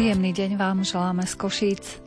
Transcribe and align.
Príjemný 0.00 0.32
deň 0.32 0.56
vám 0.56 0.80
želáme 0.80 1.28
z 1.28 1.36
Košíc. 1.36 2.00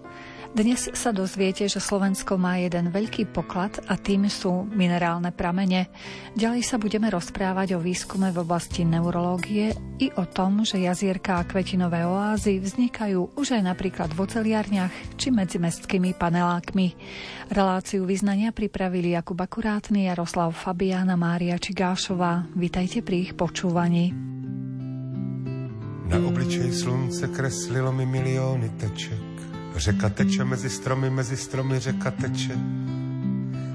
Dnes 0.50 0.90
sa 0.98 1.14
dozviete, 1.14 1.70
že 1.70 1.78
Slovensko 1.78 2.42
má 2.42 2.58
jeden 2.58 2.90
veľký 2.90 3.30
poklad 3.30 3.86
a 3.86 3.94
tým 4.02 4.26
sú 4.34 4.66
minerálne 4.66 5.30
pramene. 5.30 5.94
Ďalej 6.34 6.66
sa 6.66 6.82
budeme 6.82 7.14
rozprávať 7.14 7.78
o 7.78 7.84
výskume 7.86 8.34
v 8.34 8.42
oblasti 8.42 8.82
neurológie 8.82 9.78
i 10.02 10.10
o 10.10 10.26
tom, 10.26 10.66
že 10.66 10.82
jazierka 10.82 11.38
a 11.38 11.46
kvetinové 11.46 12.02
oázy 12.10 12.58
vznikajú 12.58 13.38
už 13.38 13.62
aj 13.62 13.62
napríklad 13.62 14.10
v 14.10 14.26
oceliarniach 14.26 15.14
či 15.14 15.30
medzi 15.30 15.62
mestskými 15.62 16.18
panelákmi. 16.18 16.98
Reláciu 17.54 18.10
vyznania 18.10 18.50
pripravili 18.50 19.14
Jakub 19.14 19.38
Akurátny, 19.38 20.10
Jaroslav 20.10 20.50
Fabiana, 20.58 21.14
Mária 21.14 21.62
Čigášová. 21.62 22.50
Vítajte 22.58 23.06
pri 23.06 23.30
ich 23.30 23.38
počúvaní. 23.38 24.34
Na 26.14 26.20
obličej 26.28 26.70
slunce 26.70 27.28
kreslilo 27.28 27.92
mi 27.92 28.06
miliony 28.06 28.70
teček 28.70 29.34
Řeka 29.76 30.10
teče 30.10 30.44
mezi 30.44 30.70
stromy, 30.70 31.10
mezi 31.10 31.38
stromy 31.38 31.80
řeka 31.80 32.12
teče. 32.12 32.54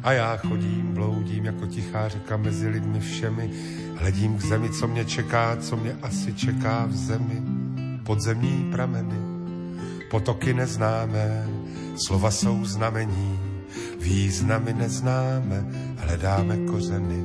A 0.03 0.13
já 0.13 0.37
chodím, 0.37 0.95
bloudím 0.95 1.45
jako 1.45 1.67
tichá 1.67 2.09
řeka 2.09 2.37
mezi 2.37 2.69
lidmi 2.69 3.01
všemi. 3.01 3.51
Hledím 3.97 4.39
k 4.39 4.41
zemi, 4.41 4.71
co 4.71 4.89
mě 4.89 5.05
čeká, 5.05 5.57
co 5.57 5.77
mě 5.77 5.97
asi 6.03 6.35
čeká 6.35 6.87
v 6.87 6.97
zemi. 6.97 7.43
Podzemní 8.07 8.71
prameny, 8.73 9.19
potoky 10.11 10.55
neznámé, 10.55 11.49
slova 11.97 12.31
jsou 12.31 12.65
znamení, 12.65 13.39
významy 14.01 14.73
neznáme, 14.73 15.67
hledáme 15.97 16.57
kořeny. 16.57 17.23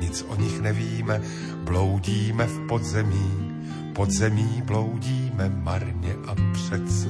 Nic 0.00 0.24
o 0.28 0.36
nich 0.36 0.60
nevíme, 0.60 1.22
bloudíme 1.64 2.46
v 2.46 2.66
podzemí, 2.68 3.51
podzemí 3.94 4.62
bloudíme 4.64 5.48
marně 5.48 6.14
a 6.26 6.34
přece. 6.52 7.08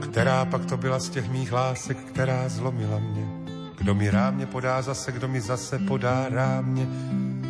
Která 0.00 0.44
pak 0.44 0.64
to 0.64 0.76
byla 0.76 0.98
z 0.98 1.08
těch 1.08 1.30
mých 1.30 1.52
lásek, 1.52 1.98
která 1.98 2.48
zlomila 2.48 2.98
mě? 2.98 3.26
Kdo 3.78 3.94
mi 3.94 4.10
rámě 4.10 4.46
podá 4.46 4.82
zase, 4.82 5.12
kdo 5.12 5.28
mi 5.28 5.40
zase 5.40 5.78
podá 5.78 6.28
rámě? 6.28 6.86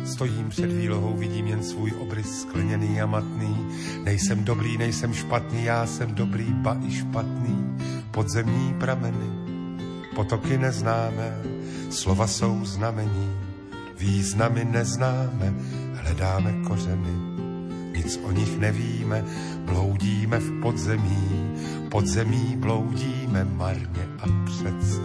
Stojím 0.05 0.49
před 0.49 0.71
výlohou, 0.71 1.17
vidím 1.17 1.47
jen 1.47 1.63
svůj 1.63 1.91
obrys 1.99 2.41
skleněný 2.41 3.01
a 3.01 3.05
matný. 3.05 3.67
Nejsem 4.03 4.43
dobrý, 4.43 4.77
nejsem 4.77 5.13
špatný, 5.13 5.63
já 5.63 5.85
jsem 5.85 6.15
dobrý, 6.15 6.45
ba 6.53 6.77
i 6.87 6.91
špatný. 6.91 7.77
Podzemní 8.11 8.73
prameny, 8.79 9.29
potoky 10.15 10.57
neznáme, 10.57 11.41
slova 11.89 12.27
jsou 12.27 12.65
znamení. 12.65 13.31
Významy 13.97 14.65
neznáme, 14.65 15.53
hledáme 15.93 16.53
kořeny 16.67 17.35
nic 18.05 18.19
o 18.23 18.31
nich 18.31 18.59
nevíme, 18.59 19.25
bloudíme 19.65 20.39
v 20.39 20.61
podzemí, 20.61 21.53
podzemí 21.91 22.55
bloudíme 22.57 23.43
marne 23.43 24.07
a 24.19 24.25
přece. 24.45 25.01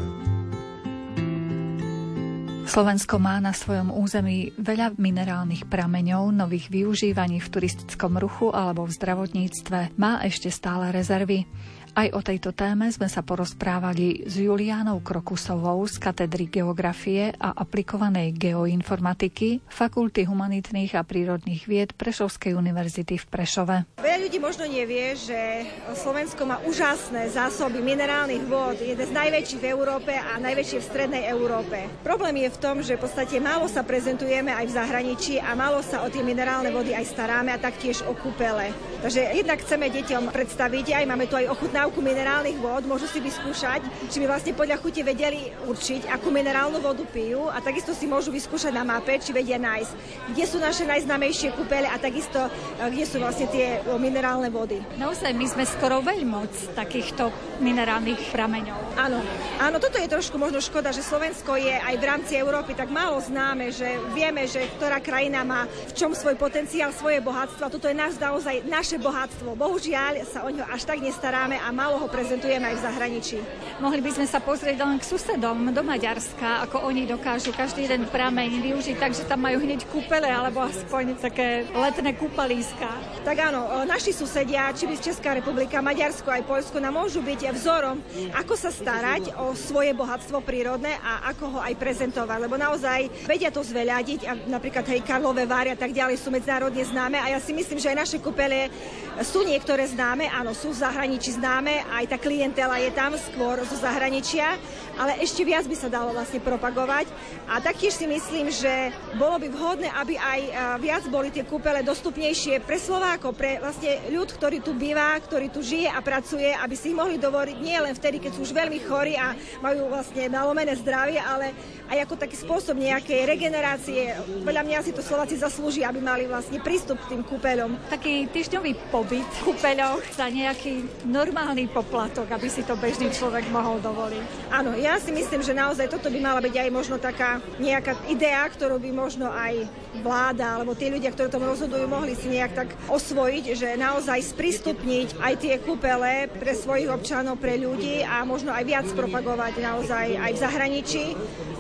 Slovensko 2.71 3.19
má 3.19 3.43
na 3.43 3.51
svojom 3.51 3.91
území 3.91 4.55
veľa 4.55 4.95
minerálnych 4.95 5.67
prameňov, 5.67 6.31
nových 6.31 6.71
využívaní 6.71 7.43
v 7.43 7.51
turistickom 7.51 8.15
ruchu 8.15 8.55
alebo 8.55 8.87
v 8.87 8.95
zdravotníctve. 8.95 9.99
Má 9.99 10.23
ešte 10.23 10.55
stále 10.55 10.95
rezervy. 10.95 11.51
Aj 11.91 12.07
o 12.15 12.23
tejto 12.23 12.55
téme 12.55 12.87
sme 12.95 13.11
sa 13.11 13.19
porozprávali 13.19 14.23
s 14.23 14.39
Juliánou 14.39 15.03
Krokusovou 15.03 15.83
z 15.91 15.99
katedry 15.99 16.47
geografie 16.47 17.35
a 17.35 17.51
aplikovanej 17.51 18.31
geoinformatiky 18.39 19.67
Fakulty 19.67 20.23
humanitných 20.23 20.95
a 20.95 21.03
prírodných 21.03 21.67
vied 21.67 21.91
Prešovskej 21.99 22.55
univerzity 22.55 23.19
v 23.19 23.27
Prešove. 23.27 23.77
Veľa 23.99 24.23
ľudí 24.23 24.39
možno 24.39 24.71
nevie, 24.71 25.19
že 25.19 25.67
Slovensko 25.99 26.47
má 26.47 26.63
úžasné 26.63 27.27
zásoby 27.35 27.83
minerálnych 27.83 28.47
vôd, 28.47 28.79
jeden 28.79 29.03
z 29.03 29.11
najväčších 29.11 29.59
v 29.59 29.71
Európe 29.75 30.15
a 30.15 30.39
najväčšie 30.39 30.79
v 30.79 30.89
strednej 30.95 31.25
Európe. 31.27 31.91
Problém 32.07 32.47
je 32.47 32.55
v 32.55 32.61
tom, 32.63 32.87
že 32.87 32.95
v 32.95 33.03
podstate 33.03 33.43
málo 33.43 33.67
sa 33.67 33.83
prezentujeme 33.83 34.55
aj 34.55 34.67
v 34.71 34.77
zahraničí 34.79 35.35
a 35.43 35.59
málo 35.59 35.83
sa 35.83 36.07
o 36.07 36.09
tie 36.09 36.23
minerálne 36.23 36.71
vody 36.71 36.95
aj 36.95 37.11
staráme 37.11 37.51
a 37.51 37.59
taktiež 37.59 38.07
o 38.07 38.15
kúpele. 38.15 38.71
Takže 39.03 39.35
jednak 39.35 39.59
chceme 39.59 39.91
deťom 39.91 40.31
predstaviť, 40.31 40.87
aj 40.95 41.05
máme 41.11 41.27
tu 41.27 41.35
aj 41.35 41.51
ochutná 41.51 41.80
dávku 41.81 42.05
minerálnych 42.05 42.61
vod, 42.61 42.85
môžu 42.85 43.09
si 43.09 43.25
vyskúšať, 43.25 43.81
či 44.13 44.21
by 44.21 44.27
vlastne 44.29 44.53
podľa 44.53 44.77
chuti 44.85 45.01
vedeli 45.01 45.49
určiť, 45.65 46.13
akú 46.13 46.29
minerálnu 46.29 46.77
vodu 46.77 47.01
pijú 47.09 47.49
a 47.49 47.57
takisto 47.65 47.97
si 47.97 48.05
môžu 48.05 48.29
vyskúšať 48.29 48.69
na 48.77 48.85
mape, 48.85 49.17
či 49.17 49.33
vedia 49.33 49.57
nájsť, 49.57 49.93
kde 50.37 50.45
sú 50.45 50.61
naše 50.61 50.85
najznamejšie 50.85 51.57
kúpele 51.57 51.89
a 51.89 51.97
takisto, 51.97 52.53
e, 52.77 52.93
kde 52.93 53.05
sú 53.09 53.17
vlastne 53.17 53.49
tie 53.49 53.81
minerálne 53.97 54.53
vody. 54.53 54.77
Naozaj, 55.01 55.33
my 55.33 55.47
sme 55.49 55.65
skoro 55.65 56.05
veľmoc 56.05 56.77
takýchto 56.77 57.33
minerálnych 57.65 58.29
prameňov. 58.29 59.01
Áno, 59.01 59.25
áno, 59.57 59.77
toto 59.81 59.97
je 59.97 60.05
trošku 60.05 60.37
možno 60.37 60.61
škoda, 60.61 60.93
že 60.93 61.01
Slovensko 61.01 61.57
je 61.57 61.73
aj 61.73 61.97
v 61.97 62.05
rámci 62.05 62.37
Európy 62.37 62.77
tak 62.77 62.93
málo 62.93 63.17
známe, 63.25 63.73
že 63.73 63.89
vieme, 64.13 64.45
že 64.45 64.69
ktorá 64.77 65.01
krajina 65.01 65.41
má 65.49 65.65
v 65.65 65.93
čom 65.97 66.13
svoj 66.13 66.37
potenciál, 66.37 66.93
svoje 66.93 67.25
bohatstvo 67.25 67.73
toto 67.73 67.89
je 67.89 67.97
náš 67.97 68.21
naozaj 68.21 68.69
naše 68.69 69.01
bohatstvo. 69.01 69.57
Bohužiaľ 69.57 70.29
sa 70.29 70.45
o 70.45 70.51
ňo 70.53 70.67
až 70.69 70.85
tak 70.85 71.01
nestaráme 71.01 71.57
a 71.57 71.70
málo 71.71 72.03
ho 72.03 72.07
prezentujeme 72.11 72.67
aj 72.71 72.77
v 72.77 72.85
zahraničí. 72.85 73.39
Mohli 73.81 74.01
by 74.05 74.11
sme 74.21 74.27
sa 74.29 74.39
pozrieť 74.45 74.85
len 74.85 75.01
k 75.01 75.09
susedom 75.09 75.73
do 75.73 75.83
Maďarska, 75.87 76.67
ako 76.69 76.85
oni 76.91 77.09
dokážu 77.09 77.55
každý 77.57 77.89
jeden 77.89 78.05
prameň 78.11 78.61
využiť 78.61 78.97
tak, 79.01 79.17
že 79.17 79.25
tam 79.25 79.41
majú 79.47 79.63
hneď 79.63 79.89
kúpele 79.89 80.29
alebo 80.29 80.61
aspoň 80.67 81.17
také 81.17 81.65
letné 81.73 82.13
kúpalíska. 82.17 82.89
Tak 83.25 83.37
áno, 83.53 83.85
naši 83.89 84.13
susedia, 84.13 84.73
či 84.77 84.85
by 84.89 84.95
Česká 85.01 85.37
republika, 85.37 85.85
Maďarsko 85.85 86.29
aj 86.29 86.45
Poľsko, 86.49 86.81
nám 86.81 86.97
môžu 86.97 87.21
byť 87.21 87.53
vzorom, 87.53 88.01
ako 88.33 88.55
sa 88.57 88.73
starať 88.73 89.37
o 89.37 89.53
svoje 89.53 89.93
bohatstvo 89.93 90.41
prírodné 90.41 90.97
a 91.01 91.29
ako 91.33 91.57
ho 91.57 91.61
aj 91.61 91.77
prezentovať, 91.77 92.39
lebo 92.41 92.57
naozaj 92.57 93.29
vedia 93.29 93.53
to 93.53 93.61
zveľadiť 93.61 94.21
a 94.25 94.33
napríklad 94.49 94.89
hej, 94.89 95.05
Karlové 95.05 95.45
Váry 95.45 95.73
a 95.73 95.79
tak 95.79 95.93
ďalej 95.93 96.17
sú 96.17 96.33
medzinárodne 96.33 96.81
známe 96.81 97.21
a 97.21 97.37
ja 97.37 97.41
si 97.41 97.53
myslím, 97.53 97.77
že 97.77 97.93
aj 97.93 98.01
naše 98.01 98.19
kúpele 98.21 98.73
sú 99.21 99.45
niektoré 99.45 99.85
známe, 99.85 100.33
áno, 100.33 100.57
sú 100.57 100.73
v 100.73 100.81
zahraničí 100.81 101.37
známe, 101.37 101.60
známe, 101.61 101.85
aj 101.93 102.09
tá 102.09 102.17
klientela 102.17 102.81
je 102.81 102.89
tam 102.89 103.13
skôr 103.21 103.61
zo 103.69 103.77
zahraničia, 103.77 104.57
ale 104.97 105.21
ešte 105.21 105.45
viac 105.45 105.69
by 105.69 105.77
sa 105.77 105.93
dalo 105.93 106.17
vlastne 106.17 106.41
propagovať. 106.41 107.05
A 107.45 107.61
taktiež 107.61 108.01
si 108.01 108.09
myslím, 108.09 108.49
že 108.49 108.89
bolo 109.21 109.37
by 109.37 109.53
vhodné, 109.53 109.93
aby 109.93 110.17
aj 110.17 110.41
viac 110.81 111.05
boli 111.13 111.29
tie 111.29 111.45
kúpele 111.45 111.85
dostupnejšie 111.85 112.65
pre 112.65 112.81
Slovákov, 112.81 113.37
pre 113.37 113.61
vlastne 113.61 114.01
ľud, 114.09 114.33
ktorý 114.41 114.65
tu 114.65 114.73
býva, 114.73 115.21
ktorý 115.21 115.53
tu 115.53 115.61
žije 115.61 115.93
a 115.93 116.01
pracuje, 116.01 116.49
aby 116.49 116.73
si 116.73 116.97
ich 116.97 116.97
mohli 116.97 117.21
dovoliť 117.21 117.57
nie 117.61 117.77
len 117.77 117.93
vtedy, 117.93 118.25
keď 118.25 118.41
sú 118.41 118.49
už 118.49 118.57
veľmi 118.57 118.81
chorí 118.89 119.21
a 119.21 119.37
majú 119.61 119.93
vlastne 119.93 120.33
nalomené 120.33 120.73
zdravie, 120.81 121.21
ale 121.21 121.53
aj 121.93 122.09
ako 122.09 122.15
taký 122.17 122.41
spôsob 122.41 122.81
nejakej 122.81 123.29
regenerácie. 123.29 124.17
Podľa 124.49 124.65
mňa 124.65 124.79
si 124.81 124.97
to 124.97 125.05
Slováci 125.05 125.37
zaslúži, 125.37 125.85
aby 125.85 126.01
mali 126.01 126.25
vlastne 126.25 126.57
prístup 126.63 126.97
k 127.05 127.13
tým 127.19 127.23
kúpeľom. 127.27 127.93
Taký 127.93 128.33
týždňový 128.33 128.95
pobyt 128.95 129.29
v 129.29 129.41
kúpeľoch 129.51 130.01
za 130.15 130.31
nejaký 130.31 130.87
normálny 131.11 131.50
normálny 131.51 131.75
poplatok, 131.75 132.31
aby 132.31 132.47
si 132.47 132.63
to 132.63 132.79
bežný 132.79 133.11
človek 133.11 133.43
mohol 133.51 133.83
dovoliť. 133.83 134.55
Áno, 134.55 134.79
ja 134.79 135.03
si 135.03 135.11
myslím, 135.11 135.43
že 135.43 135.51
naozaj 135.51 135.91
toto 135.91 136.07
by 136.07 136.23
mala 136.23 136.39
byť 136.39 136.55
aj 136.55 136.71
možno 136.71 136.95
taká 136.95 137.43
nejaká 137.59 137.99
idea, 138.07 138.47
ktorú 138.47 138.79
by 138.79 138.91
možno 138.95 139.27
aj 139.27 139.67
vláda 139.99 140.55
alebo 140.55 140.79
tí 140.79 140.87
ľudia, 140.87 141.11
ktorí 141.11 141.27
tom 141.27 141.43
rozhodujú, 141.43 141.91
mohli 141.91 142.15
si 142.15 142.31
nejak 142.31 142.55
tak 142.55 142.69
osvojiť, 142.87 143.45
že 143.59 143.75
naozaj 143.75 144.31
sprístupniť 144.31 145.19
aj 145.19 145.35
tie 145.43 145.59
kúpele 145.59 146.31
pre 146.39 146.55
svojich 146.55 146.87
občanov, 146.87 147.43
pre 147.43 147.59
ľudí 147.59 148.07
a 148.07 148.23
možno 148.23 148.55
aj 148.55 148.63
viac 148.63 148.87
propagovať 148.95 149.59
naozaj 149.59 150.07
aj 150.23 150.31
v 150.31 150.43
zahraničí, 150.47 151.05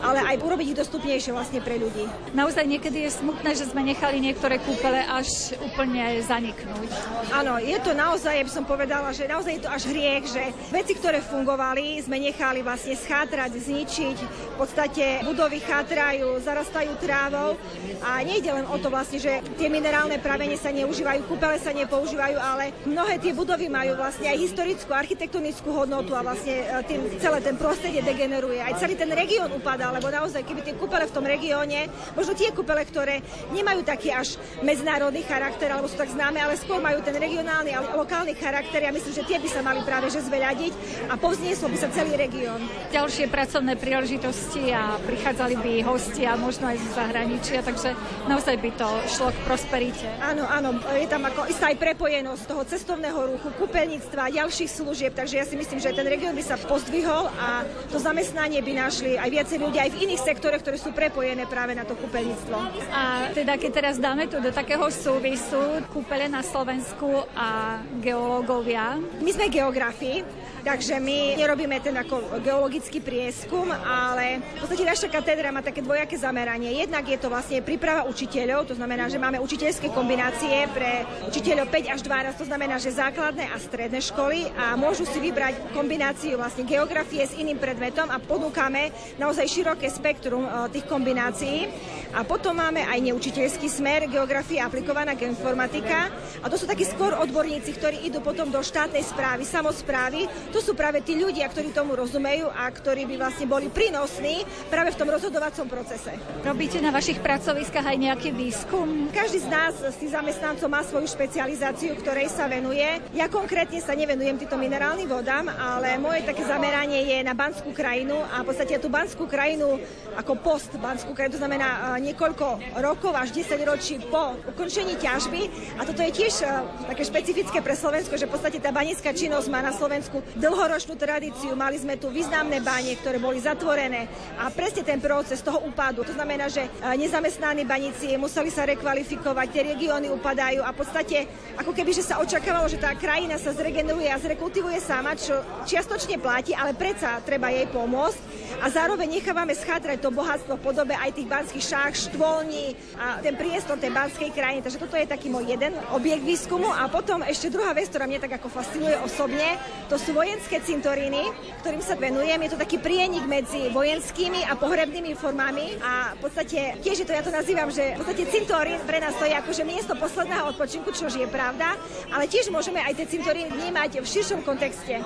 ale 0.06 0.22
aj 0.22 0.38
urobiť 0.38 0.66
ich 0.70 0.78
dostupnejšie 0.78 1.34
vlastne 1.34 1.58
pre 1.58 1.82
ľudí. 1.82 2.06
Naozaj 2.31 2.62
niekedy 2.62 3.10
je 3.10 3.19
smutné, 3.19 3.58
že 3.58 3.66
sme 3.66 3.82
nechali 3.82 4.22
niektoré 4.22 4.62
kúpele 4.62 5.02
až 5.02 5.58
úplne 5.58 6.22
zaniknúť. 6.22 6.90
Áno, 7.34 7.58
je 7.58 7.75
to 7.82 7.90
naozaj, 7.90 8.38
ja 8.38 8.46
by 8.46 8.52
som 8.54 8.62
povedala, 8.62 9.10
že 9.10 9.26
naozaj 9.26 9.58
je 9.58 9.64
to 9.66 9.70
až 9.75 9.79
hriech, 9.86 10.24
že 10.26 10.42
veci, 10.74 10.98
ktoré 10.98 11.22
fungovali, 11.22 12.02
sme 12.02 12.18
nechali 12.18 12.66
vlastne 12.66 12.98
schá 12.98 13.20
chátrať, 13.20 13.52
zničiť. 13.60 14.18
V 14.24 14.56
podstate 14.56 15.20
budovy 15.28 15.60
chátrajú, 15.60 16.40
zarastajú 16.40 16.96
trávou 16.96 17.60
a 18.00 18.24
nejde 18.24 18.48
len 18.48 18.64
o 18.64 18.80
to 18.80 18.88
vlastne, 18.88 19.20
že 19.20 19.44
tie 19.60 19.68
minerálne 19.68 20.16
pramene 20.16 20.56
sa 20.56 20.72
neužívajú, 20.72 21.28
kúpele 21.28 21.60
sa 21.60 21.76
nepoužívajú, 21.76 22.36
ale 22.40 22.72
mnohé 22.88 23.20
tie 23.20 23.36
budovy 23.36 23.68
majú 23.68 24.00
vlastne 24.00 24.32
aj 24.32 24.40
historickú, 24.40 24.96
architektonickú 24.96 25.68
hodnotu 25.68 26.16
a 26.16 26.24
vlastne 26.24 26.64
e, 26.64 26.80
tým 26.88 27.00
celé 27.20 27.44
ten 27.44 27.60
prostredie 27.60 28.00
degeneruje. 28.00 28.56
Aj 28.56 28.72
celý 28.80 28.96
ten 28.96 29.12
región 29.12 29.52
upadá, 29.52 29.92
lebo 29.92 30.08
naozaj, 30.08 30.40
keby 30.40 30.64
tie 30.64 30.74
kúpele 30.80 31.04
v 31.04 31.12
tom 31.12 31.24
regióne, 31.28 31.92
možno 32.16 32.32
tie 32.32 32.56
kúpele, 32.56 32.88
ktoré 32.88 33.20
nemajú 33.52 33.84
taký 33.84 34.16
až 34.16 34.40
medzinárodný 34.64 35.20
charakter, 35.28 35.68
alebo 35.68 35.92
sú 35.92 36.00
tak 36.00 36.08
známe, 36.08 36.40
ale 36.40 36.56
skôr 36.56 36.80
majú 36.80 37.04
ten 37.04 37.16
regionálny 37.20 37.76
a 37.76 37.84
lokálny 38.00 38.32
charakter. 38.32 38.80
Ja 38.80 38.92
myslím, 38.96 39.12
že 39.12 39.28
tie 39.28 39.36
by 39.36 39.48
sa 39.52 39.60
mali 39.60 39.69
práve 39.87 40.11
že 40.11 40.26
zveľadiť 40.26 40.72
a 41.06 41.14
povznieslo 41.14 41.70
by 41.70 41.78
sa 41.78 41.88
celý 41.94 42.19
región. 42.19 42.58
Ďalšie 42.90 43.31
pracovné 43.31 43.78
príležitosti 43.78 44.75
a 44.75 44.99
prichádzali 44.99 45.55
by 45.62 45.72
hostia, 45.87 46.34
možno 46.34 46.67
aj 46.75 46.82
z 46.82 46.87
zahraničia, 46.99 47.58
takže 47.62 47.94
naozaj 48.26 48.58
by 48.58 48.70
to 48.75 48.88
šlo 49.06 49.31
k 49.31 49.38
prosperite. 49.46 50.08
Áno, 50.19 50.43
áno, 50.50 50.82
je 50.99 51.06
tam 51.06 51.22
ako 51.22 51.46
istá 51.46 51.70
aj 51.70 51.78
prepojenosť 51.78 52.43
toho 52.50 52.62
cestovného 52.67 53.20
ruchu, 53.37 53.49
kúpeľníctva, 53.55 54.34
ďalších 54.34 54.70
služieb, 54.82 55.12
takže 55.14 55.38
ja 55.38 55.46
si 55.46 55.55
myslím, 55.55 55.78
že 55.78 55.94
ten 55.94 56.06
región 56.11 56.34
by 56.34 56.43
sa 56.43 56.58
pozdvihol 56.58 57.31
a 57.38 57.62
to 57.94 58.02
zamestnanie 58.02 58.58
by 58.58 58.73
našli 58.75 59.14
aj 59.14 59.31
viacej 59.31 59.58
ľudia 59.62 59.87
aj 59.87 59.93
v 59.94 60.00
iných 60.11 60.25
sektoroch, 60.26 60.64
ktoré 60.64 60.76
sú 60.81 60.90
prepojené 60.90 61.46
práve 61.46 61.78
na 61.78 61.87
to 61.87 61.94
kúpeľníctvo. 61.94 62.56
A 62.90 63.31
teda 63.37 63.55
keď 63.55 63.70
teraz 63.70 63.96
dáme 64.00 64.26
tu 64.26 64.40
do 64.40 64.49
takého 64.50 64.88
súvisu 64.88 65.84
kúpele 65.93 66.26
na 66.26 66.40
Slovensku 66.40 67.28
a 67.37 67.78
geológovia. 68.00 68.96
My 69.20 69.31
sme 69.34 69.52
geografia 69.60 70.24
Takže 70.60 71.00
my 71.00 71.40
nerobíme 71.40 71.80
ten 71.80 71.96
ako 71.96 72.36
geologický 72.44 73.00
prieskum, 73.00 73.72
ale 73.72 74.44
v 74.44 74.60
podstate 74.60 74.84
naša 74.84 75.08
katedra 75.08 75.48
má 75.48 75.64
také 75.64 75.80
dvojaké 75.80 76.20
zameranie. 76.20 76.84
Jednak 76.84 77.08
je 77.08 77.16
to 77.16 77.32
vlastne 77.32 77.64
príprava 77.64 78.04
učiteľov, 78.04 78.68
to 78.68 78.76
znamená, 78.76 79.08
že 79.08 79.16
máme 79.16 79.40
učiteľské 79.40 79.88
kombinácie 79.88 80.68
pre 80.76 81.08
učiteľov 81.24 81.72
5 81.72 81.94
až 81.96 82.00
12, 82.04 82.44
to 82.44 82.48
znamená, 82.48 82.76
že 82.76 82.92
základné 82.92 83.48
a 83.48 83.56
stredné 83.56 84.04
školy 84.04 84.52
a 84.52 84.76
môžu 84.76 85.08
si 85.08 85.16
vybrať 85.16 85.72
kombináciu 85.72 86.36
vlastne 86.36 86.68
geografie 86.68 87.24
s 87.24 87.32
iným 87.40 87.56
predmetom 87.56 88.12
a 88.12 88.20
ponúkame 88.20 88.92
naozaj 89.16 89.48
široké 89.48 89.88
spektrum 89.88 90.44
e, 90.44 90.50
tých 90.76 90.84
kombinácií. 90.84 91.72
A 92.10 92.26
potom 92.26 92.58
máme 92.58 92.82
aj 92.90 92.98
neučiteľský 93.06 93.70
smer, 93.70 94.10
geografia 94.10 94.66
aplikovaná 94.66 95.14
geoinformatika. 95.14 96.10
A 96.42 96.50
to 96.50 96.58
sú 96.58 96.66
takí 96.66 96.82
skôr 96.82 97.14
odborníci, 97.14 97.70
ktorí 97.78 98.02
idú 98.02 98.18
potom 98.18 98.50
do 98.50 98.58
štátnej 98.58 99.06
správy, 99.06 99.46
samozprávy. 99.46 100.26
To 100.50 100.58
sú 100.58 100.75
práve 100.75 100.99
tí 101.06 101.14
ľudia, 101.14 101.47
ktorí 101.47 101.70
tomu 101.70 101.94
rozumejú 101.94 102.50
a 102.50 102.67
ktorí 102.67 103.06
by 103.06 103.14
vlastne 103.23 103.47
boli 103.47 103.70
prínosní 103.70 104.43
práve 104.67 104.91
v 104.91 104.99
tom 104.99 105.06
rozhodovacom 105.06 105.70
procese. 105.70 106.11
Robíte 106.43 106.82
na 106.82 106.91
vašich 106.91 107.23
pracoviskách 107.23 107.87
aj 107.87 107.97
nejaký 107.97 108.35
výskum? 108.35 109.14
Každý 109.14 109.47
z 109.47 109.49
nás, 109.49 109.79
z 109.79 109.97
tých 110.02 110.11
zamestnancov, 110.11 110.67
má 110.67 110.82
svoju 110.82 111.06
špecializáciu, 111.06 111.94
ktorej 112.02 112.35
sa 112.35 112.50
venuje. 112.50 112.82
Ja 113.14 113.31
konkrétne 113.31 113.79
sa 113.79 113.94
nevenujem 113.94 114.43
týmto 114.43 114.58
minerálnym 114.58 115.06
vodám, 115.06 115.47
ale 115.55 115.94
moje 116.02 116.26
také 116.26 116.43
zameranie 116.43 117.06
je 117.06 117.19
na 117.23 117.38
Banskú 117.38 117.70
krajinu 117.70 118.19
a 118.19 118.43
v 118.43 118.50
podstate 118.50 118.82
tú 118.82 118.91
Banskú 118.91 119.31
krajinu 119.31 119.79
ako 120.19 120.35
post 120.43 120.75
Banskú 120.82 121.14
krajinu, 121.14 121.38
to 121.38 121.43
znamená 121.47 121.94
niekoľko 122.02 122.75
rokov 122.82 123.14
až 123.14 123.31
10 123.38 123.55
ročí 123.62 124.02
po 124.02 124.35
ukončení 124.50 124.99
ťažby. 124.99 125.41
A 125.79 125.87
toto 125.87 126.02
je 126.02 126.11
tiež 126.11 126.43
uh, 126.43 126.67
také 126.91 127.06
špecifické 127.06 127.62
pre 127.62 127.79
Slovensko, 127.79 128.19
že 128.19 128.26
v 128.26 128.35
podstate 128.35 128.58
tá 128.58 128.75
banická 128.75 129.14
činnosť 129.14 129.47
má 129.47 129.62
na 129.62 129.70
Slovensku 129.70 130.19
dlhoročnú 130.40 130.96
tradíciu. 130.96 131.52
Mali 131.52 131.76
sme 131.76 132.00
tu 132.00 132.08
významné 132.08 132.64
bane, 132.64 132.96
ktoré 132.96 133.20
boli 133.20 133.38
zatvorené 133.38 134.08
a 134.40 134.48
presne 134.48 134.81
ten 134.81 134.96
proces 134.98 135.44
toho 135.44 135.60
upadu. 135.69 136.02
To 136.02 136.16
znamená, 136.16 136.48
že 136.48 136.64
uh, 136.64 136.96
nezamestnaní 136.96 137.69
baníci 137.69 138.16
museli 138.16 138.48
sa 138.48 138.64
rekvalifikovať, 138.64 139.46
tie 139.52 139.62
regióny 139.76 140.08
upadajú 140.10 140.64
a 140.64 140.72
v 140.72 140.78
podstate 140.81 141.28
ako 141.60 141.76
keby, 141.76 141.92
že 141.92 142.08
sa 142.08 142.19
očakávalo, 142.25 142.66
že 142.72 142.81
tá 142.81 142.96
krajina 142.96 143.37
sa 143.37 143.52
zregeneruje 143.52 144.08
a 144.08 144.16
zrekultivuje 144.16 144.81
sama, 144.81 145.12
čo 145.12 145.37
čiastočne 145.69 146.16
platí, 146.16 146.56
ale 146.56 146.72
predsa 146.72 147.20
treba 147.20 147.52
jej 147.52 147.69
pomôcť 147.69 148.40
a 148.60 148.69
zároveň 148.69 149.08
nechávame 149.08 149.56
schátrať 149.56 150.04
to 150.04 150.12
bohatstvo 150.12 150.60
v 150.60 150.64
podobe 150.64 150.92
aj 150.92 151.16
tých 151.16 151.31
banských 151.32 151.64
šách, 151.64 151.92
štvolní 151.96 152.76
a 153.00 153.16
ten 153.25 153.32
priestor 153.32 153.81
tej 153.81 153.88
banskej 153.88 154.31
krajiny. 154.37 154.60
Takže 154.60 154.82
toto 154.82 155.00
je 155.00 155.08
taký 155.08 155.32
môj 155.32 155.48
jeden 155.48 155.72
objekt 155.96 156.20
výskumu. 156.20 156.69
A 156.69 156.84
potom 156.92 157.25
ešte 157.25 157.48
druhá 157.48 157.72
vec, 157.72 157.88
ktorá 157.88 158.04
mňa 158.04 158.20
tak 158.20 158.37
ako 158.37 158.52
fascinuje 158.52 158.96
osobne, 159.00 159.56
to 159.88 159.96
sú 159.96 160.12
cintoríny, 160.38 161.32
ktorým 161.64 161.82
sa 161.82 161.98
venujem. 161.98 162.38
Je 162.46 162.50
to 162.54 162.62
taký 162.62 162.78
prienik 162.78 163.26
medzi 163.26 163.72
vojenskými 163.74 164.46
a 164.46 164.54
pohrebnými 164.54 165.18
formami 165.18 165.74
a 165.82 166.14
v 166.14 166.20
podstate 166.22 166.78
tiež 166.84 167.02
je 167.02 167.06
to, 167.08 167.16
ja 167.16 167.24
to 167.24 167.34
nazývam, 167.34 167.72
že 167.72 167.96
v 167.96 168.04
podstate 168.04 168.24
cintorín 168.30 168.78
pre 168.86 169.02
nás 169.02 169.16
to 169.18 169.26
je 169.26 169.34
akože 169.34 169.62
miesto 169.66 169.98
posledného 169.98 170.54
odpočinku, 170.54 170.94
čo 170.94 171.10
je 171.10 171.26
pravda, 171.26 171.74
ale 172.14 172.30
tiež 172.30 172.54
môžeme 172.54 172.78
aj 172.78 173.02
tie 173.02 173.18
cintoríny 173.18 173.50
vnímať 173.50 173.98
v 173.98 174.06
širšom 174.06 174.46
kontexte. 174.46 175.02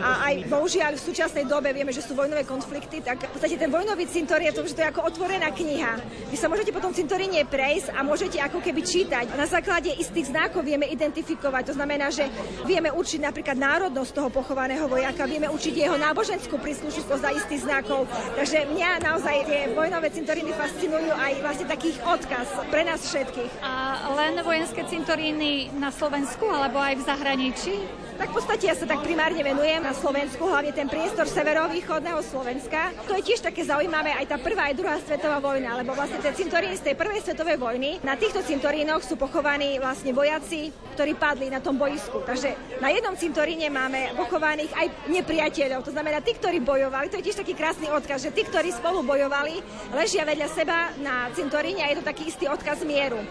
A 0.00 0.32
aj 0.32 0.48
bohužiaľ 0.48 0.96
v 0.96 1.06
súčasnej 1.12 1.44
dobe 1.44 1.74
vieme, 1.76 1.92
že 1.92 2.00
sú 2.00 2.16
vojnové 2.16 2.48
konflikty 2.48 3.02
tak 3.02 3.28
v 3.28 3.32
podstate 3.34 3.58
ten 3.58 3.68
vojnový 3.68 4.08
cintorín 4.08 4.48
je 4.48 4.56
to, 4.56 4.64
že 4.64 4.76
to 4.78 4.82
je 4.86 4.90
ako 4.90 5.02
otvorená 5.04 5.50
kniha. 5.50 5.98
Vy 6.30 6.36
sa 6.38 6.48
môžete 6.48 6.72
po 6.72 6.80
tom 6.80 6.94
cintoríne 6.94 7.44
prejsť 7.44 7.92
a 7.92 8.00
môžete 8.06 8.38
ako 8.38 8.62
keby 8.62 8.80
čítať. 8.80 9.26
Na 9.34 9.44
základe 9.50 9.90
istých 9.98 10.30
znakov 10.30 10.62
vieme 10.62 10.86
identifikovať. 10.86 11.72
To 11.72 11.74
znamená, 11.76 12.08
že 12.14 12.30
vieme 12.64 12.94
určiť 12.94 13.20
napríklad 13.22 13.58
národnosť 13.58 14.10
toho 14.14 14.28
pochovaného 14.30 14.61
vojaka, 14.86 15.26
vieme 15.26 15.50
určiť 15.50 15.74
jeho 15.74 15.96
náboženskú 15.98 16.58
príslušnosť 16.60 17.18
za 17.18 17.30
istých 17.34 17.66
znakov. 17.66 18.06
Takže 18.38 18.70
mňa 18.70 18.90
naozaj 19.02 19.36
tie 19.48 19.60
vojnové 19.74 20.08
cintoríny 20.14 20.54
fascinujú 20.54 21.10
aj 21.10 21.32
vlastne 21.42 21.66
takých 21.66 21.98
odkaz 22.06 22.48
pre 22.70 22.86
nás 22.86 23.02
všetkých. 23.02 23.52
A 23.62 23.72
len 24.14 24.38
vojenské 24.46 24.86
cintoríny 24.86 25.74
na 25.74 25.90
Slovensku 25.90 26.46
alebo 26.46 26.78
aj 26.78 26.94
v 27.00 27.06
zahraničí? 27.06 28.01
Tak 28.12 28.28
v 28.28 28.34
podstate 28.36 28.64
ja 28.68 28.76
sa 28.76 28.84
tak 28.84 29.00
primárne 29.00 29.40
venujem 29.40 29.80
na 29.80 29.96
Slovensku, 29.96 30.44
hlavne 30.44 30.70
ten 30.76 30.84
priestor 30.84 31.24
severovýchodného 31.24 32.20
Slovenska. 32.20 32.92
To 33.08 33.16
je 33.16 33.24
tiež 33.24 33.40
také 33.40 33.64
zaujímavé 33.64 34.12
aj 34.12 34.28
tá 34.28 34.36
prvá 34.36 34.68
aj 34.68 34.76
druhá 34.76 34.96
svetová 35.00 35.40
vojna, 35.40 35.80
lebo 35.80 35.96
vlastne 35.96 36.20
tie 36.20 36.36
cintoríny 36.36 36.76
z 36.76 36.92
tej 36.92 36.94
prvej 37.00 37.24
svetovej 37.24 37.56
vojny, 37.56 38.04
na 38.04 38.12
týchto 38.20 38.44
cintorínoch 38.44 39.00
sú 39.00 39.16
pochovaní 39.16 39.80
vlastne 39.80 40.12
vojaci, 40.12 40.68
ktorí 40.92 41.16
padli 41.16 41.48
na 41.48 41.64
tom 41.64 41.80
boisku. 41.80 42.20
Takže 42.20 42.78
na 42.84 42.92
jednom 42.92 43.16
cintoríne 43.16 43.72
máme 43.72 44.12
pochovaných 44.12 44.76
aj 44.76 44.86
nepriateľov, 45.08 45.80
to 45.88 45.96
znamená 45.96 46.20
tí, 46.20 46.36
ktorí 46.36 46.60
bojovali. 46.60 47.08
To 47.08 47.16
je 47.16 47.32
tiež 47.32 47.40
taký 47.40 47.56
krásny 47.56 47.88
odkaz, 47.88 48.28
že 48.28 48.34
tí, 48.36 48.44
ktorí 48.44 48.76
spolu 48.76 49.00
bojovali, 49.00 49.64
ležia 49.96 50.28
vedľa 50.28 50.48
seba 50.52 50.92
na 51.00 51.32
cintoríne 51.32 51.80
a 51.80 51.88
je 51.88 51.98
to 51.98 52.04
taký 52.04 52.28
istý 52.28 52.44
odkaz 52.44 52.84
mieru. 52.84 53.24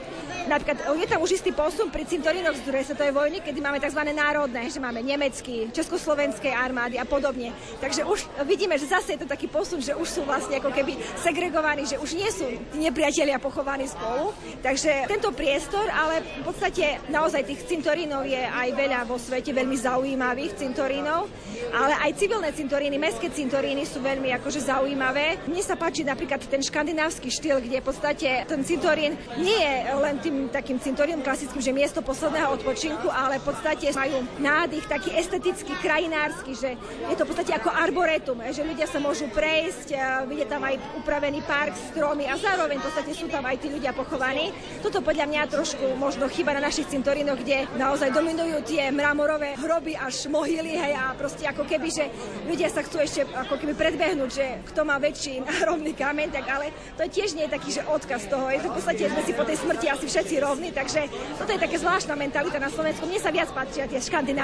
Napríklad 0.50 0.98
je 0.98 1.06
tam 1.06 1.22
už 1.22 1.38
istý 1.38 1.54
posun 1.54 1.94
pri 1.94 2.02
cintorínoch 2.02 2.58
z 2.58 2.66
druhej 2.66 2.86
svetovej 2.90 3.14
vojny, 3.14 3.38
kedy 3.46 3.62
máme 3.62 3.78
tzv. 3.78 4.02
národné, 4.10 4.71
že 4.72 4.80
máme 4.80 5.04
nemecký, 5.04 5.70
československej 5.76 6.56
armády 6.56 6.96
a 6.96 7.04
podobne. 7.04 7.52
Takže 7.84 8.08
už 8.08 8.24
vidíme, 8.48 8.80
že 8.80 8.88
zase 8.88 9.20
je 9.20 9.28
to 9.28 9.28
taký 9.28 9.52
posun, 9.52 9.84
že 9.84 9.92
už 9.92 10.08
sú 10.08 10.22
vlastne 10.24 10.58
ako 10.58 10.72
keby 10.72 10.96
segregovaní, 11.20 11.84
že 11.84 12.00
už 12.00 12.16
nie 12.16 12.32
sú 12.32 12.48
tí 12.72 12.80
nepriatelia 12.80 13.38
pochovaní 13.38 13.92
spolu. 13.92 14.32
Takže 14.64 15.12
tento 15.12 15.36
priestor, 15.36 15.84
ale 15.92 16.24
v 16.42 16.44
podstate 16.48 17.04
naozaj 17.12 17.44
tých 17.44 17.68
cintorínov 17.68 18.24
je 18.24 18.40
aj 18.40 18.70
veľa 18.72 19.00
vo 19.04 19.20
svete, 19.20 19.52
veľmi 19.52 19.76
zaujímavých 19.76 20.56
cintorínov, 20.56 21.28
ale 21.76 21.94
aj 22.08 22.12
civilné 22.16 22.50
cintoríny, 22.56 22.96
mestské 22.96 23.28
cintoríny 23.28 23.84
sú 23.84 24.00
veľmi 24.00 24.32
akože 24.40 24.64
zaujímavé. 24.64 25.44
Mne 25.50 25.64
sa 25.66 25.76
páči 25.76 26.08
napríklad 26.08 26.44
ten 26.48 26.62
škandinávsky 26.64 27.28
štýl, 27.28 27.60
kde 27.60 27.82
v 27.82 27.86
podstate 27.86 28.46
ten 28.48 28.62
cintorín 28.64 29.18
nie 29.42 29.60
je 29.60 29.94
len 29.98 30.16
tým 30.22 30.36
takým 30.48 30.78
cintorínom 30.78 31.26
klasickým, 31.26 31.62
že 31.64 31.76
miesto 31.76 32.00
posledného 32.06 32.54
odpočinku, 32.62 33.10
ale 33.10 33.42
v 33.42 33.50
podstate 33.50 33.90
majú 33.96 34.24
nádych 34.62 34.86
taký 34.86 35.10
estetický, 35.18 35.74
krajinársky, 35.82 36.54
že 36.54 36.78
je 37.10 37.16
to 37.18 37.26
v 37.26 37.30
podstate 37.34 37.58
ako 37.58 37.74
arboretum, 37.74 38.46
že 38.54 38.62
ľudia 38.62 38.86
sa 38.86 39.02
môžu 39.02 39.26
prejsť, 39.34 39.98
vidieť 40.30 40.50
tam 40.54 40.62
aj 40.62 41.02
upravený 41.02 41.42
park, 41.50 41.74
stromy 41.90 42.30
a 42.30 42.38
zároveň 42.38 42.78
v 42.78 42.86
podstate 42.86 43.12
sú 43.18 43.26
tam 43.26 43.42
aj 43.42 43.58
tí 43.58 43.74
ľudia 43.74 43.90
pochovaní. 43.90 44.54
Toto 44.86 45.02
podľa 45.02 45.26
mňa 45.26 45.42
trošku 45.50 45.98
možno 45.98 46.30
chyba 46.30 46.54
na 46.54 46.62
našich 46.62 46.94
cintorínoch, 46.94 47.42
kde 47.42 47.66
naozaj 47.74 48.14
dominujú 48.14 48.62
tie 48.62 48.94
mramorové 48.94 49.58
hroby 49.58 49.98
až 49.98 50.30
mohyly, 50.30 50.78
hej, 50.78 50.94
a 50.94 51.18
proste 51.18 51.50
ako 51.50 51.66
keby, 51.66 51.90
že 51.90 52.06
ľudia 52.46 52.70
sa 52.70 52.86
chcú 52.86 53.02
ešte 53.02 53.26
ako 53.34 53.58
keby 53.58 53.74
predbehnúť, 53.74 54.30
že 54.30 54.46
kto 54.70 54.86
má 54.86 55.02
väčší 55.02 55.42
národný 55.50 55.98
kameň, 55.98 56.38
tak 56.38 56.46
ale 56.46 56.70
to 57.02 57.10
tiež 57.10 57.34
nie 57.34 57.50
je 57.50 57.56
taký, 57.58 57.70
že 57.74 57.82
odkaz 57.90 58.30
toho. 58.30 58.46
Je 58.54 58.62
to 58.62 58.70
v 58.70 58.78
podstate 58.78 59.10
sme 59.10 59.26
si 59.26 59.34
po 59.34 59.42
tej 59.42 59.58
smrti 59.58 59.90
asi 59.90 60.06
všetci 60.06 60.36
rovní, 60.38 60.70
takže 60.70 61.10
toto 61.42 61.50
je 61.50 61.58
také 61.58 61.82
zvláštna 61.82 62.14
mentalita 62.14 62.62
na 62.62 62.70
Slovensku. 62.70 63.10
Mne 63.10 63.18
sa 63.18 63.34
viac 63.34 63.50
páčia 63.50 63.90
tie 63.90 63.98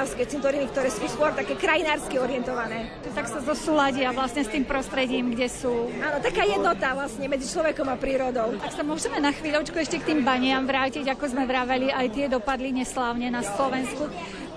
škandinávske 0.07 0.23
cintoríny, 0.31 0.65
ktoré 0.71 0.87
sú 0.87 1.03
skôr 1.11 1.35
také 1.35 1.59
krajinársky 1.59 2.15
orientované. 2.15 2.87
Tak 3.11 3.27
sa 3.27 3.43
zosúladia 3.43 4.15
vlastne 4.15 4.47
s 4.47 4.49
tým 4.49 4.63
prostredím, 4.63 5.35
kde 5.35 5.51
sú. 5.51 5.91
Áno, 5.99 6.23
taká 6.23 6.47
jednota 6.47 6.95
vlastne 6.95 7.27
medzi 7.27 7.51
človekom 7.51 7.91
a 7.91 7.99
prírodou. 7.99 8.55
Tak 8.55 8.71
sa 8.71 8.83
môžeme 8.87 9.19
na 9.19 9.35
chvíľočku 9.35 9.75
ešte 9.75 9.99
k 9.99 10.15
tým 10.15 10.23
baniam 10.23 10.63
vrátiť, 10.63 11.11
ako 11.11 11.27
sme 11.27 11.43
vraveli, 11.43 11.91
aj 11.91 12.07
tie 12.15 12.25
dopadli 12.31 12.71
neslávne 12.71 13.27
na 13.27 13.43
Slovensku. 13.43 14.07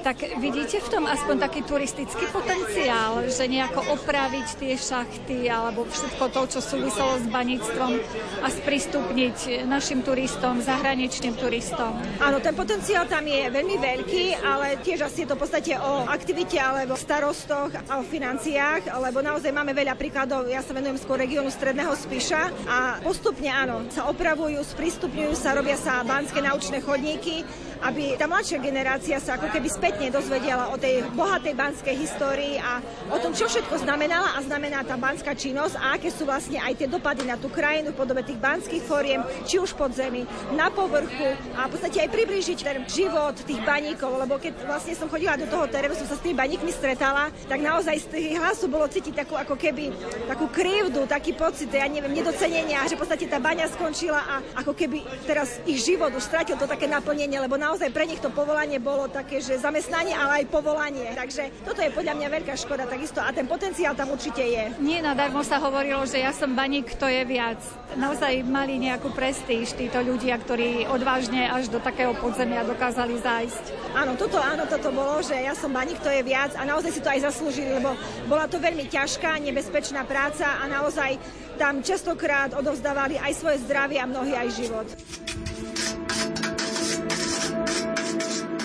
Tak 0.00 0.40
vidíte 0.40 0.80
v 0.80 0.88
tom 0.88 1.04
aspoň 1.04 1.37
taký 1.45 1.61
turistický 1.61 2.25
potenciál, 2.33 3.21
že 3.28 3.45
nejako 3.45 4.00
opraviť 4.00 4.57
tie 4.57 4.73
šachty 4.73 5.45
alebo 5.45 5.85
všetko 5.85 6.25
to, 6.33 6.42
čo 6.57 6.61
súviselo 6.64 7.21
s 7.21 7.28
baníctvom 7.28 7.92
a 8.40 8.49
sprístupniť 8.49 9.69
našim 9.69 10.00
turistom, 10.00 10.64
zahraničným 10.64 11.37
turistom? 11.37 12.00
Áno, 12.16 12.40
ten 12.40 12.57
potenciál 12.57 13.04
tam 13.12 13.28
je 13.28 13.52
veľmi 13.52 13.76
veľký, 13.76 14.40
ale 14.40 14.80
tiež 14.80 15.04
asi 15.04 15.28
je 15.28 15.28
to 15.28 15.37
v 15.37 15.42
podstate 15.45 15.73
o 15.76 16.09
aktivite 16.09 16.57
alebo 16.57 16.97
starostoch 16.97 17.69
a 17.92 18.00
o 18.00 18.02
financiách, 18.02 18.88
lebo 19.04 19.21
naozaj 19.21 19.52
máme 19.52 19.76
veľa 19.76 20.00
príkladov. 20.00 20.49
Ja 20.49 20.64
sa 20.64 20.73
venujem 20.73 20.97
skôr 20.97 21.21
regiónu 21.21 21.52
Stredného 21.52 21.92
Spiša 21.92 22.42
a 22.64 22.78
postupne 23.04 23.52
áno, 23.52 23.85
sa 23.92 24.09
opravujú, 24.09 24.64
sprístupňujú 24.64 25.37
sa, 25.37 25.52
robia 25.52 25.76
sa 25.76 26.00
banské 26.09 26.40
naučné 26.40 26.80
chodníky, 26.80 27.45
aby 27.80 28.20
tá 28.20 28.28
mladšia 28.28 28.60
generácia 28.60 29.16
sa 29.16 29.40
ako 29.40 29.49
keby 29.49 29.68
spätne 29.72 30.12
dozvedela 30.12 30.68
o 30.68 30.76
tej 30.76 31.00
bohatej 31.16 31.56
banskej 31.56 31.96
histórii 31.96 32.60
a 32.60 32.84
o 33.08 33.16
tom, 33.16 33.32
čo 33.32 33.49
všetko 33.49 33.80
znamenala 33.80 34.37
a 34.37 34.44
znamená 34.44 34.84
tá 34.84 35.00
banská 35.00 35.32
činnosť 35.32 35.80
a 35.80 35.96
aké 35.96 36.12
sú 36.12 36.28
vlastne 36.28 36.60
aj 36.60 36.76
tie 36.76 36.88
dopady 36.88 37.25
na 37.25 37.40
tú 37.40 37.49
krajinu 37.49 37.96
v 37.96 37.99
podobe 37.99 38.20
tých 38.20 38.37
banských 38.37 38.84
fóriem, 38.84 39.25
či 39.49 39.56
už 39.56 39.72
pod 39.72 39.96
zemi, 39.96 40.28
na 40.52 40.68
povrchu 40.68 41.32
a 41.56 41.66
v 41.66 41.72
podstate 41.72 42.04
aj 42.04 42.12
priblížiť 42.12 42.58
ten 42.60 42.84
život 42.84 43.34
tých 43.40 43.60
baníkov, 43.64 44.12
lebo 44.12 44.37
keď 44.37 44.60
vlastne 44.68 44.92
som 44.92 45.08
chodila 45.08 45.40
do 45.40 45.49
toho 45.49 45.64
terénu, 45.64 45.96
som 45.96 46.04
sa 46.04 46.20
s 46.20 46.25
tými 46.25 46.37
baníkmi 46.37 46.68
stretala, 46.70 47.32
tak 47.49 47.64
naozaj 47.64 47.96
z 47.96 48.06
tých 48.12 48.37
hlasov 48.37 48.68
bolo 48.68 48.84
cítiť 48.84 49.25
takú 49.25 49.40
ako 49.40 49.56
keby 49.56 49.88
takú 50.28 50.52
krivdu, 50.52 51.08
taký 51.08 51.32
pocit, 51.32 51.72
ja 51.72 51.88
neviem, 51.88 52.12
nedocenenia, 52.12 52.84
že 52.84 53.00
v 53.00 53.02
podstate 53.02 53.25
tá 53.25 53.40
baňa 53.40 53.72
skončila 53.72 54.20
a 54.20 54.34
ako 54.60 54.76
keby 54.76 55.00
teraz 55.25 55.58
ich 55.64 55.80
život 55.80 56.12
už 56.12 56.28
stratil 56.28 56.60
to 56.60 56.68
také 56.68 56.84
naplnenie, 56.84 57.40
lebo 57.40 57.56
na 57.56 57.70
naozaj 57.71 57.95
pre 57.95 58.03
nich 58.03 58.19
to 58.19 58.35
povolanie 58.35 58.83
bolo 58.83 59.07
také, 59.07 59.39
že 59.39 59.55
zamestnanie, 59.55 60.11
ale 60.11 60.43
aj 60.43 60.50
povolanie. 60.50 61.15
Takže 61.15 61.62
toto 61.62 61.79
je 61.79 61.95
podľa 61.95 62.19
mňa 62.19 62.29
veľká 62.43 62.55
škoda 62.59 62.91
takisto 62.91 63.23
a 63.23 63.31
ten 63.31 63.47
potenciál 63.47 63.95
tam 63.95 64.11
určite 64.11 64.43
je. 64.43 64.75
Nie 64.83 64.99
nadarmo 64.99 65.47
sa 65.47 65.62
hovorilo, 65.62 66.03
že 66.03 66.19
ja 66.19 66.35
som 66.35 66.50
baník, 66.59 66.99
kto 66.99 67.07
je 67.07 67.23
viac. 67.23 67.62
Naozaj 67.95 68.43
mali 68.43 68.75
nejakú 68.83 69.15
prestíž 69.15 69.79
títo 69.79 70.03
ľudia, 70.03 70.35
ktorí 70.43 70.91
odvážne 70.91 71.47
až 71.47 71.71
do 71.71 71.79
takého 71.79 72.11
podzemia 72.19 72.67
dokázali 72.67 73.23
zájsť. 73.23 73.95
Áno, 73.95 74.19
toto, 74.19 74.43
áno, 74.43 74.67
toto 74.67 74.91
bolo, 74.91 75.23
že 75.23 75.39
ja 75.39 75.55
som 75.55 75.71
baník, 75.71 76.03
kto 76.03 76.11
je 76.11 76.27
viac 76.27 76.59
a 76.59 76.67
naozaj 76.67 76.91
si 76.91 76.99
to 76.99 77.07
aj 77.07 77.23
zaslúžili, 77.31 77.71
lebo 77.71 77.95
bola 78.27 78.50
to 78.50 78.59
veľmi 78.59 78.91
ťažká, 78.91 79.39
nebezpečná 79.39 80.03
práca 80.11 80.59
a 80.59 80.67
naozaj 80.67 81.23
tam 81.55 81.87
častokrát 81.87 82.50
odovzdávali 82.50 83.15
aj 83.15 83.33
svoje 83.39 83.62
zdravie 83.62 84.03
a 84.03 84.11
mnohý 84.11 84.35
aj 84.35 84.49
život. 84.59 84.91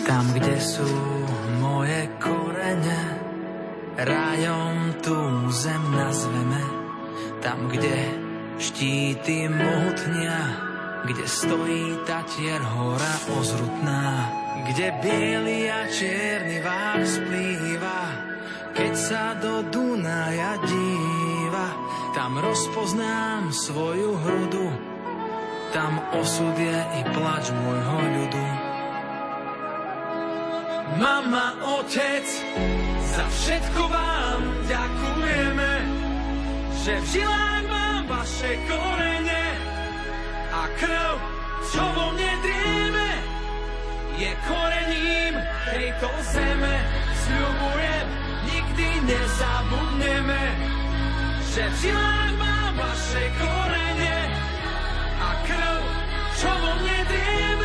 Tam, 0.05 0.25
kde 0.33 0.55
sú 0.61 0.89
moje 1.57 2.09
korene, 2.21 3.01
rajom 3.97 5.01
tú 5.01 5.17
zem 5.49 5.81
nazveme. 5.91 6.63
Tam, 7.41 7.69
kde 7.69 7.95
štíty 8.57 9.49
mohutnia, 9.49 10.39
kde 11.05 11.25
stojí 11.27 12.01
tatier 12.07 12.61
hora 12.61 13.13
ozrutná, 13.37 14.31
kde 14.65 14.89
biely 15.03 15.69
a 15.69 15.85
čierny 15.91 16.57
vách 16.65 17.05
splýva, 17.05 18.01
keď 18.75 18.93
sa 18.97 19.37
do 19.37 19.63
Dunaja 19.69 20.59
díva, 20.65 21.67
tam 22.17 22.41
rozpoznám 22.41 23.53
svoju 23.53 24.17
hrudu, 24.19 24.67
tam 25.71 25.99
osud 26.15 26.55
je 26.55 26.79
i 26.99 27.01
plač 27.13 27.51
môjho 27.51 27.99
ľudu. 28.01 28.54
Mama, 30.95 31.59
otec, 31.59 32.23
za 33.03 33.25
všetko 33.27 33.83
vám 33.91 34.41
ďakujeme, 34.63 35.71
že 36.87 36.93
v 37.03 37.05
žilách 37.19 37.65
mám 37.67 38.03
vaše 38.07 38.55
korene 38.63 39.45
a 40.55 40.61
krv, 40.79 41.15
čo 41.67 41.83
vo 41.83 42.15
mne 42.15 42.31
drieme, 42.39 43.09
je 44.23 44.31
korením 44.47 45.35
tejto 45.75 46.09
zeme. 46.31 46.75
Sľubujem, 47.27 48.07
nikdy 48.47 48.87
nezabudneme, 49.03 50.43
že 51.51 51.63
v 51.67 51.75
žilách 51.83 52.33
mám 52.39 52.71
vaše 52.79 53.23
korene 53.35 54.17
a 55.19 55.29
krv, 55.43 55.81
čo 56.39 56.51
vo 56.55 56.71
mne 56.79 56.99
drieme, 57.03 57.64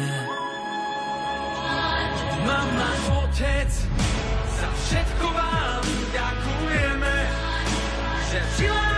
Mama, 2.41 2.89
otec, 3.21 3.71
za 4.57 4.69
všetko 4.73 5.27
vám 5.29 5.83
ďakujeme, 6.09 7.15
že 8.33 8.39
v 8.41 8.90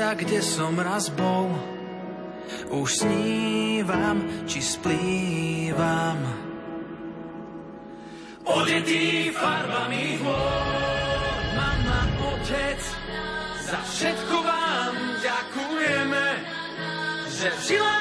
miesta, 0.00 0.16
kde 0.16 0.40
som 0.40 0.72
raz 0.80 1.12
bol. 1.12 1.52
Už 2.72 3.04
snívam, 3.04 4.24
či 4.48 4.64
splývam. 4.64 6.16
Odetý 8.48 9.28
farbami 9.36 10.16
hôr, 10.24 11.36
mama, 11.52 12.00
otec, 12.32 12.80
za 13.68 13.80
všetko 13.92 14.36
vám 14.40 14.94
ďakujeme, 15.20 16.26
že 17.28 17.46
v 17.52 17.60
žilách 17.68 17.99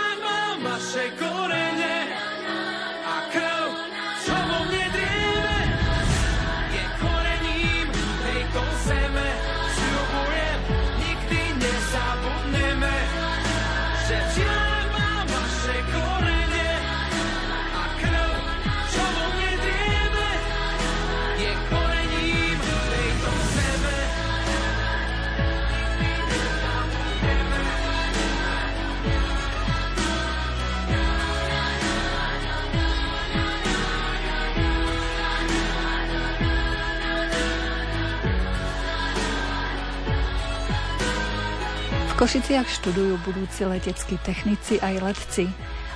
Košiciach 42.20 42.68
študujú 42.68 43.16
budúci 43.24 43.64
leteckí 43.64 44.20
technici 44.20 44.76
aj 44.76 44.96
letci 45.08 45.48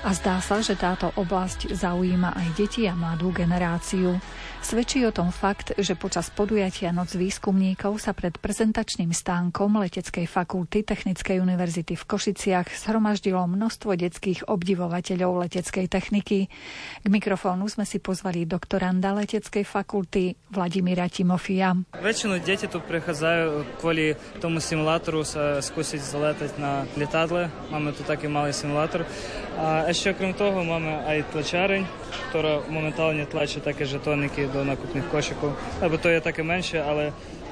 A 0.07 0.15
zdá 0.15 0.39
sa, 0.39 0.63
že 0.63 0.79
táto 0.79 1.11
oblasť 1.19 1.75
zaujíma 1.75 2.31
aj 2.31 2.47
deti 2.55 2.87
a 2.87 2.95
mladú 2.95 3.35
generáciu. 3.35 4.15
Svedčí 4.63 5.03
o 5.03 5.11
tom 5.11 5.27
fakt, 5.27 5.75
že 5.75 5.91
počas 5.91 6.31
podujatia 6.31 6.95
Noc 6.95 7.19
výskumníkov 7.19 7.99
sa 7.99 8.15
pred 8.15 8.31
prezentačným 8.39 9.11
stánkom 9.11 9.75
Leteckej 9.75 10.23
fakulty 10.23 10.87
Technickej 10.87 11.43
univerzity 11.43 11.99
v 11.99 12.07
Košiciach 12.07 12.71
zhromaždilo 12.71 13.43
množstvo 13.43 13.91
detských 13.91 14.47
obdivovateľov 14.47 15.45
leteckej 15.45 15.91
techniky. 15.91 16.47
K 17.03 17.05
mikrofónu 17.11 17.67
sme 17.67 17.83
si 17.83 17.99
pozvali 17.99 18.47
doktoranda 18.47 19.11
Leteckej 19.11 19.67
fakulty 19.67 20.39
Vladimíra 20.55 21.11
Timofia. 21.11 21.75
Väčšinu 21.99 22.39
deti 22.39 22.71
tu 22.71 22.79
prichádzajú 22.79 23.83
kvôli 23.83 24.15
tomu 24.39 24.63
simulátoru 24.63 25.27
sa 25.27 25.59
skúsiť 25.59 25.99
zaletať 25.99 26.55
na 26.55 26.87
lietadle. 26.95 27.51
Máme 27.67 27.91
tu 27.91 28.07
taký 28.07 28.31
malý 28.31 28.55
simulátor. 28.55 29.03
A 29.59 29.91
ešte 29.91 30.15
okrem 30.15 30.31
toho 30.31 30.63
máme 30.63 31.03
aj 31.03 31.29
tlačareň, 31.35 31.83
ktorá 32.31 32.63
momentálne 32.71 33.27
tlačí 33.27 33.59
také 33.59 33.85
žetóniky 33.85 34.52
do 34.53 34.61
nákupných 34.61 35.09
košikov, 35.09 35.51
lebo 35.81 35.97
to 35.97 36.07
je 36.13 36.21
také 36.21 36.45
menšie, 36.45 36.77
ale 36.77 37.09
teoreticky 37.09 37.42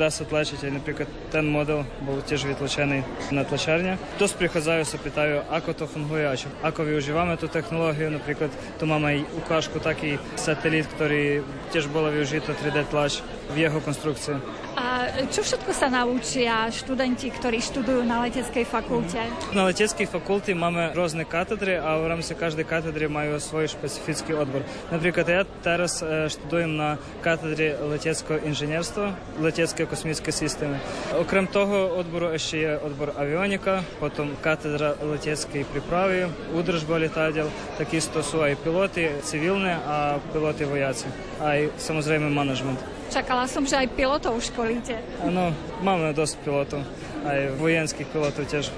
dá 0.00 0.08
sa 0.08 0.24
tlačiť 0.24 0.64
aj 0.64 0.72
napríklad 0.72 1.08
ten 1.28 1.44
model 1.44 1.84
bol 2.02 2.24
tiež 2.24 2.48
vytlačený 2.48 3.04
na 3.30 3.44
tlačárne. 3.44 4.00
Dosť 4.16 4.34
prichádzajú 4.40 4.82
sa 4.88 4.96
pýtajú, 4.96 5.36
ako 5.52 5.70
to 5.76 5.84
funguje 5.84 6.24
a 6.24 6.32
čo, 6.32 6.48
ako 6.64 6.88
využívame 6.88 7.36
tú 7.36 7.52
technológiu. 7.52 8.08
Napríklad 8.08 8.48
tu 8.80 8.84
máme 8.88 9.12
aj 9.12 9.18
ukážku 9.44 9.76
taký 9.82 10.16
satelit, 10.40 10.88
ktorý 10.96 11.44
tiež 11.70 11.92
bolo 11.92 12.08
využito 12.08 12.56
3D 12.56 12.88
tlač 12.88 13.20
v 13.52 13.68
jeho 13.68 13.78
konstrukcii. 13.84 14.40
A 14.72 15.04
čo 15.28 15.44
všetko 15.44 15.68
sa 15.76 15.92
naučia 15.92 16.72
študenti, 16.72 17.28
ktorí 17.28 17.60
študujú 17.60 18.08
na 18.08 18.24
leteckej 18.24 18.64
fakulte? 18.64 19.20
Na 19.52 19.68
leteckej 19.68 20.08
fakulte 20.08 20.56
máme 20.56 20.96
rôzne 20.96 21.28
katedry 21.28 21.76
a 21.76 22.00
v 22.00 22.08
rámci 22.08 22.32
každej 22.32 22.64
katedry 22.64 23.04
majú 23.12 23.36
svoj 23.36 23.68
špecifický 23.68 24.32
odbor. 24.32 24.64
Napríklad 24.88 25.26
ja 25.28 25.42
teraz 25.60 26.00
študujem 26.00 26.72
na 26.72 26.96
katedre 27.20 27.76
leteckého 27.76 28.40
inžinierstva, 28.48 29.12
letecké 29.42 29.84
kosmické 29.90 30.30
systémy. 30.30 30.78
Okrem 31.18 31.50
toho 31.50 31.98
odboru 31.98 32.30
ešte 32.30 32.62
je 32.62 32.72
odbor 32.78 33.10
avionika, 33.18 33.82
potom 33.98 34.38
katedra 34.38 34.94
leteckej 35.02 35.66
prípravy, 35.66 36.30
údržba 36.54 37.02
lietadiel, 37.02 37.50
takisto 37.74 38.22
sú 38.22 38.40
aj 38.40 38.54
piloty 38.62 39.10
civilné 39.26 39.74
a 39.82 40.22
piloty 40.30 40.62
vojaci, 40.62 41.10
aj 41.42 41.74
samozrejme 41.76 42.30
manažment. 42.30 42.78
Čakala 43.12 43.44
som, 43.44 43.66
že 43.68 43.76
aj 43.76 43.92
pilotov 43.92 44.40
školíte. 44.40 44.96
Áno, 45.20 45.52
máme 45.84 46.16
dosť 46.16 46.40
pilotov, 46.40 46.80
aj 47.26 47.58
vojenských 47.60 48.08
pilotov 48.08 48.48
tiež 48.48 48.72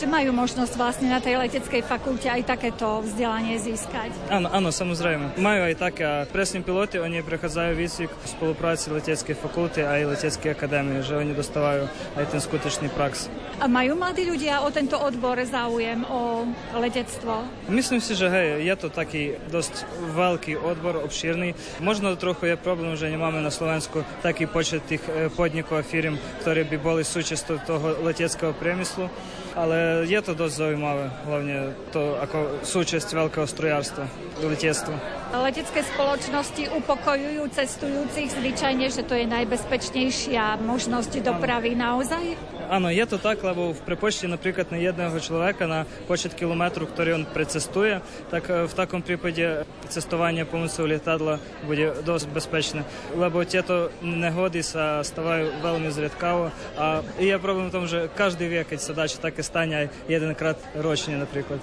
že 0.00 0.08
majú 0.08 0.32
možnosť 0.32 0.72
vlastne 0.80 1.12
na 1.12 1.20
tej 1.20 1.36
leteckej 1.36 1.84
fakulte 1.84 2.24
aj 2.24 2.48
takéto 2.48 3.04
vzdelanie 3.04 3.60
získať. 3.60 4.08
Áno, 4.32 4.48
áno, 4.48 4.72
samozrejme. 4.72 5.36
Majú 5.36 5.60
aj 5.68 5.74
také 5.76 6.02
a 6.08 6.24
presne 6.24 6.64
piloti, 6.64 6.96
oni 6.96 7.20
prechádzajú 7.20 7.70
výcvik 7.76 8.08
v 8.08 8.24
spolupráci 8.24 8.88
leteckej 8.88 9.36
fakulty 9.36 9.84
aj 9.84 10.16
leteckej 10.16 10.56
akadémie, 10.56 11.04
že 11.04 11.20
oni 11.20 11.36
dostávajú 11.36 11.84
aj 12.16 12.24
ten 12.32 12.40
skutočný 12.40 12.88
prax. 12.96 13.28
A 13.60 13.68
majú 13.68 13.92
mladí 14.00 14.24
ľudia 14.24 14.64
o 14.64 14.72
tento 14.72 14.96
odbor 14.96 15.36
záujem, 15.44 16.00
o 16.08 16.48
letectvo? 16.80 17.44
Myslím 17.68 18.00
si, 18.00 18.16
že 18.16 18.32
hej, 18.32 18.64
je 18.64 18.74
to 18.80 18.88
taký 18.88 19.36
dosť 19.52 19.84
veľký 20.16 20.56
odbor, 20.56 20.96
obšírny. 21.04 21.52
Možno 21.84 22.16
trochu 22.16 22.48
je 22.48 22.56
problém, 22.56 22.96
že 22.96 23.12
nemáme 23.12 23.44
na 23.44 23.52
Slovensku 23.52 24.00
taký 24.24 24.48
počet 24.48 24.80
tých 24.88 25.04
e, 25.12 25.28
podnikov 25.28 25.76
a 25.76 25.84
firm, 25.84 26.16
ktoré 26.40 26.64
by 26.64 26.80
boli 26.80 27.04
súčasťou 27.04 27.56
toho 27.68 27.86
leteckého 28.00 28.56
priemyslu 28.56 29.12
ale 29.54 30.06
je 30.06 30.20
to 30.22 30.32
dosť 30.34 30.54
zaujímavé, 30.54 31.04
hlavne 31.26 31.56
to 31.90 32.18
ako 32.22 32.62
súčasť 32.62 33.08
veľkého 33.14 33.46
strojárstva, 33.46 34.04
letectva. 34.42 34.96
Letecké 35.30 35.86
spoločnosti 35.86 36.62
upokojujú 36.74 37.42
cestujúcich 37.54 38.34
zvyčajne, 38.34 38.86
že 38.90 39.06
to 39.06 39.14
je 39.14 39.26
najbezpečnejšia 39.30 40.58
možnosť 40.62 41.22
dopravy 41.22 41.78
naozaj? 41.78 42.34
Áno, 42.70 42.86
je 42.86 43.02
to 43.02 43.18
tak, 43.18 43.42
lebo 43.42 43.74
v 43.74 43.82
prepočte 43.82 44.30
napríklad 44.30 44.70
na 44.70 44.78
jedného 44.78 45.18
človeka 45.18 45.66
na 45.66 45.90
počet 46.06 46.38
kilometrov, 46.38 46.86
ktorý 46.86 47.18
on 47.18 47.24
precestuje, 47.26 47.98
tak 48.30 48.46
v 48.46 48.70
takom 48.70 49.02
prípade 49.02 49.66
cestovanie 49.90 50.46
pomocou 50.46 50.86
lietadla 50.86 51.42
bude 51.66 51.98
dosť 52.06 52.26
bezpečné, 52.30 52.86
lebo 53.18 53.42
tieto 53.42 53.90
nehody 54.06 54.62
sa 54.62 55.02
stávajú 55.02 55.50
veľmi 55.66 55.90
zriedkavo 55.90 56.54
a 56.78 57.02
je 57.18 57.34
problém 57.42 57.74
v 57.74 57.74
tom, 57.74 57.90
že 57.90 58.06
každý 58.14 58.46
vie, 58.46 58.62
keď 58.62 58.78
sa 58.78 58.94
dá, 58.94 59.10
také 59.10 59.42
stane 59.42 59.74
aj 59.74 59.86
jedenkrát 60.06 60.58
ročne 60.78 61.18
napríklad. 61.18 61.58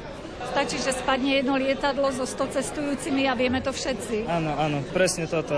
Stačí, 0.57 0.81
že 0.81 0.89
spadne 0.89 1.37
jedno 1.37 1.53
lietadlo 1.53 2.09
so 2.09 2.25
100 2.25 2.57
cestujúcimi 2.57 3.29
a 3.29 3.37
vieme 3.37 3.61
to 3.61 3.69
všetci. 3.69 4.25
Áno, 4.25 4.57
áno, 4.57 4.81
presne 4.89 5.29
toto, 5.29 5.53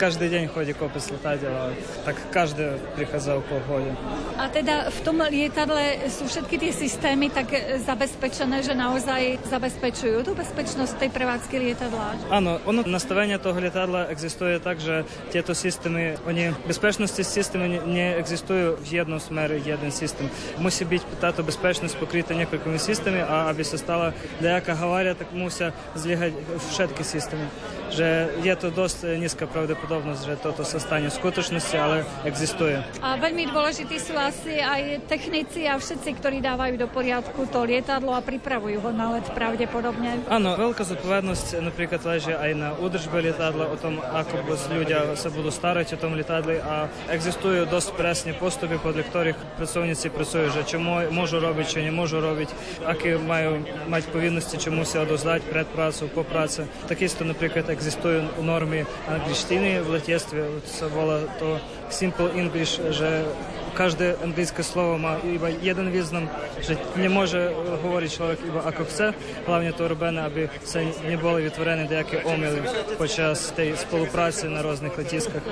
každý 0.00 0.32
deň 0.32 0.48
chodí 0.48 0.72
kopec 0.72 1.04
lietadiel, 1.04 1.52
ale 1.52 1.76
tak 2.08 2.16
každé 2.32 2.80
prichádza 2.96 3.44
po 3.44 3.60
pohode. 3.60 3.92
A 4.40 4.48
teda 4.48 4.88
v 4.88 5.00
tom 5.04 5.20
lietadle 5.20 6.08
sú 6.08 6.24
všetky 6.24 6.64
tie 6.64 6.72
systémy 6.72 7.28
tak 7.28 7.52
zabezpečené, 7.84 8.64
že 8.64 8.72
naozaj 8.72 9.36
zabezpečujú 9.52 10.24
tú 10.24 10.32
bezpečnosť 10.32 10.96
tej 10.96 11.10
prevádzky 11.12 11.54
lietadla? 11.68 12.32
Áno, 12.32 12.56
ono 12.64 12.88
nastavenie 12.88 13.36
toho 13.36 13.60
lietadla 13.60 14.08
existuje 14.08 14.56
tak, 14.64 14.80
že 14.80 15.04
tieto 15.28 15.52
systémy, 15.52 16.16
oni, 16.24 16.56
bezpečnosti 16.64 17.20
systémy 17.20 17.84
neexistujú 17.84 18.80
v 18.80 18.88
jednom 18.96 19.20
smere, 19.20 19.60
jeden 19.60 19.92
systém. 19.92 20.32
Musí 20.56 20.88
byť 20.88 21.20
táto 21.20 21.44
bezpečnosť 21.44 22.00
pokrytá 22.00 22.32
niekoľkými 22.32 22.80
systémami 22.80 23.28
a 23.28 23.52
aby 23.52 23.60
sa 23.60 23.76
stala 23.76 24.16
nejaká 24.38 24.74
havária, 24.74 25.14
tak 25.14 25.30
musia 25.34 25.74
zlyhať 25.98 26.34
všetky 26.74 27.02
systémy 27.02 27.46
że 27.90 28.28
jest 28.42 28.60
to 28.60 28.70
dość 28.70 28.96
niska 29.20 29.46
prawdopodobność, 29.46 30.24
że 30.24 30.36
to, 30.36 30.52
to 30.52 30.64
sa 30.64 30.80
stanie 30.80 31.10
skuteczności, 31.10 31.76
ale 31.76 32.04
existuje. 32.24 32.82
A 33.02 33.16
veľmi 33.16 33.48
dôležití 33.50 33.96
sú 34.00 34.14
asi 34.18 34.58
aj 34.58 35.06
technici 35.08 35.64
a 35.68 35.78
všetci, 35.78 36.10
ktorí 36.18 36.38
dávajú 36.42 36.74
do 36.78 36.88
poriadku 36.90 37.46
to 37.48 37.64
lietadlo 37.64 38.14
a 38.14 38.20
pripravujú 38.20 38.78
ho 38.82 38.90
na 38.90 39.18
let 39.18 39.26
pravdepodobne. 39.32 40.26
Áno, 40.28 40.58
veľká 40.58 40.84
zodpovednosť 40.84 41.62
napríklad 41.62 42.00
leží 42.04 42.32
aj 42.34 42.50
na 42.54 42.74
údržbe 42.76 43.20
lietadla, 43.20 43.70
o 43.70 43.76
tom, 43.78 44.00
ako 44.02 44.42
ľudia 44.74 45.14
sa 45.14 45.28
budú 45.30 45.48
starať 45.52 45.94
o 45.94 46.00
tom 46.00 46.18
lietadle 46.18 46.60
a 46.60 46.88
existujú 47.12 47.68
dosť 47.68 47.88
presne 47.94 48.32
postupy, 48.34 48.76
podľa 48.80 49.04
ktorých 49.06 49.38
pracovníci 49.56 50.10
pracujú, 50.10 50.50
že 50.50 50.62
čo 50.66 50.78
môžu 51.12 51.38
robiť, 51.38 51.66
čo 51.66 51.78
nemôžu 51.84 52.18
robiť, 52.18 52.50
aké 52.84 53.16
majú 53.20 53.62
mať 53.86 54.02
povinnosti, 54.10 54.56
čo 54.58 54.70
musia 54.74 55.04
dozdať 55.04 55.44
pred 55.46 55.68
prácou, 55.70 56.08
po 56.08 56.22
práci. 56.24 56.64
Takisto 56.88 57.22
napríklad 57.24 57.68
existujú 57.78 58.42
normy 58.42 58.82
angličtiny 59.06 59.78
v 59.86 59.88
letectve, 59.94 60.66
sa 60.66 60.90
volá 60.90 61.22
to 61.38 61.62
Simple 61.86 62.34
English, 62.34 62.82
že 62.90 63.22
každé 63.72 64.20
anglické 64.20 64.60
slovo 64.62 64.98
má 65.00 65.20
iba 65.24 65.48
jeden 65.48 65.88
význam, 65.92 66.28
že 66.60 66.76
nemôže 66.98 67.52
hovoriť 67.84 68.10
človek 68.10 68.38
iba 68.44 68.60
ako 68.64 68.82
chce, 68.88 69.06
hlavne 69.46 69.70
to 69.74 69.82
robené, 69.88 70.20
aby 70.24 70.42
sa 70.64 70.82
neboli 71.06 71.46
vytvorené 71.48 71.88
nejaké 71.88 72.24
omily 72.24 72.60
počas 72.96 73.50
tej 73.54 73.76
spolupráce 73.78 74.50
na 74.50 74.60
rôznych 74.60 74.94
letiskách. 74.94 75.44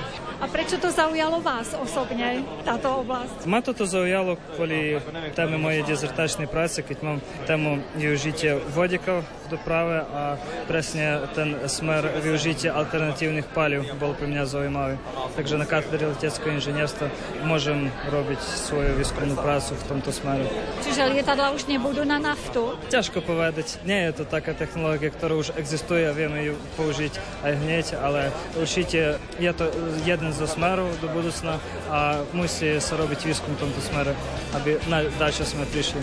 A 0.43 0.47
prečo 0.51 0.77
to 0.77 0.93
zaujalo 0.93 1.41
vás 1.41 1.73
osobne, 1.77 2.45
táto 2.67 3.05
oblasť? 3.05 3.49
Ma 3.49 3.65
toto 3.65 3.89
zaujalo 3.89 4.37
kvôli 4.57 5.01
téme 5.33 5.57
mojej 5.57 5.87
dezertačnej 5.87 6.51
práce, 6.51 6.83
keď 6.85 6.99
mám 7.03 7.19
tému 7.49 7.81
využitia 7.97 8.59
vodikov 8.75 9.25
v 9.47 9.57
doprave 9.57 10.03
a 10.03 10.37
presne 10.67 11.23
ten 11.33 11.55
smer 11.71 12.19
využitia 12.21 12.75
alternatívnych 12.75 13.47
palív 13.55 13.87
bol 13.97 14.13
pre 14.13 14.27
mňa 14.27 14.43
zaujímavý. 14.45 14.99
Takže 15.39 15.55
na 15.55 15.67
katedre 15.67 16.11
leteckého 16.11 16.59
inžinierstva 16.59 17.07
môžem 17.47 17.89
robiť 18.07 18.41
svoju 18.41 18.97
výskumnú 18.99 19.35
prácu 19.39 19.75
v 19.75 19.85
tomto 19.91 20.11
smere. 20.15 20.47
Čiže 20.83 21.11
lietadla 21.11 21.53
už 21.53 21.67
nebudú 21.67 22.07
na 22.07 22.23
naftu? 22.23 22.79
Ťažko 22.89 23.23
povedať. 23.23 23.83
Nie 23.83 24.11
je 24.11 24.23
to 24.23 24.25
taká 24.25 24.55
technológia, 24.55 25.11
ktorá 25.11 25.35
už 25.35 25.55
existuje 25.59 26.07
a 26.07 26.15
vieme 26.15 26.43
ju 26.47 26.55
použiť 26.79 27.13
aj 27.43 27.53
hneď, 27.59 27.87
ale 27.99 28.31
určite 28.57 29.19
je 29.43 29.53
to 29.53 29.69
jeden 30.07 30.31
zo 30.31 30.47
smerov 30.47 30.89
do 31.03 31.09
budúcna 31.11 31.59
a 31.91 32.23
musí 32.33 32.79
sa 32.79 32.95
robiť 32.97 33.27
výskum 33.27 33.55
v 33.59 33.69
tomto 33.69 33.81
smere, 33.83 34.13
aby 34.55 34.79
na 34.87 35.07
dačo 35.19 35.43
sme 35.43 35.67
prišli. 35.69 36.01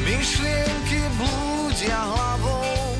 Myšlienky 0.00 1.00
blúdia 1.20 2.00
hlavou 2.00 2.96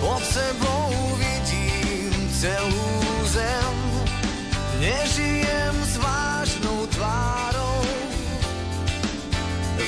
pod 0.00 0.22
sebou 0.22 0.92
vidím 1.18 2.14
celú 2.30 2.88
zem 3.26 3.65
Nežijem 4.76 5.76
s 5.88 5.96
vážnou 5.96 6.84
tvárou, 6.92 7.80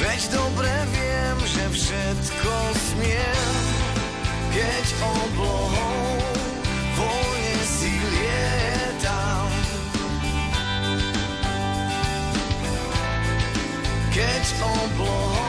veď 0.01 0.20
dobre 0.33 0.72
viem, 0.88 1.37
že 1.44 1.64
všetko 1.77 2.55
smiem, 2.72 3.53
keď 4.48 4.87
oblohou 5.05 6.09
voľne 6.96 7.59
si 7.68 7.92
lietam. 7.92 9.48
Keď 14.09 14.44
oblohou 14.64 15.47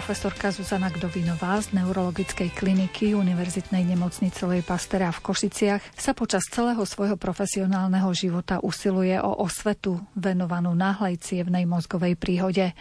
profesorka 0.00 0.48
Zuzana 0.48 0.88
Gdovinová 0.88 1.60
z 1.60 1.76
neurologickej 1.76 2.56
kliniky 2.56 3.12
Univerzitnej 3.12 3.84
nemocnice 3.84 4.48
Pastera 4.64 5.12
v 5.12 5.20
Košiciach 5.20 5.92
sa 5.92 6.16
počas 6.16 6.48
celého 6.48 6.80
svojho 6.88 7.20
profesionálneho 7.20 8.08
života 8.16 8.64
usiluje 8.64 9.20
o 9.20 9.44
osvetu 9.44 10.00
venovanú 10.16 10.72
náhlej 10.72 11.20
cievnej 11.20 11.68
mozgovej 11.68 12.16
príhode. 12.16 12.72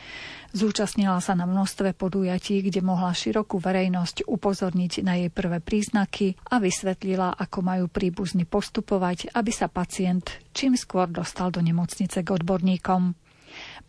Zúčastnila 0.55 1.19
sa 1.19 1.35
na 1.35 1.43
množstve 1.43 1.91
podujatí, 1.91 2.63
kde 2.63 2.79
mohla 2.79 3.11
širokú 3.11 3.59
verejnosť 3.59 4.23
upozorniť 4.23 5.03
na 5.03 5.19
jej 5.19 5.27
prvé 5.27 5.59
príznaky 5.59 6.39
a 6.47 6.63
vysvetlila, 6.63 7.35
ako 7.35 7.59
majú 7.59 7.85
príbuzny 7.91 8.47
postupovať, 8.47 9.35
aby 9.35 9.51
sa 9.51 9.67
pacient 9.67 10.39
čím 10.55 10.79
skôr 10.79 11.11
dostal 11.11 11.51
do 11.51 11.59
nemocnice 11.59 12.23
k 12.23 12.31
odborníkom. 12.31 13.28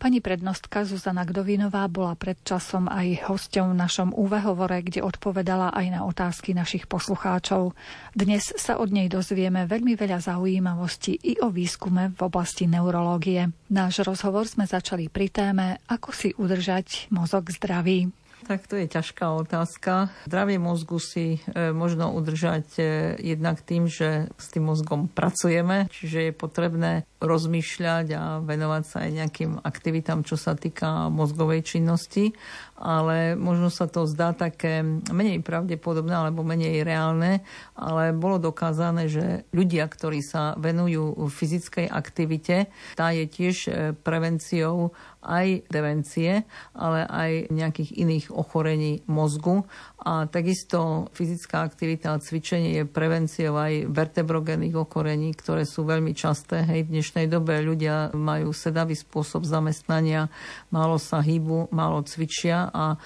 Pani 0.01 0.17
prednostka 0.17 0.81
Zuzana 0.81 1.21
Gdovinová 1.29 1.85
bola 1.85 2.17
pred 2.17 2.33
časom 2.41 2.89
aj 2.89 3.29
hosťou 3.29 3.69
v 3.69 3.79
našom 3.85 4.09
úvehovore, 4.17 4.81
kde 4.81 5.05
odpovedala 5.05 5.69
aj 5.77 5.85
na 5.93 6.01
otázky 6.09 6.57
našich 6.57 6.89
poslucháčov. 6.89 7.77
Dnes 8.17 8.49
sa 8.57 8.81
od 8.81 8.89
nej 8.89 9.13
dozvieme 9.13 9.69
veľmi 9.69 9.93
veľa 9.93 10.25
zaujímavostí 10.25 11.21
i 11.21 11.37
o 11.45 11.53
výskume 11.53 12.17
v 12.17 12.19
oblasti 12.25 12.65
neurológie. 12.65 13.53
Náš 13.69 14.01
rozhovor 14.01 14.49
sme 14.49 14.65
začali 14.65 15.05
pri 15.05 15.29
téme, 15.29 15.77
ako 15.85 16.09
si 16.09 16.33
udržať 16.33 17.13
mozog 17.13 17.53
zdravý. 17.53 18.09
Tak 18.41 18.65
to 18.65 18.73
je 18.75 18.89
ťažká 18.89 19.37
otázka. 19.37 20.09
Zdravie 20.25 20.57
mozgu 20.57 20.97
si 20.97 21.37
e, 21.37 21.71
možno 21.71 22.09
udržať 22.09 22.67
e, 22.77 22.83
jednak 23.21 23.61
tým, 23.61 23.85
že 23.85 24.33
s 24.33 24.45
tým 24.49 24.65
mozgom 24.65 25.05
pracujeme, 25.05 25.85
čiže 25.93 26.29
je 26.29 26.33
potrebné 26.33 26.91
rozmýšľať 27.21 28.05
a 28.17 28.23
venovať 28.41 28.83
sa 28.83 28.97
aj 29.05 29.11
nejakým 29.13 29.51
aktivitám, 29.61 30.25
čo 30.25 30.41
sa 30.41 30.57
týka 30.57 31.13
mozgovej 31.13 31.61
činnosti, 31.61 32.33
ale 32.81 33.37
možno 33.37 33.69
sa 33.69 33.85
to 33.85 34.09
zdá 34.09 34.33
také 34.33 34.81
menej 35.13 35.45
pravdepodobné 35.45 36.17
alebo 36.17 36.41
menej 36.41 36.81
reálne, 36.81 37.45
ale 37.77 38.09
bolo 38.11 38.41
dokázané, 38.41 39.05
že 39.05 39.45
ľudia, 39.53 39.85
ktorí 39.85 40.25
sa 40.25 40.57
venujú 40.57 41.29
fyzickej 41.29 41.87
aktivite, 41.93 42.73
tá 42.97 43.13
je 43.13 43.29
tiež 43.29 43.55
e, 43.69 43.71
prevenciou 43.93 44.97
aj 45.21 45.69
demencie, 45.69 46.49
ale 46.73 47.05
aj 47.05 47.53
nejakých 47.53 47.93
iných 47.93 48.25
ochorení 48.33 49.05
mozgu. 49.05 49.61
A 50.01 50.25
takisto 50.25 51.13
fyzická 51.13 51.61
aktivita 51.61 52.17
a 52.17 52.21
cvičenie 52.21 52.81
je 52.81 52.89
prevenciou 52.89 53.53
aj 53.53 53.85
vertebrogénnych 53.93 54.73
ochorení, 54.73 55.29
ktoré 55.37 55.69
sú 55.69 55.85
veľmi 55.85 56.17
časté. 56.17 56.65
Hej, 56.65 56.89
v 56.89 56.93
dnešnej 56.97 57.29
dobe 57.29 57.61
ľudia 57.61 58.09
majú 58.17 58.49
sedavý 58.49 58.97
spôsob 58.97 59.45
zamestnania, 59.45 60.25
málo 60.73 60.97
sa 60.97 61.21
hýbu, 61.21 61.69
málo 61.69 62.01
cvičia 62.01 62.70
a 62.71 62.95
e, 62.95 62.97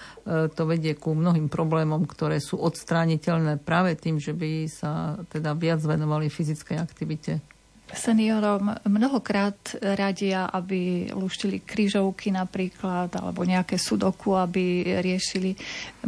to 0.54 0.64
vedie 0.70 0.94
ku 0.96 1.18
mnohým 1.18 1.50
problémom, 1.50 2.06
ktoré 2.06 2.38
sú 2.40 2.62
odstrániteľné 2.62 3.60
práve 3.62 3.98
tým, 3.98 4.22
že 4.22 4.32
by 4.32 4.70
sa 4.70 5.20
teda 5.28 5.58
viac 5.58 5.82
venovali 5.82 6.30
fyzickej 6.30 6.78
aktivite 6.78 7.56
seniorom 7.94 8.74
mnohokrát 8.90 9.78
radia, 9.80 10.50
aby 10.50 11.14
luštili 11.14 11.62
krížovky 11.62 12.34
napríklad, 12.34 13.14
alebo 13.14 13.46
nejaké 13.46 13.78
sudoku, 13.78 14.34
aby 14.34 14.98
riešili. 15.00 15.54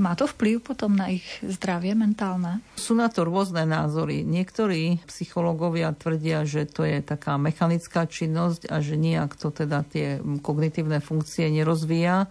Má 0.01 0.17
to 0.17 0.25
vplyv 0.25 0.73
potom 0.73 0.97
na 0.97 1.13
ich 1.13 1.25
zdravie 1.45 1.93
mentálne? 1.93 2.65
Sú 2.75 2.97
na 2.97 3.07
to 3.13 3.23
rôzne 3.29 3.63
názory. 3.69 4.25
Niektorí 4.25 5.05
psychológovia 5.05 5.93
tvrdia, 5.93 6.43
že 6.49 6.65
to 6.65 6.81
je 6.81 6.99
taká 7.05 7.37
mechanická 7.37 8.09
činnosť 8.09 8.73
a 8.73 8.81
že 8.81 8.97
nejak 8.97 9.37
to 9.37 9.53
teda 9.53 9.85
tie 9.85 10.19
kognitívne 10.41 10.97
funkcie 10.97 11.45
nerozvíja 11.53 12.25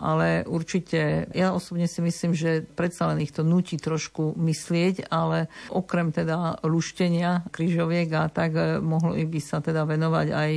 ale 0.00 0.48
určite 0.48 1.28
ja 1.36 1.52
osobne 1.52 1.84
si 1.84 2.00
myslím, 2.00 2.32
že 2.32 2.64
predsa 2.64 3.12
len 3.12 3.20
ich 3.20 3.36
to 3.36 3.44
nutí 3.44 3.76
trošku 3.76 4.32
myslieť, 4.40 5.12
ale 5.12 5.52
okrem 5.68 6.08
teda 6.10 6.64
luštenia 6.64 7.44
kryžoviek 7.52 8.08
a 8.16 8.32
tak 8.32 8.56
eh, 8.56 8.80
mohli 8.80 9.28
by 9.28 9.40
sa 9.44 9.60
teda 9.60 9.84
venovať 9.84 10.28
aj 10.32 10.50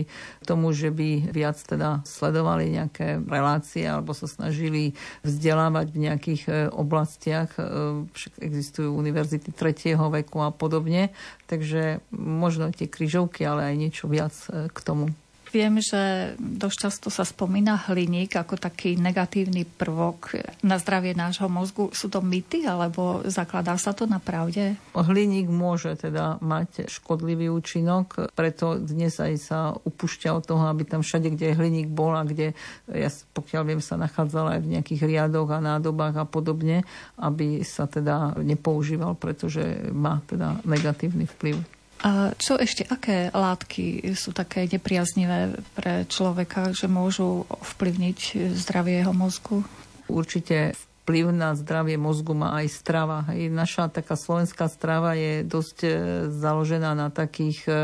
tomu, 0.48 0.72
že 0.72 0.90
by 0.90 1.36
viac 1.36 1.60
teda 1.60 2.02
sledovali 2.08 2.72
nejaké 2.72 3.20
relácie 3.28 3.84
alebo 3.84 4.16
sa 4.16 4.32
snažili 4.32 4.96
vzdelávať 5.28 5.88
v 5.92 5.98
nejakých 6.08 6.44
eh, 6.48 6.56
oblastiach. 6.72 7.52
Eh, 7.60 8.08
však 8.16 8.40
existujú 8.40 8.96
univerzity 8.96 9.52
tretieho 9.52 10.08
veku 10.08 10.40
a 10.40 10.56
podobne, 10.56 11.12
takže 11.52 12.00
možno 12.16 12.72
tie 12.72 12.88
kryžovky, 12.88 13.44
ale 13.44 13.70
aj 13.70 13.76
niečo 13.76 14.06
viac 14.08 14.34
k 14.48 14.80
tomu. 14.80 15.12
Viem, 15.54 15.78
že 15.86 16.34
dosť 16.42 16.78
často 16.82 17.08
sa 17.14 17.22
spomína 17.22 17.86
hliník 17.86 18.34
ako 18.34 18.58
taký 18.58 18.98
negatívny 18.98 19.70
prvok 19.70 20.34
na 20.66 20.82
zdravie 20.82 21.14
nášho 21.14 21.46
mozgu. 21.46 21.94
Sú 21.94 22.10
to 22.10 22.26
mýty, 22.26 22.66
alebo 22.66 23.22
zakladá 23.30 23.78
sa 23.78 23.94
to 23.94 24.10
na 24.10 24.18
pravde? 24.18 24.74
Hliník 24.98 25.54
môže 25.54 25.94
teda 25.94 26.42
mať 26.42 26.90
škodlivý 26.90 27.54
účinok, 27.54 28.34
preto 28.34 28.82
dnes 28.82 29.14
aj 29.22 29.34
sa 29.38 29.60
upúšťa 29.78 30.30
od 30.34 30.42
toho, 30.42 30.66
aby 30.66 30.90
tam 30.90 31.06
všade, 31.06 31.30
kde 31.38 31.54
hliník 31.54 31.86
bol 31.86 32.18
a 32.18 32.26
kde, 32.26 32.58
ja 32.90 33.14
pokiaľ 33.38 33.62
viem, 33.70 33.82
sa 33.84 33.94
nachádzala 33.94 34.58
aj 34.58 34.62
v 34.66 34.72
nejakých 34.74 35.06
riadoch 35.06 35.54
a 35.54 35.62
nádobách 35.62 36.18
a 36.18 36.26
podobne, 36.26 36.82
aby 37.22 37.62
sa 37.62 37.86
teda 37.86 38.42
nepoužíval, 38.42 39.14
pretože 39.22 39.94
má 39.94 40.18
teda 40.26 40.58
negatívny 40.66 41.30
vplyv. 41.30 41.83
A 42.04 42.36
čo 42.36 42.60
ešte, 42.60 42.84
aké 42.84 43.32
látky 43.32 44.12
sú 44.12 44.36
také 44.36 44.68
nepriaznivé 44.68 45.56
pre 45.72 46.04
človeka, 46.12 46.76
že 46.76 46.92
môžu 46.92 47.48
ovplyvniť 47.48 48.52
zdravie 48.60 49.00
jeho 49.00 49.16
mozgu? 49.16 49.64
Určite 50.12 50.76
vplyv 51.04 51.36
na 51.36 51.52
zdravie 51.52 52.00
mozgu 52.00 52.32
má 52.32 52.56
aj 52.64 52.80
strava. 52.80 53.28
Hej. 53.28 53.52
Naša 53.52 53.92
taká 53.92 54.16
slovenská 54.16 54.72
strava 54.72 55.20
je 55.20 55.44
dosť 55.44 55.78
e, 55.84 55.92
založená 56.32 56.96
na 56.96 57.12
takých 57.12 57.60
e, 57.68 57.72
e, 57.72 57.76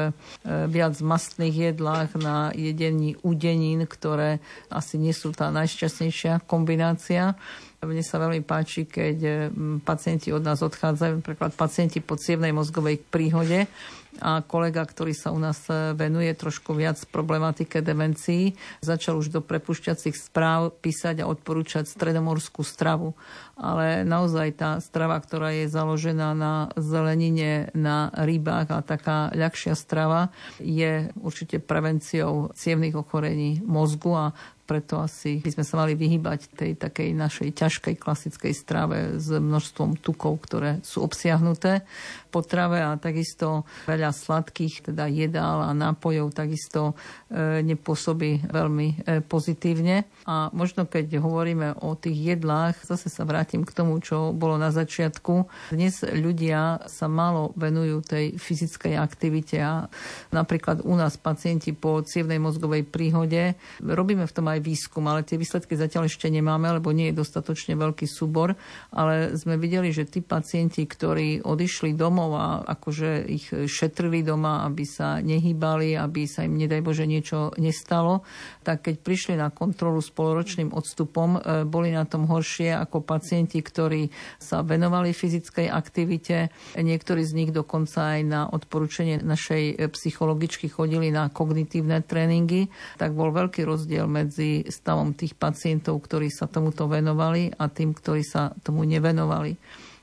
viac 0.71 0.95
mastných 1.03 1.75
jedlách, 1.75 2.15
na 2.15 2.55
jedení 2.55 3.19
udenín, 3.19 3.83
ktoré 3.83 4.39
asi 4.71 4.95
nie 4.95 5.11
sú 5.11 5.35
tá 5.35 5.51
najšťastnejšia 5.51 6.47
kombinácia. 6.47 7.35
Mne 7.83 8.03
sa 8.03 8.19
veľmi 8.19 8.43
páči, 8.43 8.83
keď 8.83 9.51
pacienti 9.87 10.35
od 10.35 10.43
nás 10.43 10.59
odchádzajú, 10.59 11.23
napríklad 11.23 11.55
pacienti 11.55 12.03
po 12.03 12.19
cievnej 12.19 12.51
mozgovej 12.51 12.99
príhode, 13.07 13.71
a 14.17 14.41
kolega, 14.41 14.81
ktorý 14.81 15.13
sa 15.13 15.29
u 15.29 15.37
nás 15.37 15.69
e, 15.69 15.93
venuje 15.93 16.33
trošku 16.33 16.73
viac 16.73 16.97
problematike 17.13 17.85
demencií, 17.85 18.57
začal 18.81 19.21
už 19.21 19.29
do 19.29 19.39
prepušťacích 19.45 20.17
správ 20.17 20.73
písať 20.81 21.21
a 21.21 21.29
odporúčať 21.29 21.85
stredomorskú 21.85 22.65
stravu. 22.65 23.13
Ale 23.53 24.01
naozaj 24.03 24.57
tá 24.57 24.71
strava, 24.81 25.19
ktorá 25.21 25.53
je 25.53 25.69
založená 25.69 26.33
na 26.33 26.73
zelenine, 26.73 27.69
na 27.77 28.09
rybách 28.15 28.67
a 28.73 28.79
taká 28.81 29.17
ľahšia 29.35 29.77
strava 29.77 30.33
je 30.57 31.13
určite 31.19 31.61
prevenciou 31.61 32.49
cievnych 32.57 32.97
ochorení 32.97 33.61
mozgu 33.61 34.11
a 34.15 34.25
preto 34.69 35.01
asi 35.01 35.41
by 35.41 35.49
sme 35.49 35.65
sa 35.65 35.81
mali 35.81 35.97
vyhybať 35.97 36.53
tej 36.53 36.71
takej 36.77 37.17
našej 37.17 37.49
ťažkej 37.57 37.95
klasickej 37.97 38.53
strave 38.53 39.17
s 39.17 39.33
množstvom 39.33 39.97
tukov, 39.97 40.45
ktoré 40.45 40.77
sú 40.85 41.01
obsiahnuté 41.01 41.81
v 41.81 42.27
potrave 42.29 42.77
a 42.77 42.93
takisto 43.01 43.65
veľa 43.89 44.13
sladkých 44.13 44.93
teda 44.93 45.09
jedál 45.09 45.65
a 45.65 45.73
nápojov 45.73 46.29
takisto 46.37 46.93
e, 47.33 47.65
nepôsobí 47.65 48.45
veľmi 48.53 48.87
e, 48.87 48.95
pozitívne. 49.25 50.05
A 50.29 50.53
možno 50.53 50.85
keď 50.85 51.17
hovoríme 51.17 51.81
o 51.81 51.97
tých 51.97 52.37
jedlách, 52.37 52.85
zase 52.85 53.09
sa 53.09 53.25
vrátim 53.25 53.65
k 53.65 53.73
tomu, 53.73 53.97
čo 53.97 54.29
bolo 54.37 54.61
na 54.61 54.69
začiatku. 54.69 55.49
Dnes 55.73 56.05
ľudia 56.05 56.85
sa 56.85 57.09
málo 57.09 57.57
venujú 57.57 58.05
tej 58.05 58.37
fyzickej 58.37 58.93
aktivite 59.01 59.57
a 59.57 59.89
napríklad 60.29 60.85
u 60.85 60.93
nás 60.93 61.17
pacienti 61.17 61.73
po 61.73 62.05
cievnej 62.05 62.37
mozgovej 62.37 62.85
príhode 62.85 63.57
robíme 63.81 64.27
v 64.27 64.35
tom 64.35 64.45
aj 64.51 64.58
aj 64.59 64.61
výskum, 64.61 65.07
ale 65.07 65.23
tie 65.23 65.39
výsledky 65.39 65.79
zatiaľ 65.79 66.11
ešte 66.11 66.27
nemáme, 66.27 66.67
lebo 66.75 66.91
nie 66.91 67.09
je 67.09 67.19
dostatočne 67.23 67.79
veľký 67.79 68.03
súbor, 68.03 68.59
ale 68.91 69.39
sme 69.39 69.55
videli, 69.55 69.95
že 69.95 70.03
tí 70.03 70.19
pacienti, 70.19 70.83
ktorí 70.83 71.47
odišli 71.47 71.95
domov 71.95 72.35
a 72.35 72.47
akože 72.67 73.09
ich 73.31 73.47
šetrili 73.47 74.19
doma, 74.19 74.67
aby 74.67 74.83
sa 74.83 75.23
nehýbali, 75.23 75.95
aby 75.95 76.27
sa 76.27 76.43
im, 76.43 76.59
nedaj 76.59 76.83
Bože, 76.83 77.07
niečo 77.07 77.55
nestalo, 77.55 78.27
tak 78.67 78.91
keď 78.91 78.95
prišli 78.99 79.33
na 79.39 79.47
kontrolu 79.47 80.03
s 80.03 80.11
poloročným 80.11 80.75
odstupom, 80.75 81.39
e, 81.39 81.63
boli 81.63 81.95
na 81.95 82.03
tom 82.03 82.27
horšie 82.27 82.75
ako 82.75 82.99
pacienti, 83.05 83.63
ktorí 83.63 84.11
sa 84.41 84.65
venovali 84.65 85.15
fyzickej 85.15 85.71
aktivite. 85.71 86.51
Niektorí 86.75 87.23
z 87.23 87.35
nich 87.37 87.51
dokonca 87.55 88.19
aj 88.19 88.21
na 88.27 88.41
odporúčanie 88.49 89.21
našej 89.23 89.79
psychologičky 89.95 90.67
chodili 90.67 91.13
na 91.13 91.29
kognitívne 91.29 92.01
tréningy, 92.03 92.67
tak 92.97 93.13
bol 93.13 93.29
veľký 93.29 93.61
rozdiel 93.63 94.09
medzi 94.09 94.48
stavom 94.67 95.13
tých 95.13 95.37
pacientov, 95.37 96.01
ktorí 96.01 96.33
sa 96.33 96.49
tomuto 96.49 96.89
venovali 96.89 97.53
a 97.55 97.69
tým, 97.69 97.93
ktorí 97.93 98.25
sa 98.25 98.53
tomu 98.65 98.85
nevenovali. 98.85 99.57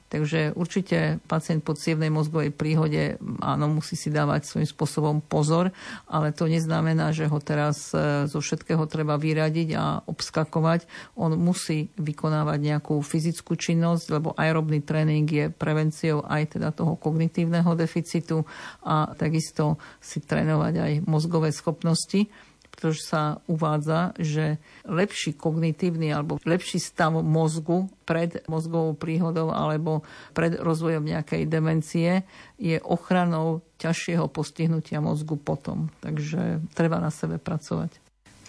Takže 0.07 0.55
určite 0.55 1.19
pacient 1.27 1.67
po 1.67 1.75
cievnej 1.75 2.15
mozgovej 2.15 2.55
príhode 2.55 3.19
áno, 3.43 3.67
musí 3.67 3.99
si 3.99 4.07
dávať 4.07 4.47
svojím 4.47 4.69
spôsobom 4.71 5.17
pozor, 5.19 5.75
ale 6.07 6.31
to 6.31 6.47
neznamená, 6.47 7.11
že 7.11 7.27
ho 7.27 7.43
teraz 7.43 7.91
e, 7.91 8.31
zo 8.31 8.39
všetkého 8.39 8.87
treba 8.87 9.19
vyradiť 9.19 9.69
a 9.75 10.07
obskakovať. 10.07 10.87
On 11.19 11.35
musí 11.35 11.91
vykonávať 11.99 12.59
nejakú 12.63 13.03
fyzickú 13.03 13.59
činnosť, 13.59 14.05
lebo 14.15 14.31
aerobný 14.39 14.79
tréning 14.87 15.27
je 15.27 15.51
prevenciou 15.51 16.23
aj 16.23 16.55
teda 16.55 16.71
toho 16.71 16.95
kognitívneho 16.95 17.75
deficitu 17.75 18.47
a 18.87 19.11
takisto 19.19 19.75
si 19.99 20.23
trénovať 20.23 20.75
aj 20.79 20.93
mozgové 21.03 21.51
schopnosti 21.51 22.31
pretože 22.77 23.09
sa 23.09 23.41
uvádza, 23.49 24.13
že 24.21 24.61
lepší 24.85 25.33
kognitívny 25.33 26.13
alebo 26.13 26.37
lepší 26.45 26.77
stav 26.77 27.17
mozgu 27.25 27.89
pred 28.05 28.45
mozgovou 28.47 28.93
príhodou 28.93 29.49
alebo 29.51 30.05
pred 30.37 30.61
rozvojom 30.61 31.09
nejakej 31.09 31.49
demencie 31.49 32.23
je 32.61 32.77
ochranou 32.85 33.65
ťažšieho 33.81 34.29
postihnutia 34.29 35.01
mozgu 35.01 35.41
potom. 35.41 35.89
Takže 36.05 36.61
treba 36.77 37.01
na 37.01 37.09
sebe 37.09 37.41
pracovať. 37.41 38.06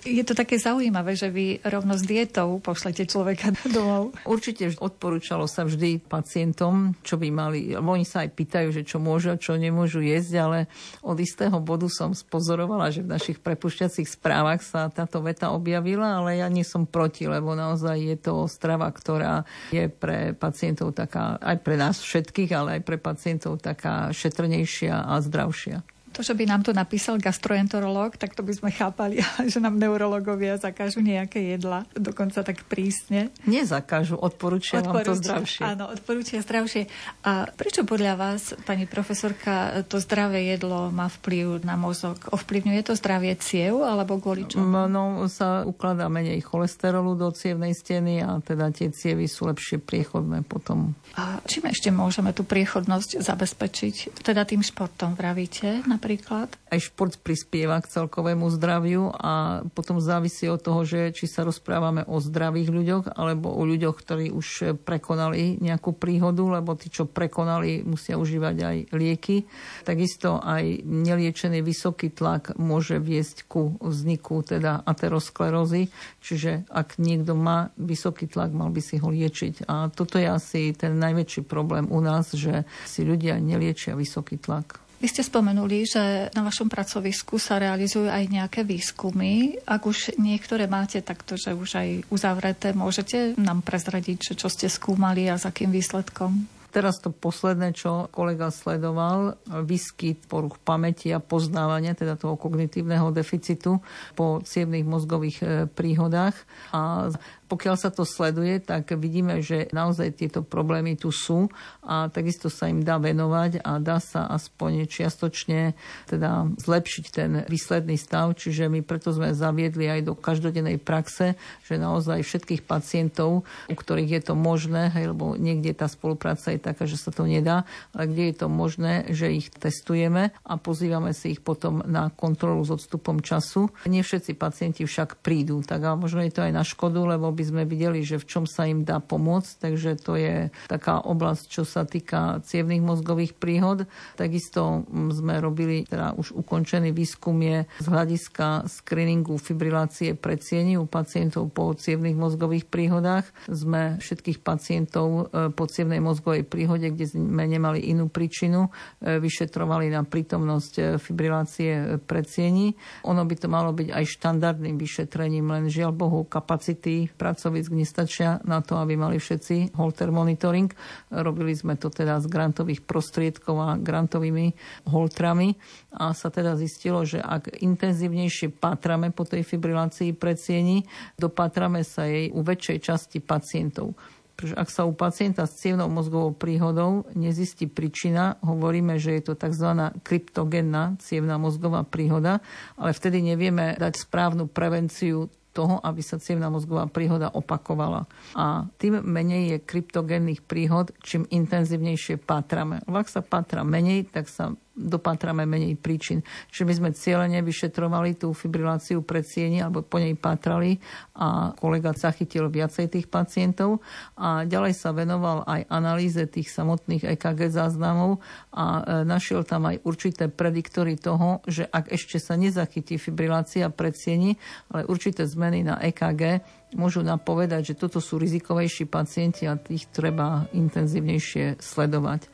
Je 0.07 0.23
to 0.23 0.31
také 0.31 0.55
zaujímavé, 0.55 1.19
že 1.19 1.27
vy 1.27 1.59
rovno 1.67 1.99
s 1.99 2.03
dietou 2.07 2.63
pošlete 2.63 3.03
človeka 3.03 3.51
domov. 3.75 4.15
Určite 4.23 4.71
odporúčalo 4.79 5.51
sa 5.51 5.67
vždy 5.67 5.99
pacientom, 5.99 6.95
čo 7.03 7.19
by 7.19 7.27
mali, 7.27 7.75
oni 7.75 8.07
sa 8.07 8.23
aj 8.23 8.31
pýtajú, 8.31 8.71
že 8.71 8.87
čo 8.87 9.03
môžu 9.03 9.35
a 9.35 9.41
čo 9.41 9.59
nemôžu 9.59 9.99
jesť, 9.99 10.33
ale 10.39 10.59
od 11.03 11.19
istého 11.19 11.59
bodu 11.59 11.91
som 11.91 12.15
spozorovala, 12.15 12.95
že 12.95 13.03
v 13.03 13.11
našich 13.11 13.37
prepušťacích 13.43 14.07
správach 14.07 14.63
sa 14.63 14.87
táto 14.87 15.19
veta 15.19 15.51
objavila, 15.51 16.23
ale 16.23 16.39
ja 16.39 16.47
nie 16.47 16.63
som 16.63 16.87
proti, 16.87 17.27
lebo 17.27 17.51
naozaj 17.51 17.97
je 17.99 18.17
to 18.17 18.47
strava, 18.47 18.87
ktorá 18.87 19.43
je 19.75 19.91
pre 19.91 20.31
pacientov 20.31 20.95
taká, 20.95 21.35
aj 21.43 21.57
pre 21.59 21.75
nás 21.75 21.99
všetkých, 21.99 22.51
ale 22.55 22.69
aj 22.79 22.81
pre 22.87 22.95
pacientov 22.95 23.59
taká 23.59 24.13
šetrnejšia 24.15 25.03
a 25.03 25.19
zdravšia. 25.19 25.96
To, 26.17 26.25
že 26.25 26.33
by 26.33 26.49
nám 26.49 26.65
to 26.65 26.73
napísal 26.73 27.21
gastroenterológ, 27.21 28.17
tak 28.17 28.33
to 28.33 28.41
by 28.41 28.49
sme 28.49 28.73
chápali, 28.73 29.21
že 29.53 29.61
nám 29.61 29.77
neurologovia 29.77 30.57
zakážu 30.57 31.05
nejaké 31.05 31.45
jedla, 31.53 31.85
dokonca 31.93 32.41
tak 32.41 32.65
prísne. 32.65 33.29
Nezakážu, 33.45 34.17
odporúčia, 34.17 34.81
vám 34.81 35.05
to 35.05 35.13
zdravšie. 35.13 35.61
Áno, 35.61 35.93
odporúčia 35.93 36.41
zdravšie. 36.41 36.89
A 37.21 37.45
prečo 37.53 37.85
podľa 37.85 38.17
vás, 38.17 38.57
pani 38.65 38.89
profesorka, 38.89 39.85
to 39.85 40.01
zdravé 40.01 40.57
jedlo 40.57 40.89
má 40.89 41.05
vplyv 41.05 41.61
na 41.61 41.77
mozog? 41.77 42.17
Ovplyvňuje 42.33 42.81
to 42.81 42.97
zdravie 42.97 43.37
ciev 43.37 43.85
alebo 43.85 44.17
kvôli 44.17 44.49
čomu? 44.49 44.89
No, 44.89 45.29
sa 45.29 45.69
ukladá 45.69 46.09
menej 46.09 46.41
cholesterolu 46.41 47.13
do 47.13 47.29
cievnej 47.29 47.77
steny 47.77 48.25
a 48.25 48.41
teda 48.41 48.73
tie 48.73 48.89
cievy 48.89 49.29
sú 49.29 49.45
lepšie 49.53 49.77
priechodné 49.77 50.41
potom. 50.49 50.97
A 51.13 51.37
čím 51.45 51.69
ešte 51.69 51.93
môžeme 51.93 52.33
tú 52.33 52.41
priechodnosť 52.41 53.21
zabezpečiť? 53.21 54.25
Teda 54.25 54.41
tým 54.49 54.65
športom 54.65 55.13
vravíte 55.13 55.85
napríklad? 55.85 56.06
Napríklad? 56.07 56.47
Aj 56.71 56.79
šport 56.79 57.19
prispieva 57.19 57.83
k 57.83 57.91
celkovému 57.91 58.47
zdraviu 58.55 59.11
a 59.11 59.59
potom 59.75 59.99
závisí 59.99 60.47
od 60.47 60.63
toho, 60.63 60.87
že 60.87 61.11
či 61.11 61.27
sa 61.27 61.43
rozprávame 61.43 62.07
o 62.07 62.23
zdravých 62.23 62.71
ľuďoch 62.71 63.05
alebo 63.11 63.51
o 63.51 63.67
ľuďoch, 63.67 63.95
ktorí 63.99 64.31
už 64.31 64.79
prekonali 64.87 65.59
nejakú 65.59 65.91
príhodu, 65.91 66.63
lebo 66.63 66.79
tí, 66.79 66.87
čo 66.87 67.11
prekonali, 67.11 67.83
musia 67.83 68.15
užívať 68.15 68.55
aj 68.55 68.77
lieky. 68.95 69.43
Takisto 69.83 70.39
aj 70.39 70.87
neliečený 70.87 71.59
vysoký 71.59 72.15
tlak 72.15 72.55
môže 72.55 73.03
viesť 73.03 73.43
ku 73.51 73.75
vzniku 73.83 74.47
teda 74.47 74.87
aterosklerózy, 74.87 75.91
čiže 76.23 76.71
ak 76.71 77.03
niekto 77.03 77.35
má 77.35 77.75
vysoký 77.75 78.31
tlak, 78.31 78.55
mal 78.55 78.71
by 78.71 78.79
si 78.79 78.95
ho 78.95 79.11
liečiť. 79.11 79.67
A 79.67 79.91
toto 79.91 80.15
je 80.15 80.31
asi 80.31 80.71
ten 80.71 80.95
najväčší 80.95 81.43
problém 81.43 81.91
u 81.91 81.99
nás, 81.99 82.31
že 82.31 82.63
si 82.87 83.03
ľudia 83.03 83.43
neliečia 83.43 83.91
vysoký 83.91 84.39
tlak. 84.39 84.86
Vy 84.97 85.07
ste 85.13 85.21
spomenuli, 85.21 85.85
že 85.85 86.33
na 86.33 86.41
vašom 86.41 86.73
pracovisku 86.73 87.37
sa 87.37 87.61
realizujú 87.61 88.09
aj 88.09 88.33
nejaké 88.33 88.65
výskumy. 88.65 89.61
Ak 89.69 89.85
už 89.85 90.17
niektoré 90.17 90.65
máte 90.65 91.05
takto, 91.05 91.37
že 91.37 91.53
už 91.53 91.69
aj 91.77 91.89
uzavreté, 92.09 92.73
môžete 92.73 93.37
nám 93.37 93.61
prezradiť, 93.61 94.33
čo 94.33 94.49
ste 94.49 94.65
skúmali 94.65 95.29
a 95.29 95.37
s 95.37 95.45
akým 95.45 95.69
výsledkom? 95.69 96.49
Teraz 96.67 96.99
to 96.99 97.09
posledné, 97.09 97.73
čo 97.73 98.11
kolega 98.11 98.51
sledoval, 98.51 99.39
výskyt 99.49 100.27
poruch 100.27 100.59
pamäti 100.61 101.09
a 101.09 101.23
poznávania, 101.23 101.95
teda 101.95 102.19
toho 102.19 102.35
kognitívneho 102.37 103.09
deficitu 103.09 103.79
po 104.13 104.43
cievných 104.43 104.85
mozgových 104.85 105.37
e, 105.41 105.45
príhodách. 105.71 106.35
A 106.75 107.09
pokiaľ 107.47 107.75
sa 107.79 107.89
to 107.89 108.03
sleduje, 108.03 108.59
tak 108.59 108.91
vidíme, 108.99 109.39
že 109.39 109.71
naozaj 109.71 110.19
tieto 110.19 110.43
problémy 110.43 110.99
tu 110.99 111.15
sú 111.15 111.47
a 111.79 112.11
takisto 112.11 112.51
sa 112.51 112.67
im 112.67 112.83
dá 112.83 112.99
venovať 112.99 113.63
a 113.63 113.79
dá 113.79 114.03
sa 114.03 114.27
aspoň 114.27 114.85
čiastočne 114.91 115.71
teda 116.11 116.51
zlepšiť 116.59 117.05
ten 117.07 117.31
výsledný 117.47 117.95
stav. 117.95 118.35
Čiže 118.35 118.67
my 118.67 118.83
preto 118.83 119.15
sme 119.15 119.31
zaviedli 119.31 119.87
aj 119.87 120.11
do 120.11 120.13
každodennej 120.13 120.75
praxe, 120.77 121.39
že 121.63 121.79
naozaj 121.79 122.27
všetkých 122.27 122.67
pacientov, 122.67 123.47
u 123.71 123.75
ktorých 123.75 124.19
je 124.19 124.21
to 124.27 124.35
možné, 124.35 124.91
hej, 124.91 125.15
lebo 125.15 125.39
niekde 125.39 125.71
tá 125.71 125.87
spolupráca 125.87 126.51
je 126.51 126.59
taká, 126.59 126.83
že 126.83 126.99
sa 126.99 127.15
to 127.15 127.23
nedá, 127.23 127.63
ale 127.95 128.11
kde 128.11 128.23
je 128.31 128.35
to 128.35 128.47
možné, 128.51 128.93
že 129.15 129.31
ich 129.31 129.47
testujeme 129.55 130.35
a 130.43 130.53
pozývame 130.59 131.15
si 131.15 131.39
ich 131.39 131.41
potom 131.41 131.79
na 131.87 132.11
kontrolu 132.11 132.59
s 132.67 132.75
odstupom 132.75 133.23
času. 133.23 133.71
Nie 133.87 134.03
všetci 134.03 134.35
pacienti 134.35 134.83
však 134.83 135.23
prídu, 135.23 135.63
tak 135.63 135.87
a 135.87 135.95
možno 135.95 136.19
je 136.27 136.35
to 136.35 136.43
aj 136.43 136.51
na 136.51 136.67
škodu, 136.67 136.99
lebo 137.07 137.36
by 137.37 137.43
sme 137.45 137.63
videli, 137.69 138.01
že 138.01 138.17
v 138.17 138.25
čom 138.25 138.43
sa 138.49 138.65
im 138.65 138.81
dá 138.81 138.97
pomôcť. 138.97 139.69
Takže 139.69 139.91
to 140.01 140.17
je 140.17 140.49
taká 140.65 141.05
oblasť, 141.05 141.43
čo 141.45 141.61
sa 141.61 141.85
týka 141.85 142.41
cievných 142.41 142.81
mozgových 142.81 143.37
príhod. 143.37 143.85
Takisto 144.17 144.81
mm, 144.89 145.13
sme 145.13 145.37
robili, 145.37 145.85
teda 145.85 146.17
už 146.17 146.33
ukončený 146.33 146.89
výskum 146.89 147.37
je 147.45 147.69
z 147.77 147.85
hľadiska 147.85 148.65
screeningu 148.65 149.37
fibrilácie 149.37 150.17
predsieni 150.17 150.81
u 150.81 150.89
pacientov 150.89 151.53
po 151.53 151.77
cievných 151.77 152.17
mozgových 152.17 152.65
príhodách. 152.65 153.29
Sme 153.45 154.01
všetkých 154.01 154.41
pacientov 154.41 155.29
e, 155.29 155.53
po 155.53 155.69
cievnej 155.69 156.01
mozgovej 156.01 156.47
príhode, 156.47 156.89
kde 156.89 157.05
sme 157.05 157.45
nemali 157.45 157.85
inú 157.91 158.09
príčinu, 158.09 158.73
e, 159.03 159.19
vyšetrovali 159.21 159.91
na 159.91 160.01
prítomnosť 160.07 160.73
e, 160.79 160.83
fibrilácie 160.97 162.01
predsieni. 162.07 162.73
Ono 163.05 163.21
by 163.27 163.35
to 163.37 163.47
malo 163.51 163.75
byť 163.75 163.91
aj 163.91 164.05
štandardným 164.07 164.79
vyšetrením, 164.79 165.45
len 165.51 165.65
žiaľ 165.67 165.91
Bohu 165.91 166.23
kapacity 166.25 167.11
pracovisk 167.27 167.75
nestačia 167.75 168.39
na 168.47 168.63
to, 168.63 168.79
aby 168.79 168.95
mali 168.95 169.19
všetci 169.19 169.75
holter 169.75 170.15
monitoring. 170.15 170.71
Robili 171.11 171.51
sme 171.51 171.75
to 171.75 171.91
teda 171.91 172.23
z 172.23 172.31
grantových 172.31 172.87
prostriedkov 172.87 173.55
a 173.59 173.75
grantovými 173.75 174.55
holtrami 174.87 175.59
a 175.99 176.15
sa 176.15 176.31
teda 176.31 176.55
zistilo, 176.55 177.03
že 177.03 177.19
ak 177.19 177.59
intenzívnejšie 177.59 178.55
pátrame 178.55 179.11
po 179.11 179.27
tej 179.27 179.43
fibrilácii 179.43 180.15
predsieni, 180.15 180.87
dopátrame 181.19 181.83
sa 181.83 182.07
jej 182.07 182.31
u 182.31 182.39
väčšej 182.39 182.77
časti 182.79 183.19
pacientov. 183.19 183.91
Pretože 184.37 184.53
ak 184.53 184.69
sa 184.69 184.85
u 184.85 184.93
pacienta 184.93 185.49
s 185.49 185.57
cievnou 185.57 185.89
mozgovou 185.89 186.29
príhodou 186.29 187.09
nezistí 187.17 187.65
príčina, 187.65 188.37
hovoríme, 188.45 189.01
že 189.01 189.17
je 189.17 189.21
to 189.25 189.33
tzv. 189.33 189.65
kryptogénna 190.05 191.01
cievna 191.01 191.41
mozgová 191.41 191.81
príhoda, 191.81 192.39
ale 192.77 192.93
vtedy 192.93 193.25
nevieme 193.25 193.73
dať 193.75 193.97
správnu 193.97 194.45
prevenciu 194.45 195.33
toho, 195.57 195.81
aby 195.81 196.05
sa 196.05 196.21
cievna 196.21 196.53
mozgová 196.53 196.85
príhoda 196.85 197.33
opakovala. 197.33 198.05
A 198.37 198.69
tým 198.77 199.01
menej 199.01 199.57
je 199.57 199.57
kryptogénnych 199.65 200.45
príhod, 200.45 200.93
čím 201.01 201.25
intenzívnejšie 201.25 202.21
pátrame. 202.21 202.85
Ak 202.85 203.09
sa 203.09 203.25
pátra 203.25 203.65
menej, 203.65 204.05
tak 204.05 204.29
sa 204.29 204.53
dopátrame 204.77 205.49
menej 205.49 205.73
príčin. 205.75 206.21
Čiže 206.53 206.63
my 206.63 206.73
sme 206.77 206.89
cieľene 206.93 207.39
vyšetrovali 207.41 208.21
tú 208.21 208.31
fibriláciu 208.31 209.01
predsieni 209.01 209.65
alebo 209.65 209.81
po 209.81 209.97
nej 209.97 210.13
pátrali 210.13 210.77
a 211.17 211.57
kolega 211.57 211.97
zachytil 211.97 212.47
viacej 212.47 212.93
tých 212.93 213.09
pacientov 213.09 213.81
a 214.13 214.45
ďalej 214.45 214.77
sa 214.77 214.93
venoval 214.93 215.41
aj 215.49 215.65
analýze 215.67 216.21
tých 216.29 216.53
samotných 216.53 217.09
EKG 217.17 217.49
záznamov 217.49 218.21
a 218.53 218.65
e, 218.65 218.81
našiel 219.03 219.41
tam 219.41 219.65
aj 219.65 219.81
určité 219.81 220.29
prediktory 220.29 220.93
toho, 220.93 221.41
že 221.49 221.65
ak 221.65 221.89
ešte 221.89 222.21
sa 222.21 222.37
nezachytí 222.37 223.01
fibrilácia 223.01 223.73
predsieni, 223.73 224.37
ale 224.69 224.85
určité 224.85 225.25
zmeny 225.25 225.65
na 225.65 225.81
EKG 225.81 226.45
môžu 226.75 227.01
napovedať, 227.01 227.73
že 227.73 227.79
toto 227.79 228.03
sú 228.03 228.19
rizikovejší 228.19 228.85
pacienti 228.91 229.47
a 229.47 229.55
tých 229.55 229.87
treba 229.89 230.51
intenzívnejšie 230.51 231.63
sledovať. 231.63 232.27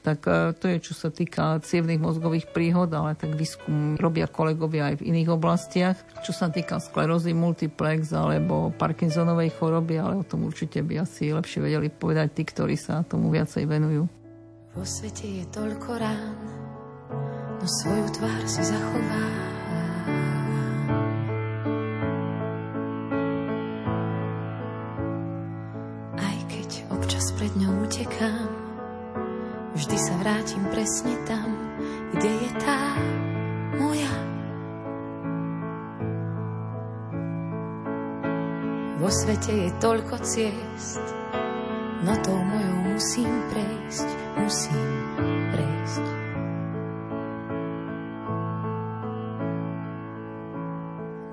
Tak 0.00 0.18
e, 0.24 0.56
to 0.56 0.64
je, 0.72 0.76
čo 0.80 0.94
sa 0.96 1.12
týka 1.12 1.60
cievných 1.60 2.00
mozgových 2.00 2.48
príhod, 2.48 2.88
ale 2.88 3.12
tak 3.12 3.36
výskum 3.36 4.00
robia 4.00 4.24
kolegovia 4.24 4.92
aj 4.92 5.04
v 5.04 5.12
iných 5.12 5.28
oblastiach. 5.36 5.96
Čo 6.24 6.32
sa 6.32 6.48
týka 6.48 6.80
sklerózy 6.80 7.36
multiplex 7.36 8.16
alebo 8.16 8.72
Parkinsonovej 8.80 9.52
choroby, 9.60 10.00
ale 10.00 10.20
o 10.20 10.24
tom 10.24 10.48
určite 10.48 10.80
by 10.80 11.04
asi 11.04 11.36
lepšie 11.36 11.60
vedeli 11.60 11.92
povedať 11.92 12.32
tí, 12.32 12.42
ktorí 12.48 12.80
sa 12.80 13.04
tomu 13.04 13.28
viacej 13.28 13.68
venujú. 13.68 14.08
Vo 14.72 14.84
svete 14.86 15.26
je 15.26 15.44
toľko 15.50 15.90
rán, 15.98 16.38
no 17.58 17.66
svoju 17.66 18.06
tvár 18.16 18.42
si 18.46 18.62
zachová. 18.64 19.24
Aj 26.16 26.38
keď 26.48 26.70
občas 26.94 27.34
pred 27.34 27.52
ňou 27.58 27.84
uteká, 27.84 28.30
nikam. 28.30 28.69
Vždy 29.90 30.06
sa 30.06 30.22
vrátim 30.22 30.62
presne 30.70 31.18
tam, 31.26 31.50
kde 32.14 32.30
je 32.30 32.50
tá 32.62 32.78
moja. 33.74 34.14
Vo 39.02 39.10
svete 39.10 39.50
je 39.50 39.70
toľko 39.82 40.14
ciest, 40.22 41.02
no 42.06 42.14
tou 42.22 42.38
mojou 42.38 42.78
musím 42.86 43.34
prejsť, 43.50 44.08
musím 44.38 44.90
prejsť. 45.58 46.04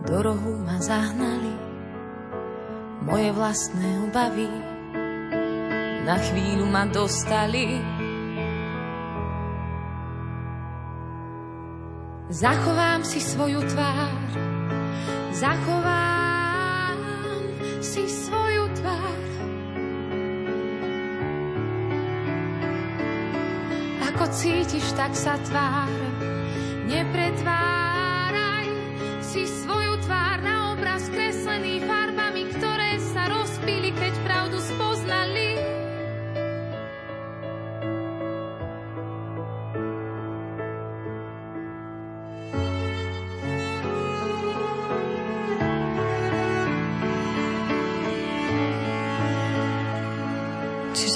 Do 0.10 0.18
rohu 0.18 0.54
ma 0.66 0.82
zahnali 0.82 1.54
moje 3.06 3.30
vlastné 3.38 4.02
obavy, 4.10 4.50
na 6.10 6.18
chvíľu 6.18 6.66
ma 6.66 6.90
dostali. 6.90 7.97
Zachovám 12.28 13.08
si 13.08 13.24
svoju 13.24 13.64
tvár, 13.64 14.12
zachovám 15.32 17.00
si 17.80 18.04
svoju 18.04 18.68
tvár. 18.76 19.20
Ako 24.12 24.28
cítiš, 24.36 24.92
tak 25.00 25.16
sa 25.16 25.40
tvár, 25.40 25.88
nepretváraj 26.92 27.87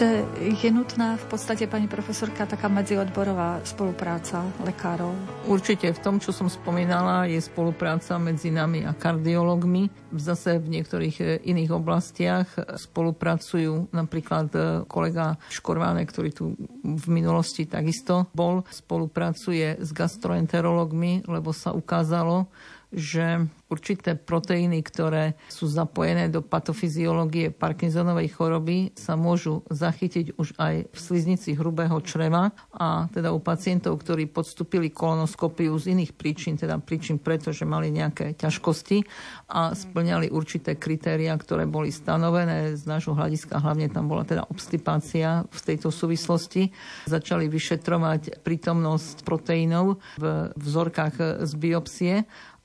Čiže 0.01 0.57
je 0.65 0.71
nutná 0.73 1.13
v 1.13 1.25
podstate, 1.29 1.69
pani 1.69 1.85
profesorka, 1.85 2.49
taká 2.49 2.65
medziodborová 2.73 3.61
spolupráca 3.61 4.41
lekárov? 4.65 5.13
Určite 5.45 5.93
v 5.93 6.01
tom, 6.01 6.17
čo 6.17 6.33
som 6.33 6.49
spomínala, 6.49 7.29
je 7.29 7.37
spolupráca 7.37 8.17
medzi 8.17 8.49
nami 8.49 8.81
a 8.81 8.97
kardiologmi. 8.97 9.93
Zase 10.17 10.57
v 10.57 10.73
niektorých 10.73 11.15
e, 11.21 11.25
iných 11.45 11.69
oblastiach 11.69 12.49
spolupracujú 12.81 13.93
napríklad 13.93 14.49
e, 14.57 14.59
kolega 14.89 15.37
Škorváne, 15.53 16.01
ktorý 16.09 16.33
tu 16.33 16.57
v 16.81 17.05
minulosti 17.05 17.69
takisto 17.69 18.25
bol, 18.33 18.65
spolupracuje 18.73 19.85
s 19.85 19.93
gastroenterologmi, 19.93 21.29
lebo 21.29 21.53
sa 21.53 21.77
ukázalo, 21.77 22.49
že 22.91 23.47
určité 23.71 24.19
proteíny, 24.19 24.83
ktoré 24.83 25.39
sú 25.47 25.71
zapojené 25.71 26.27
do 26.27 26.43
patofyziológie 26.43 27.55
Parkinsonovej 27.55 28.35
choroby, 28.35 28.91
sa 28.99 29.15
môžu 29.15 29.63
zachytiť 29.71 30.35
už 30.35 30.59
aj 30.59 30.91
v 30.91 30.97
sliznici 30.99 31.55
hrubého 31.55 31.95
čreva. 32.03 32.51
A 32.75 33.07
teda 33.15 33.31
u 33.31 33.39
pacientov, 33.39 33.95
ktorí 34.03 34.27
podstúpili 34.27 34.91
kolonoskopiu 34.91 35.71
z 35.79 35.95
iných 35.95 36.11
príčin, 36.19 36.59
teda 36.59 36.83
príčin 36.83 37.15
preto, 37.15 37.55
že 37.55 37.63
mali 37.63 37.95
nejaké 37.95 38.35
ťažkosti 38.35 39.07
a 39.55 39.71
splňali 39.71 40.27
určité 40.27 40.75
kritéria, 40.75 41.31
ktoré 41.39 41.63
boli 41.63 41.95
stanovené 41.95 42.75
z 42.75 42.83
nášho 42.83 43.15
hľadiska, 43.15 43.63
hlavne 43.63 43.87
tam 43.87 44.11
bola 44.11 44.27
teda 44.27 44.43
obstipácia 44.51 45.47
v 45.47 45.59
tejto 45.63 45.95
súvislosti, 45.95 46.75
začali 47.07 47.47
vyšetrovať 47.47 48.43
prítomnosť 48.43 49.23
proteínov 49.23 50.03
v 50.19 50.51
vzorkách 50.59 51.47
z 51.47 51.51
biopsie 51.55 52.15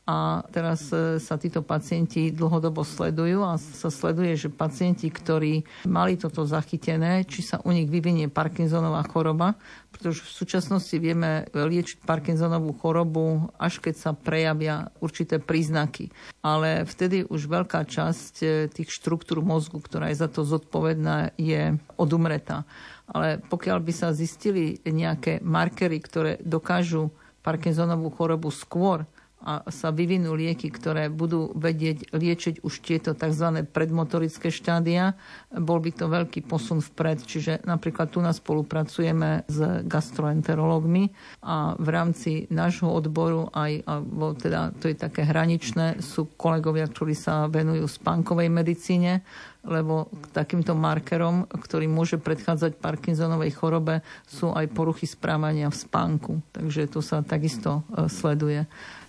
a 0.07 0.47
teraz 0.55 0.87
e, 0.95 1.19
sa 1.19 1.35
títo 1.35 1.67
pacienti 1.67 2.31
dlhodobo 2.31 2.87
sledujú 2.87 3.43
a 3.43 3.59
sa 3.59 3.91
sleduje, 3.91 4.39
že 4.39 4.55
pacienti, 4.55 5.11
ktorí 5.11 5.67
mali 5.83 6.15
toto 6.15 6.47
zachytené, 6.47 7.27
či 7.27 7.43
sa 7.43 7.59
u 7.67 7.75
nich 7.75 7.91
vyvinie 7.91 8.31
Parkinsonová 8.31 9.03
choroba, 9.11 9.59
pretože 9.91 10.23
v 10.23 10.31
súčasnosti 10.31 10.95
vieme 11.03 11.51
liečiť 11.51 12.07
Parkinsonovú 12.07 12.79
chorobu, 12.79 13.51
až 13.59 13.83
keď 13.83 13.95
sa 13.99 14.11
prejavia 14.15 14.95
určité 15.03 15.43
príznaky. 15.43 16.15
Ale 16.39 16.87
vtedy 16.87 17.27
už 17.27 17.51
veľká 17.51 17.83
časť 17.83 18.35
e, 18.47 18.47
tých 18.71 18.95
štruktúr 18.95 19.43
mozgu, 19.43 19.83
ktorá 19.83 20.15
je 20.15 20.23
za 20.23 20.31
to 20.31 20.47
zodpovedná, 20.47 21.35
je 21.35 21.75
odumretá. 21.99 22.63
Ale 23.11 23.43
pokiaľ 23.43 23.83
by 23.83 23.91
sa 23.91 24.15
zistili 24.15 24.79
nejaké 24.87 25.43
markery, 25.43 25.99
ktoré 25.99 26.39
dokážu 26.47 27.11
Parkinsonovú 27.43 28.15
chorobu 28.15 28.55
skôr, 28.55 29.03
a 29.37 29.69
sa 29.69 29.93
vyvinú 29.93 30.33
lieky, 30.33 30.73
ktoré 30.73 31.13
budú 31.13 31.53
vedieť 31.53 32.09
liečiť 32.17 32.55
už 32.65 32.75
tieto 32.81 33.13
tzv. 33.13 33.69
predmotorické 33.69 34.49
štádia, 34.49 35.13
bol 35.53 35.79
by 35.79 35.93
to 35.93 36.09
veľký 36.09 36.41
posun 36.49 36.81
vpred. 36.81 37.21
Čiže 37.21 37.53
napríklad 37.69 38.11
tu 38.11 38.25
nás 38.25 38.41
spolupracujeme 38.41 39.45
s 39.45 39.59
gastroenterológmi 39.85 41.13
a 41.45 41.77
v 41.77 41.89
rámci 41.93 42.49
nášho 42.49 42.89
odboru 42.89 43.53
aj, 43.53 43.85
alebo 43.85 44.33
teda 44.33 44.73
to 44.81 44.89
je 44.89 44.97
také 44.97 45.29
hraničné, 45.29 46.01
sú 46.01 46.33
kolegovia, 46.41 46.89
ktorí 46.89 47.13
sa 47.13 47.45
venujú 47.47 47.85
spánkovej 47.87 48.49
medicíne, 48.49 49.21
lebo 49.67 50.09
takýmto 50.31 50.73
markerom, 50.73 51.45
ktorý 51.51 51.91
môže 51.91 52.17
predchádzať 52.17 52.79
Parkinsonovej 52.79 53.53
chorobe, 53.53 54.01
sú 54.25 54.55
aj 54.55 54.71
poruchy 54.71 55.05
správania 55.05 55.69
v 55.69 55.77
spánku. 55.77 56.33
Takže 56.55 56.89
to 56.89 57.03
sa 57.03 57.21
takisto 57.27 57.83
e, 57.91 58.07
sleduje. 58.07 58.65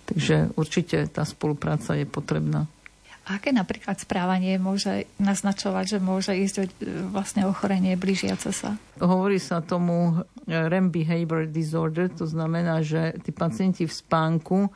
Takže 0.08 0.52
určite 0.58 1.04
tá 1.08 1.22
spolupráca 1.22 1.94
je 1.94 2.04
potrebná. 2.08 2.66
Aké 3.28 3.52
napríklad 3.52 4.00
správanie 4.00 4.56
môže 4.56 5.04
naznačovať, 5.20 5.84
že 5.84 5.98
môže 6.00 6.32
ísť 6.32 6.54
o 6.56 6.64
vlastne 7.12 7.44
ochorenie 7.44 7.92
blížiace 7.92 8.56
sa? 8.56 8.80
Hovorí 8.96 9.36
sa 9.36 9.60
tomu 9.60 10.24
REM 10.48 10.88
behavior 10.88 11.44
disorder, 11.44 12.08
to 12.08 12.24
znamená, 12.24 12.80
že 12.80 13.20
tí 13.20 13.30
pacienti 13.36 13.84
v 13.84 13.92
spánku 13.92 14.58
e, 14.66 14.70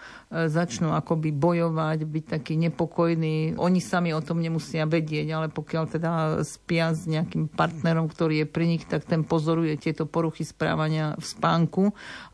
začnú 0.52 0.92
akoby 0.92 1.32
bojovať, 1.32 1.98
byť 2.04 2.24
takí 2.28 2.60
nepokojní. 2.60 3.56
Oni 3.56 3.80
sami 3.80 4.12
o 4.12 4.20
tom 4.20 4.44
nemusia 4.44 4.84
vedieť, 4.84 5.26
ale 5.32 5.48
pokiaľ 5.48 5.84
teda 5.88 6.10
spia 6.44 6.92
s 6.92 7.08
nejakým 7.08 7.48
partnerom, 7.48 8.04
ktorý 8.06 8.44
je 8.44 8.46
pri 8.52 8.64
nich, 8.68 8.84
tak 8.84 9.08
ten 9.08 9.24
pozoruje 9.24 9.80
tieto 9.80 10.04
poruchy 10.04 10.44
správania 10.44 11.16
v 11.16 11.24
spánku 11.24 11.82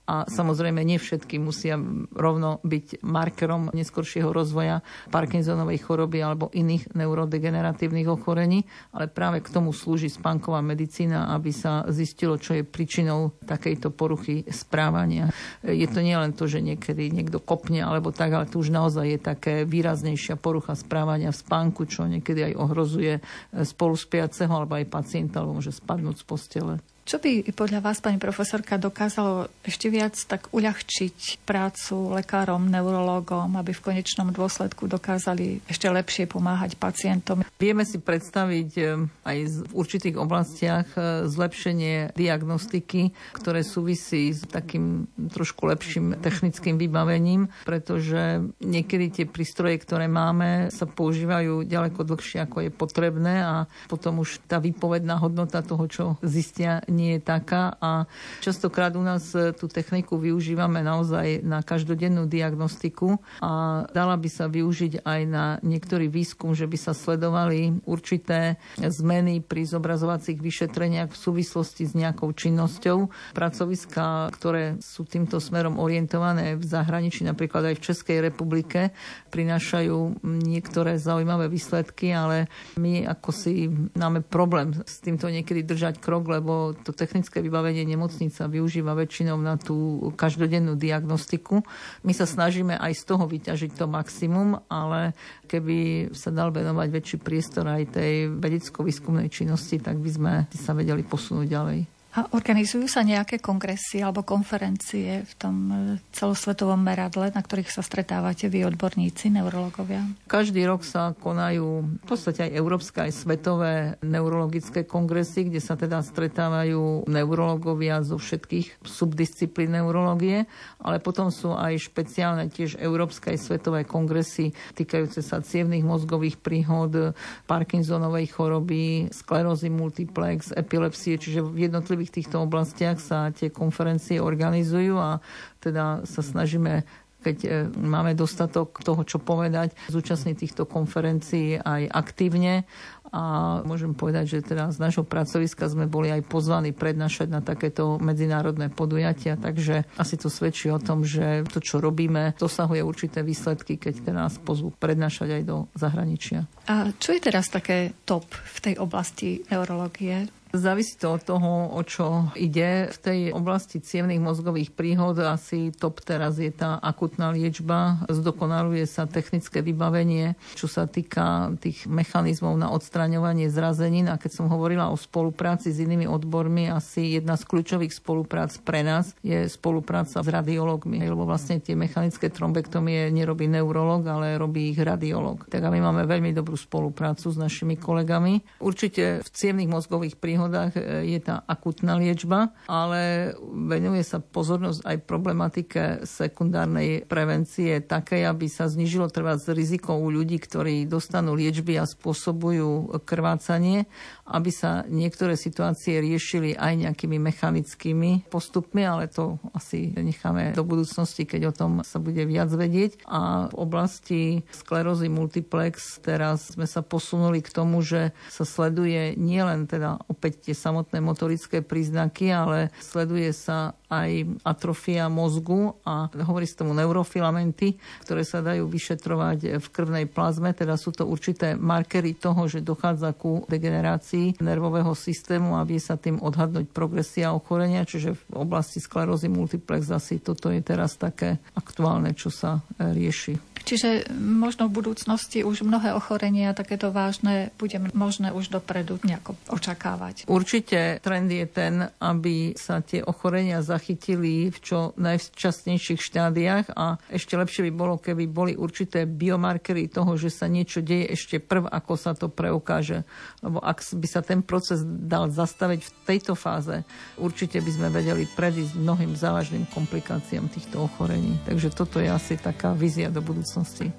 a 0.09 0.25
samozrejme 0.25 0.81
nie 0.81 0.97
všetky 0.97 1.37
musia 1.37 1.77
rovno 2.17 2.65
byť 2.65 3.05
markerom 3.05 3.69
neskoršieho 3.77 4.33
rozvoja 4.33 4.81
Parkinsonovej 5.13 5.85
choroby 5.85 6.25
alebo 6.25 6.49
iných 6.49 6.97
neurodegeneratívnych 6.97 8.09
ochorení, 8.09 8.65
ale 8.97 9.13
práve 9.13 9.45
k 9.45 9.53
tomu 9.53 9.77
slúži 9.77 10.09
spánková 10.09 10.65
medicína, 10.65 11.29
aby 11.37 11.53
sa 11.53 11.85
zistilo, 11.93 12.41
čo 12.41 12.57
je 12.57 12.65
príčinou 12.65 13.37
takejto 13.45 13.93
poruchy 13.93 14.49
správania. 14.49 15.29
Je 15.61 15.85
to 15.85 16.01
nielen 16.01 16.33
to, 16.33 16.49
že 16.49 16.65
niekedy 16.65 17.13
niekto 17.13 17.37
kopne 17.37 17.85
alebo 17.85 18.09
tak, 18.09 18.33
ale 18.33 18.49
to 18.49 18.65
už 18.65 18.73
naozaj 18.73 19.05
je 19.05 19.21
také 19.21 19.55
výraznejšia 19.69 20.41
porucha 20.41 20.73
správania 20.73 21.37
v 21.37 21.41
spánku, 21.45 21.85
čo 21.85 22.09
niekedy 22.09 22.49
aj 22.49 22.55
ohrozuje 22.57 23.21
spoluspiaceho 23.53 24.49
alebo 24.49 24.81
aj 24.81 24.89
pacienta, 24.89 25.45
alebo 25.45 25.61
môže 25.61 25.77
spadnúť 25.77 26.17
z 26.17 26.25
postele. 26.25 26.75
Čo 27.09 27.25
by 27.25 27.57
podľa 27.57 27.81
vás, 27.81 28.05
pani 28.05 28.21
profesorka, 28.21 28.77
dokázalo 28.77 29.49
ešte 29.65 29.89
viac 29.89 30.13
tak 30.29 30.53
uľahčiť 30.53 31.41
prácu 31.41 32.13
lekárom, 32.13 32.69
neurológom, 32.69 33.49
aby 33.57 33.73
v 33.73 33.81
konečnom 33.81 34.29
dôsledku 34.29 34.85
dokázali 34.85 35.65
ešte 35.73 35.89
lepšie 35.89 36.29
pomáhať 36.29 36.77
pacientom? 36.77 37.49
Vieme 37.57 37.89
si 37.89 37.97
predstaviť 37.97 38.71
eh, 38.77 39.09
aj 39.25 39.39
v 39.41 39.73
určitých 39.73 40.21
oblastiach 40.21 40.85
eh, 41.01 41.25
zlepšenie 41.25 42.13
diagnostiky, 42.13 43.17
ktoré 43.33 43.65
súvisí 43.65 44.37
s 44.37 44.45
takým 44.45 45.09
trošku 45.33 45.65
lepším 45.65 46.21
technickým 46.21 46.77
vybavením, 46.77 47.49
pretože 47.65 48.45
niekedy 48.61 49.07
tie 49.09 49.25
prístroje, 49.25 49.81
ktoré 49.81 50.13
máme, 50.13 50.69
sa 50.69 50.85
používajú 50.85 51.65
ďaleko 51.65 52.05
dlhšie, 52.05 52.45
ako 52.45 52.69
je 52.69 52.71
potrebné 52.71 53.41
a 53.41 53.65
potom 53.89 54.21
už 54.21 54.45
tá 54.45 54.61
výpovedná 54.61 55.17
hodnota 55.17 55.65
toho, 55.65 55.89
čo 55.89 56.05
zistia, 56.21 56.85
nie 56.99 57.15
je 57.15 57.23
taká 57.23 57.79
a 57.79 58.11
častokrát 58.43 58.91
u 58.99 59.03
nás 59.07 59.31
tú 59.31 59.71
techniku 59.71 60.19
využívame 60.19 60.83
naozaj 60.83 61.47
na 61.47 61.63
každodennú 61.63 62.27
diagnostiku 62.27 63.23
a 63.39 63.87
dala 63.95 64.19
by 64.19 64.27
sa 64.27 64.51
využiť 64.51 65.07
aj 65.07 65.21
na 65.31 65.63
niektorý 65.63 66.11
výskum, 66.11 66.59
že 66.59 66.67
by 66.67 66.75
sa 66.75 66.91
sledovali 66.91 67.79
určité 67.87 68.59
zmeny 68.83 69.39
pri 69.39 69.63
zobrazovacích 69.63 70.43
vyšetreniach 70.43 71.15
v 71.15 71.19
súvislosti 71.23 71.87
s 71.87 71.95
nejakou 71.95 72.35
činnosťou. 72.35 73.07
Pracoviska, 73.39 74.35
ktoré 74.35 74.83
sú 74.83 75.07
týmto 75.07 75.39
smerom 75.39 75.79
orientované 75.79 76.59
v 76.59 76.65
zahraničí, 76.67 77.23
napríklad 77.23 77.71
aj 77.71 77.75
v 77.79 77.85
Českej 77.93 78.19
republike, 78.25 78.91
prinášajú 79.31 80.25
niektoré 80.27 80.99
zaujímavé 80.99 81.47
výsledky, 81.47 82.11
ale 82.11 82.51
my 82.81 83.05
ako 83.07 83.31
si 83.31 83.69
máme 83.95 84.25
problém 84.25 84.73
s 84.89 84.99
týmto 85.05 85.29
niekedy 85.29 85.63
držať 85.63 86.01
krok, 86.01 86.27
lebo 86.33 86.73
to 86.89 86.97
technické 86.97 87.45
vybavenie 87.45 87.85
nemocnica 87.85 88.49
využíva 88.49 88.97
väčšinou 88.97 89.37
na 89.37 89.61
tú 89.61 90.09
každodennú 90.17 90.73
diagnostiku. 90.81 91.61
My 92.01 92.17
sa 92.17 92.25
snažíme 92.25 92.81
aj 92.81 92.97
z 92.97 93.03
toho 93.05 93.29
vyťažiť 93.29 93.77
to 93.77 93.85
maximum, 93.85 94.57
ale 94.73 95.13
keby 95.45 96.09
sa 96.17 96.33
dal 96.33 96.49
venovať 96.49 96.89
väčší 96.89 97.17
priestor 97.21 97.69
aj 97.69 97.93
tej 97.93 98.33
vedecko-výskumnej 98.41 99.29
činnosti, 99.29 99.77
tak 99.77 100.01
by 100.01 100.11
sme 100.11 100.33
sa 100.57 100.73
vedeli 100.73 101.05
posunúť 101.05 101.45
ďalej. 101.45 101.98
A 102.19 102.27
organizujú 102.35 102.91
sa 102.91 103.07
nejaké 103.07 103.39
kongresy 103.39 104.03
alebo 104.03 104.27
konferencie 104.27 105.23
v 105.23 105.33
tom 105.39 105.57
e, 105.71 105.75
celosvetovom 106.11 106.83
meradle, 106.83 107.31
na 107.31 107.39
ktorých 107.39 107.71
sa 107.71 107.79
stretávate 107.79 108.51
vy 108.51 108.67
odborníci, 108.67 109.31
neurologovia? 109.31 110.03
Každý 110.27 110.67
rok 110.67 110.83
sa 110.83 111.15
konajú 111.15 111.87
v 112.03 112.07
podstate 112.11 112.51
aj 112.51 112.59
európske, 112.59 112.99
aj 113.07 113.23
svetové 113.23 114.03
neurologické 114.03 114.83
kongresy, 114.83 115.47
kde 115.47 115.63
sa 115.63 115.79
teda 115.79 116.03
stretávajú 116.03 117.07
neurologovia 117.07 118.03
zo 118.03 118.19
všetkých 118.19 118.83
subdisciplín 118.83 119.79
neurologie, 119.79 120.51
ale 120.83 120.99
potom 120.99 121.31
sú 121.31 121.55
aj 121.55 121.79
špeciálne 121.87 122.51
tiež 122.51 122.83
európske 122.83 123.31
aj 123.31 123.47
svetové 123.47 123.87
kongresy 123.87 124.51
týkajúce 124.75 125.23
sa 125.23 125.39
cievných 125.39 125.87
mozgových 125.87 126.41
príhod, 126.43 127.15
Parkinsonovej 127.47 128.33
choroby, 128.33 129.13
sklerózy 129.13 129.71
multiplex, 129.71 130.51
epilepsie, 130.57 131.21
čiže 131.21 131.45
v 131.45 131.69
jednotlivých 131.69 132.08
jednotlivých 132.09 132.25
týchto 132.25 132.37
oblastiach 132.41 132.99
sa 132.99 133.29
tie 133.31 133.53
konferencie 133.53 134.17
organizujú 134.21 134.97
a 134.97 135.21
teda 135.61 136.09
sa 136.09 136.25
snažíme 136.25 136.85
keď 137.19 137.37
e, 137.43 137.49
máme 137.75 138.15
dostatok 138.15 138.79
toho, 138.79 139.03
čo 139.03 139.19
povedať, 139.19 139.75
zúčastniť 139.91 140.39
týchto 140.39 140.71
konferencií 140.71 141.59
aj 141.59 141.91
aktívne 141.91 142.63
a 143.11 143.59
môžem 143.67 143.91
povedať, 143.91 144.39
že 144.39 144.55
teda 144.55 144.71
z 144.71 144.79
nášho 144.79 145.03
pracoviska 145.03 145.67
sme 145.67 145.91
boli 145.91 146.15
aj 146.15 146.23
pozvaní 146.31 146.71
prednášať 146.71 147.27
na 147.27 147.43
takéto 147.43 147.99
medzinárodné 147.99 148.71
podujatia, 148.71 149.35
takže 149.35 149.83
asi 149.99 150.15
to 150.15 150.31
svedčí 150.31 150.71
o 150.71 150.79
tom, 150.79 151.03
že 151.03 151.43
to, 151.51 151.59
čo 151.59 151.83
robíme, 151.83 152.39
dosahuje 152.39 152.87
určité 152.87 153.27
výsledky, 153.27 153.83
keď 153.83 154.07
teda 154.07 154.19
nás 154.29 154.39
pozvú 154.39 154.71
prednášať 154.79 155.41
aj 155.41 155.43
do 155.43 155.67
zahraničia. 155.75 156.47
A 156.71 156.95
čo 156.95 157.17
je 157.17 157.21
teraz 157.25 157.51
také 157.51 157.97
top 158.07 158.31
v 158.31 158.59
tej 158.63 158.75
oblasti 158.79 159.43
neurológie? 159.51 160.29
Závisí 160.49 160.97
to 160.97 161.13
od 161.13 161.23
toho, 161.23 161.77
o 161.77 161.83
čo 161.85 162.33
ide. 162.33 162.89
V 162.89 162.99
tej 162.99 163.21
oblasti 163.37 163.85
cievných 163.85 164.17
mozgových 164.17 164.73
príhod 164.73 165.21
asi 165.21 165.69
top 165.77 166.01
teraz 166.01 166.41
je 166.41 166.49
tá 166.49 166.81
akutná 166.81 167.37
liečba. 167.37 168.01
Zdokonaluje 168.09 168.89
sa 168.89 169.05
technické 169.05 169.61
vybavenie, 169.61 170.41
čo 170.57 170.65
sa 170.65 170.89
týka 170.89 171.53
tých 171.61 171.85
mechanizmov 171.85 172.57
na 172.57 172.73
odstraňovanie 172.73 173.53
zrazenín. 173.53 174.09
A 174.09 174.17
keď 174.17 174.41
som 174.41 174.47
hovorila 174.49 174.89
o 174.89 174.97
spolupráci 174.97 175.69
s 175.69 175.85
inými 175.85 176.09
odbormi, 176.09 176.73
asi 176.73 177.21
jedna 177.21 177.37
z 177.37 177.45
kľúčových 177.45 177.93
spoluprác 177.93 178.57
pre 178.65 178.81
nás 178.81 179.13
je 179.21 179.45
spolupráca 179.53 180.25
s 180.25 180.29
radiologmi, 180.29 181.05
lebo 181.05 181.29
vlastne 181.29 181.61
tie 181.61 181.77
mechanické 181.77 182.33
trombektomie 182.33 183.13
nerobí 183.13 183.45
neurolog, 183.45 184.01
ale 184.09 184.41
robí 184.41 184.73
ich 184.73 184.81
radiolog. 184.81 185.45
Tak 185.45 185.61
a 185.61 185.69
my 185.69 185.93
máme 185.93 186.09
veľmi 186.09 186.33
dobrú 186.33 186.57
spoluprácu 186.57 187.29
s 187.29 187.37
našimi 187.37 187.77
kolegami. 187.77 188.65
Určite 188.65 189.21
v 189.21 189.29
cievných 189.29 189.69
mozgových 189.69 190.17
príhodách 190.17 190.38
príhodách 190.39 190.73
e, 190.79 191.11
je 191.13 191.21
tá 191.21 191.43
akutná 191.45 191.99
liečba, 191.99 192.55
ale 192.71 193.35
venuje 193.69 194.01
sa 194.07 194.23
pozornosť 194.23 194.81
aj 194.87 194.97
problematike 195.05 195.83
sekundárnej 196.07 197.05
prevencie 197.05 197.83
takej, 197.83 198.25
aby 198.31 198.47
sa 198.47 198.71
znižilo 198.71 199.11
trvá 199.11 199.35
riziko 199.51 199.99
u 199.99 200.09
ľudí, 200.09 200.39
ktorí 200.39 200.87
dostanú 200.87 201.35
liečby 201.35 201.77
a 201.77 201.85
spôsobujú 201.85 203.03
krvácanie, 203.05 203.87
aby 204.29 204.53
sa 204.53 204.85
niektoré 204.87 205.35
situácie 205.35 206.05
riešili 206.05 206.53
aj 206.53 206.85
nejakými 206.85 207.17
mechanickými 207.17 208.29
postupmi, 208.29 208.85
ale 208.85 209.09
to 209.09 209.41
asi 209.57 209.93
necháme 209.97 210.53
do 210.53 210.65
budúcnosti, 210.67 211.25
keď 211.25 211.41
o 211.49 211.57
tom 211.57 211.73
sa 211.81 211.97
bude 211.97 212.21
viac 212.29 212.53
vedieť. 212.53 213.01
A 213.09 213.49
v 213.49 213.55
oblasti 213.57 214.21
sklerózy 214.53 215.09
multiplex 215.09 216.03
teraz 216.05 216.53
sme 216.53 216.69
sa 216.69 216.85
posunuli 216.85 217.41
k 217.41 217.49
tomu, 217.55 217.81
že 217.81 218.13
sa 218.29 218.45
sleduje 218.45 219.17
nielen 219.17 219.65
teda 219.65 220.03
opäť 220.11 220.51
tie 220.51 220.55
samotné 220.55 221.01
motorické 221.01 221.65
príznaky, 221.65 222.29
ale 222.35 222.59
sleduje 222.83 223.33
sa 223.33 223.78
aj 223.89 224.41
atrofia 224.45 225.09
mozgu 225.09 225.73
a 225.85 226.13
hovorí 226.29 226.45
sa 226.45 226.65
tomu 226.65 226.77
neurofilamenty, 226.77 227.77
ktoré 228.05 228.23
sa 228.23 228.45
dajú 228.45 228.69
vyšetrovať 228.69 229.59
v 229.59 229.67
krvnej 229.73 230.07
plazme, 230.09 230.53
teda 230.53 230.77
sú 230.77 230.93
to 230.93 231.09
určité 231.09 231.57
markery 231.57 232.15
toho, 232.17 232.45
že 232.49 232.65
dochádza 232.65 233.17
ku 233.17 233.49
degenerácii 233.49 234.41
nervového 234.45 234.93
systému 234.93 235.57
a 235.57 235.65
vie 235.65 235.81
sa 235.81 235.97
tým 235.97 236.21
odhadnúť 236.21 236.69
progresia 236.71 237.33
ochorenia, 237.33 237.89
čiže 237.89 238.15
v 238.15 238.23
oblasti 238.37 238.79
sklerózy 238.79 239.33
multiplex 239.33 239.89
asi 239.89 240.21
toto 240.21 240.53
je 240.53 240.61
teraz 240.61 241.01
také 241.01 241.41
aktuálne, 241.57 242.13
čo 242.13 242.29
sa 242.29 242.61
rieši. 242.77 243.49
Čiže 243.69 244.09
možno 244.17 244.73
v 244.73 244.81
budúcnosti 244.81 245.45
už 245.45 245.61
mnohé 245.61 245.93
ochorenia 245.93 246.57
takéto 246.57 246.89
vážne 246.89 247.53
bude 247.61 247.77
možné 247.93 248.33
už 248.33 248.49
dopredu 248.49 248.97
nejako 249.05 249.37
očakávať. 249.53 250.25
Určite 250.25 251.05
trend 251.05 251.29
je 251.29 251.45
ten, 251.45 251.85
aby 252.01 252.57
sa 252.57 252.81
tie 252.81 253.05
ochorenia 253.05 253.61
zachytili 253.79 254.51
v 254.51 254.59
čo 254.59 254.91
najvčasnejších 254.99 256.03
štádiách 256.03 256.75
a 256.75 256.99
ešte 257.07 257.39
lepšie 257.39 257.71
by 257.71 257.73
bolo, 257.73 257.95
keby 257.95 258.27
boli 258.27 258.53
určité 258.59 259.07
biomarkery 259.07 259.87
toho, 259.87 260.19
že 260.19 260.35
sa 260.35 260.51
niečo 260.51 260.83
deje 260.83 261.15
ešte 261.15 261.39
prv, 261.39 261.71
ako 261.71 261.95
sa 261.95 262.19
to 262.19 262.27
preukáže. 262.27 263.07
Lebo 263.39 263.63
ak 263.63 263.79
by 263.95 264.09
sa 264.11 264.27
ten 264.27 264.43
proces 264.43 264.83
dal 264.83 265.31
zastaviť 265.31 265.81
v 265.87 265.91
tejto 266.03 266.35
fáze, 266.35 266.83
určite 267.23 267.63
by 267.63 267.71
sme 267.71 267.89
vedeli 267.95 268.27
predísť 268.27 268.75
mnohým 268.75 269.15
závažným 269.15 269.71
komplikáciám 269.71 270.51
týchto 270.51 270.91
ochorení. 270.91 271.39
Takže 271.47 271.71
toto 271.71 272.03
je 272.03 272.11
asi 272.11 272.35
taká 272.35 272.75
vízia 272.75 273.15
do 273.15 273.23
budúcnosti. 273.23 273.95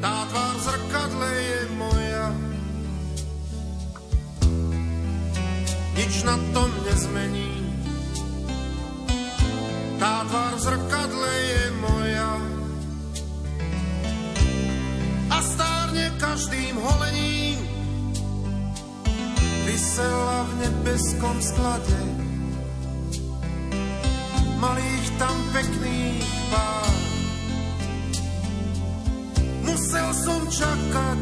Tá 0.00 0.24
tvár 0.32 0.56
zrkadle 0.60 1.28
je 1.36 1.60
moja, 1.76 2.26
nič 6.00 6.14
na 6.24 6.36
tom 6.56 6.68
nezmení. 6.84 7.67
Tá 9.98 10.22
tvár 10.30 10.54
v 10.54 10.62
zrkadle 10.62 11.32
je 11.34 11.64
moja. 11.82 12.32
A 15.26 15.38
stárne 15.42 16.06
každým 16.22 16.78
holením. 16.78 17.58
Vysela 19.66 20.46
v 20.46 20.52
nebeskom 20.62 21.36
sklade. 21.42 21.98
Malých 24.62 25.06
tam 25.18 25.36
pekných 25.50 26.30
pár. 26.54 26.94
Musel 29.66 30.08
som 30.14 30.42
čakať 30.46 31.20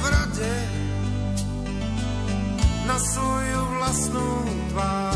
v 0.00 0.04
rade 0.08 0.56
na 2.88 2.96
svoju 2.96 3.60
vlastnú 3.76 4.28
tvár. 4.72 5.13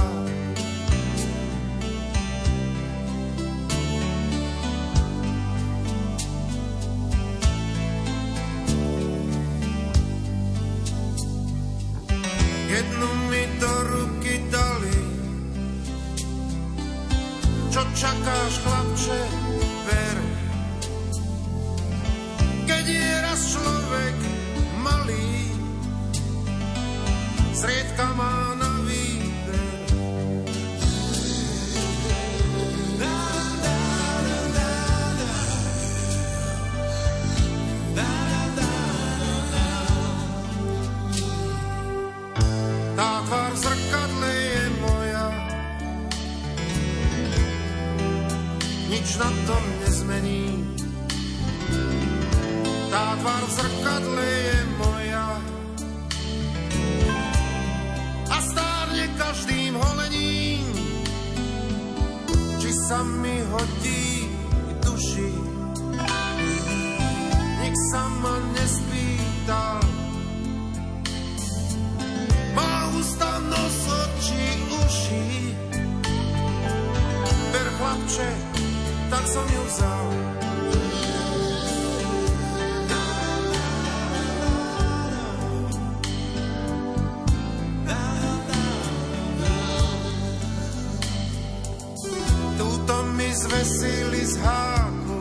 Zvesili 93.38 94.26
z 94.26 94.34
háku 94.42 95.20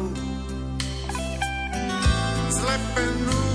zlepenú 2.50 3.47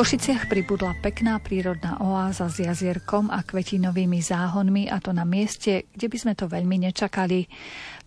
Košiciach 0.00 0.48
pribudla 0.48 0.96
pekná 0.96 1.36
prírodná 1.44 2.00
oáza 2.00 2.48
s 2.48 2.56
jazierkom 2.64 3.28
a 3.28 3.44
kvetinovými 3.44 4.24
záhonmi 4.24 4.88
a 4.88 4.96
to 4.96 5.12
na 5.12 5.28
mieste, 5.28 5.92
kde 5.92 6.08
by 6.08 6.16
sme 6.16 6.32
to 6.32 6.48
veľmi 6.48 6.88
nečakali. 6.88 7.44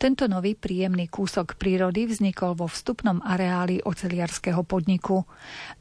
Tento 0.01 0.25
nový 0.25 0.57
príjemný 0.57 1.05
kúsok 1.05 1.53
prírody 1.53 2.09
vznikol 2.09 2.57
vo 2.57 2.65
vstupnom 2.65 3.21
areáli 3.21 3.77
oceliarského 3.85 4.65
podniku. 4.65 5.21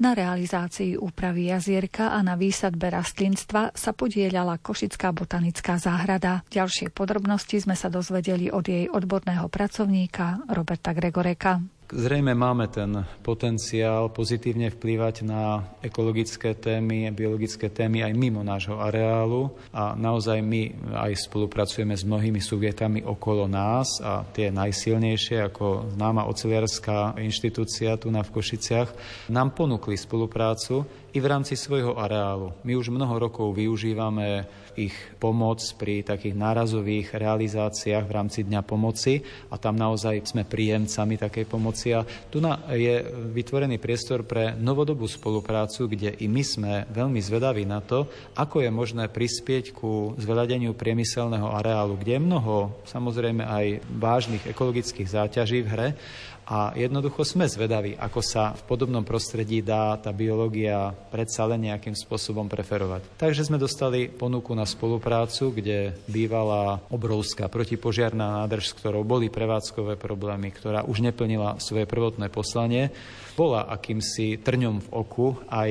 Na 0.05 0.13
realizácii 0.13 1.01
úpravy 1.01 1.49
jazierka 1.49 2.13
a 2.13 2.21
na 2.21 2.37
výsadbe 2.37 2.93
rastlinstva 2.93 3.73
sa 3.73 3.97
podielala 3.97 4.61
Košická 4.61 5.17
botanická 5.17 5.81
záhrada. 5.81 6.45
Ďalšie 6.53 6.93
podrobnosti 6.93 7.57
sme 7.57 7.73
sa 7.73 7.89
dozvedeli 7.89 8.53
od 8.53 8.69
jej 8.69 8.85
odborného 8.85 9.49
pracovníka 9.49 10.45
Roberta 10.53 10.93
Gregoreka. 10.93 11.65
Zrejme 11.93 12.33
máme 12.33 12.73
ten 12.73 13.05
potenciál 13.21 14.09
pozitívne 14.09 14.73
vplývať 14.73 15.29
na 15.29 15.61
ekologické 15.85 16.57
témy, 16.57 17.13
biologické 17.13 17.69
témy 17.69 18.01
aj 18.01 18.17
mimo 18.17 18.41
nášho 18.41 18.81
areálu. 18.81 19.53
A 19.77 19.93
naozaj 19.93 20.41
my 20.41 20.73
aj 20.89 21.29
spolupracujeme 21.29 21.93
s 21.93 22.09
mnohými 22.09 22.41
subjektami 22.41 23.05
okolo 23.05 23.45
nás 23.45 24.01
a 24.01 24.25
tie 24.25 24.49
najsilnejšie 24.49 25.45
ako 25.53 25.93
známa 25.93 26.25
oceliarská 26.33 27.21
inštitúcia 27.21 28.01
tu 28.01 28.09
na 28.09 28.25
v 28.25 28.41
Košiciach 28.41 28.89
nám 29.29 29.53
ponúkli 29.53 30.01
spoluprácu 30.01 30.89
i 31.13 31.19
v 31.21 31.27
rámci 31.29 31.61
svojho 31.61 32.01
areálu. 32.01 32.57
My 32.65 32.73
už 32.73 32.89
mnoho 32.89 33.29
rokov 33.29 33.53
využívame 33.53 34.49
ich 34.73 34.97
pomoc 35.21 35.61
pri 35.77 36.01
takých 36.01 36.33
nárazových 36.33 37.13
realizáciách 37.13 38.05
v 38.09 38.15
rámci 38.17 38.41
Dňa 38.49 38.65
pomoci 38.65 39.21
a 39.53 39.61
tam 39.61 39.77
naozaj 39.77 40.25
sme 40.25 40.49
príjemcami 40.49 41.21
takej 41.21 41.45
pomoci 41.45 41.93
a 41.93 42.01
tu 42.33 42.41
je 42.73 42.95
vytvorený 43.37 43.77
priestor 43.77 44.25
pre 44.25 44.57
novodobú 44.57 45.05
spoluprácu, 45.05 45.93
kde 45.93 46.17
i 46.25 46.27
my 46.27 46.41
sme 46.41 46.73
veľmi 46.89 47.21
zvedaví 47.21 47.69
na 47.69 47.85
to, 47.85 48.09
ako 48.33 48.65
je 48.65 48.71
možné 48.73 49.13
prispieť 49.13 49.77
ku 49.77 50.17
zveľadeniu 50.17 50.73
priemyselného 50.73 51.53
areálu, 51.53 52.01
kde 52.01 52.17
je 52.17 52.25
mnoho 52.25 52.73
samozrejme 52.89 53.45
aj 53.45 53.67
vážnych 53.93 54.49
ekologických 54.49 55.09
záťaží 55.13 55.61
v 55.61 55.69
hre 55.69 55.89
a 56.47 56.75
jednoducho 56.75 57.23
sme 57.23 57.47
zvedaví, 57.47 57.95
ako 57.95 58.21
sa 58.21 58.51
v 58.53 58.63
podobnom 58.67 59.07
prostredí 59.07 59.63
dá 59.63 59.95
tá 59.99 60.11
biológia 60.11 60.91
predsa 61.11 61.47
len 61.47 61.71
nejakým 61.71 61.95
spôsobom 61.95 62.51
preferovať. 62.51 63.07
Takže 63.15 63.47
sme 63.47 63.63
dostali 63.63 64.11
ponuku 64.11 64.51
na 64.53 64.67
spoluprácu, 64.67 65.55
kde 65.55 65.95
bývala 66.11 66.83
obrovská 66.91 67.47
protipožiarná 67.47 68.43
nádrž, 68.43 68.75
s 68.75 68.77
ktorou 68.83 69.07
boli 69.07 69.31
prevádzkové 69.31 69.95
problémy, 69.95 70.51
ktorá 70.51 70.83
už 70.83 71.03
neplnila 71.07 71.63
svoje 71.63 71.87
prvotné 71.87 72.27
poslanie 72.27 72.91
bola 73.33 73.65
akýmsi 73.69 74.41
trňom 74.41 74.77
v 74.85 74.89
oku 74.93 75.37
aj 75.49 75.71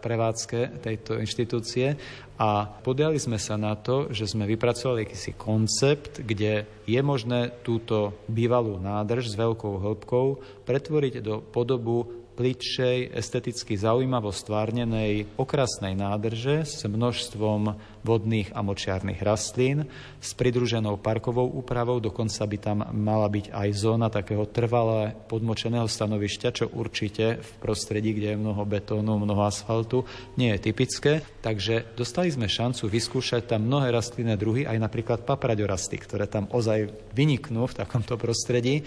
prevádzke 0.00 0.80
tejto 0.80 1.20
inštitúcie 1.20 1.96
a 2.40 2.66
podali 2.66 3.20
sme 3.20 3.36
sa 3.36 3.54
na 3.54 3.76
to, 3.76 4.10
že 4.10 4.26
sme 4.26 4.48
vypracovali 4.48 5.04
akýsi 5.06 5.36
koncept, 5.36 6.24
kde 6.24 6.66
je 6.88 7.00
možné 7.04 7.52
túto 7.62 8.16
bývalú 8.26 8.80
nádrž 8.80 9.30
s 9.30 9.38
veľkou 9.38 9.78
hĺbkou 9.78 10.26
pretvoriť 10.66 11.22
do 11.22 11.38
podobu 11.38 12.21
plitšej, 12.32 13.12
esteticky 13.12 13.76
zaujímavo 13.76 14.32
stvárnenej 14.32 15.28
okrasnej 15.36 15.92
nádrže 15.92 16.64
s 16.64 16.80
množstvom 16.88 17.76
vodných 18.02 18.50
a 18.56 18.60
močiarných 18.64 19.20
rastlín 19.22 19.86
s 20.18 20.34
pridruženou 20.34 20.98
parkovou 20.98 21.46
úpravou, 21.46 22.02
dokonca 22.02 22.42
by 22.48 22.56
tam 22.58 22.78
mala 22.90 23.28
byť 23.30 23.54
aj 23.54 23.68
zóna 23.76 24.08
takého 24.10 24.48
trvalé 24.48 25.14
podmočeného 25.28 25.86
stanovišťa, 25.86 26.48
čo 26.50 26.66
určite 26.72 27.38
v 27.38 27.50
prostredí, 27.62 28.16
kde 28.16 28.34
je 28.34 28.42
mnoho 28.42 28.62
betónu, 28.66 29.22
mnoho 29.22 29.46
asfaltu, 29.46 30.02
nie 30.34 30.50
je 30.56 30.72
typické. 30.72 31.12
Takže 31.44 31.94
dostali 31.94 32.32
sme 32.32 32.50
šancu 32.50 32.90
vyskúšať 32.90 33.54
tam 33.54 33.68
mnohé 33.68 33.94
rastlinné 33.94 34.34
druhy, 34.34 34.66
aj 34.66 34.78
napríklad 34.80 35.22
papraďorasty, 35.22 36.00
ktoré 36.00 36.26
tam 36.26 36.50
ozaj 36.50 36.90
vyniknú 37.14 37.68
v 37.68 37.76
takomto 37.78 38.18
prostredí 38.18 38.82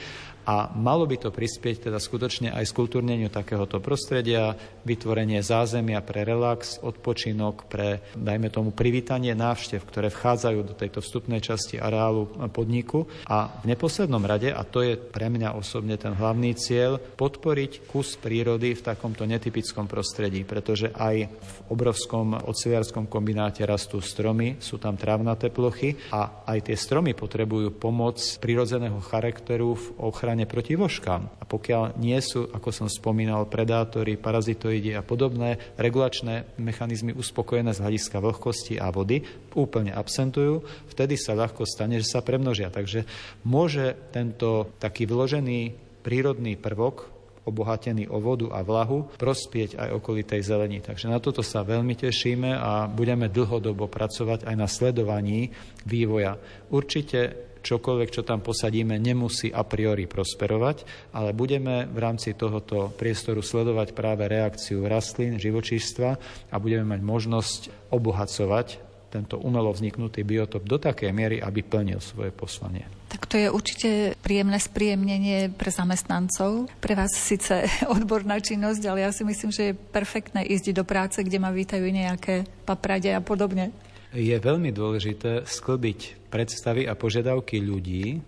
a 0.45 0.69
malo 0.77 1.09
by 1.09 1.17
to 1.17 1.29
prispieť 1.33 1.89
teda 1.89 1.97
skutočne 2.01 2.53
aj 2.53 2.69
skultúrneniu 2.69 3.33
takéhoto 3.33 3.81
prostredia, 3.81 4.53
vytvorenie 4.85 5.41
zázemia 5.41 6.01
pre 6.05 6.21
relax, 6.21 6.77
odpočinok, 6.81 7.65
pre, 7.65 8.05
dajme 8.13 8.53
tomu, 8.53 8.69
privítanie 8.69 9.33
návštev, 9.33 9.81
ktoré 9.85 10.13
vchádzajú 10.13 10.59
do 10.65 10.73
tejto 10.77 11.01
vstupnej 11.01 11.41
časti 11.41 11.81
areálu 11.81 12.49
podniku. 12.53 13.09
A 13.25 13.61
v 13.61 13.73
neposlednom 13.73 14.21
rade, 14.21 14.53
a 14.53 14.61
to 14.61 14.85
je 14.85 14.97
pre 14.97 15.29
mňa 15.31 15.57
osobne 15.57 15.97
ten 15.97 16.13
hlavný 16.13 16.53
cieľ, 16.53 17.01
podporiť 17.01 17.89
kus 17.89 18.17
prírody 18.19 18.77
v 18.77 18.85
takomto 18.85 19.25
netypickom 19.25 19.89
prostredí, 19.89 20.45
pretože 20.45 20.93
aj 20.93 21.15
v 21.31 21.57
obrovskom 21.71 22.37
oceliarskom 22.45 23.09
kombináte 23.09 23.65
rastú 23.65 24.03
stromy, 24.03 24.61
sú 24.61 24.77
tam 24.77 24.99
trávnaté 24.99 25.49
plochy 25.49 25.95
a 26.11 26.45
aj 26.45 26.69
tie 26.69 26.77
stromy 26.77 27.15
potrebujú 27.15 27.73
pomoc 27.79 28.19
prirodzeného 28.37 28.99
charakteru 28.99 29.73
v 29.79 29.85
ochrane 30.03 30.34
ochrane 30.36 30.51
proti 30.51 30.75
voškám. 30.75 31.39
A 31.39 31.43
pokiaľ 31.47 31.95
nie 31.95 32.19
sú, 32.19 32.51
ako 32.51 32.69
som 32.75 32.88
spomínal, 32.91 33.47
predátory, 33.47 34.19
parazitoidi 34.19 34.91
a 34.91 34.99
podobné 34.99 35.55
regulačné 35.79 36.59
mechanizmy 36.59 37.15
uspokojené 37.15 37.71
z 37.71 37.79
hľadiska 37.79 38.19
vlhkosti 38.19 38.75
a 38.75 38.91
vody, 38.91 39.23
úplne 39.55 39.95
absentujú, 39.95 40.59
vtedy 40.91 41.15
sa 41.15 41.39
ľahko 41.39 41.63
stane, 41.63 42.03
že 42.03 42.11
sa 42.11 42.19
premnožia. 42.19 42.67
Takže 42.67 43.07
môže 43.47 43.95
tento 44.11 44.75
taký 44.83 45.07
vložený 45.07 45.71
prírodný 46.03 46.59
prvok 46.59 47.15
obohatený 47.45 48.09
o 48.09 48.17
vodu 48.17 48.49
a 48.57 48.65
vlahu, 48.65 49.05
prospieť 49.21 49.77
aj 49.77 50.01
okolitej 50.01 50.41
zelení. 50.41 50.81
Takže 50.81 51.05
na 51.13 51.21
toto 51.21 51.45
sa 51.45 51.61
veľmi 51.61 51.93
tešíme 51.93 52.57
a 52.57 52.89
budeme 52.89 53.29
dlhodobo 53.29 53.86
pracovať 53.86 54.49
aj 54.49 54.55
na 54.57 54.65
sledovaní 54.65 55.53
vývoja. 55.86 56.41
Určite 56.73 57.53
čokoľvek, 57.66 58.09
čo 58.13 58.22
tam 58.22 58.45
posadíme, 58.45 59.01
nemusí 59.01 59.49
a 59.49 59.66
priori 59.66 60.05
prosperovať, 60.05 61.09
ale 61.18 61.34
budeme 61.34 61.89
v 61.89 61.97
rámci 61.97 62.38
tohoto 62.38 62.93
priestoru 62.93 63.41
sledovať 63.41 63.97
práve 63.97 64.30
reakciu 64.30 64.86
rastlín, 64.86 65.41
živočístva 65.41 66.09
a 66.53 66.55
budeme 66.61 66.86
mať 66.86 67.01
možnosť 67.01 67.61
obohacovať 67.89 68.86
tento 69.16 69.39
umelo 69.39 69.72
vzniknutý 69.72 70.28
biotop 70.28 70.68
do 70.68 70.76
takej 70.76 71.16
miery, 71.16 71.39
aby 71.39 71.63
plnil 71.63 72.03
svoje 72.03 72.36
poslanie. 72.36 72.84
Tak 73.07 73.32
to 73.32 73.39
je 73.39 73.47
určite 73.47 73.89
príjemné 74.20 74.59
spríjemnenie 74.59 75.55
pre 75.55 75.72
zamestnancov. 75.72 76.68
Pre 76.84 76.93
vás 76.99 77.16
síce 77.16 77.63
odborná 77.95 78.43
činnosť, 78.43 78.84
ale 78.91 79.07
ja 79.07 79.16
si 79.16 79.24
myslím, 79.24 79.55
že 79.55 79.72
je 79.72 79.80
perfektné 79.80 80.43
ísť 80.43 80.76
do 80.76 80.84
práce, 80.84 81.24
kde 81.24 81.39
ma 81.39 81.55
vítajú 81.55 81.88
nejaké 81.88 82.43
paprade 82.68 83.07
a 83.16 83.24
podobne 83.24 83.72
je 84.16 84.32
veľmi 84.39 84.72
dôležité 84.72 85.43
sklbiť 85.43 86.24
predstavy 86.36 86.83
a 86.83 86.99
požiadavky 86.99 87.63
ľudí 87.63 88.19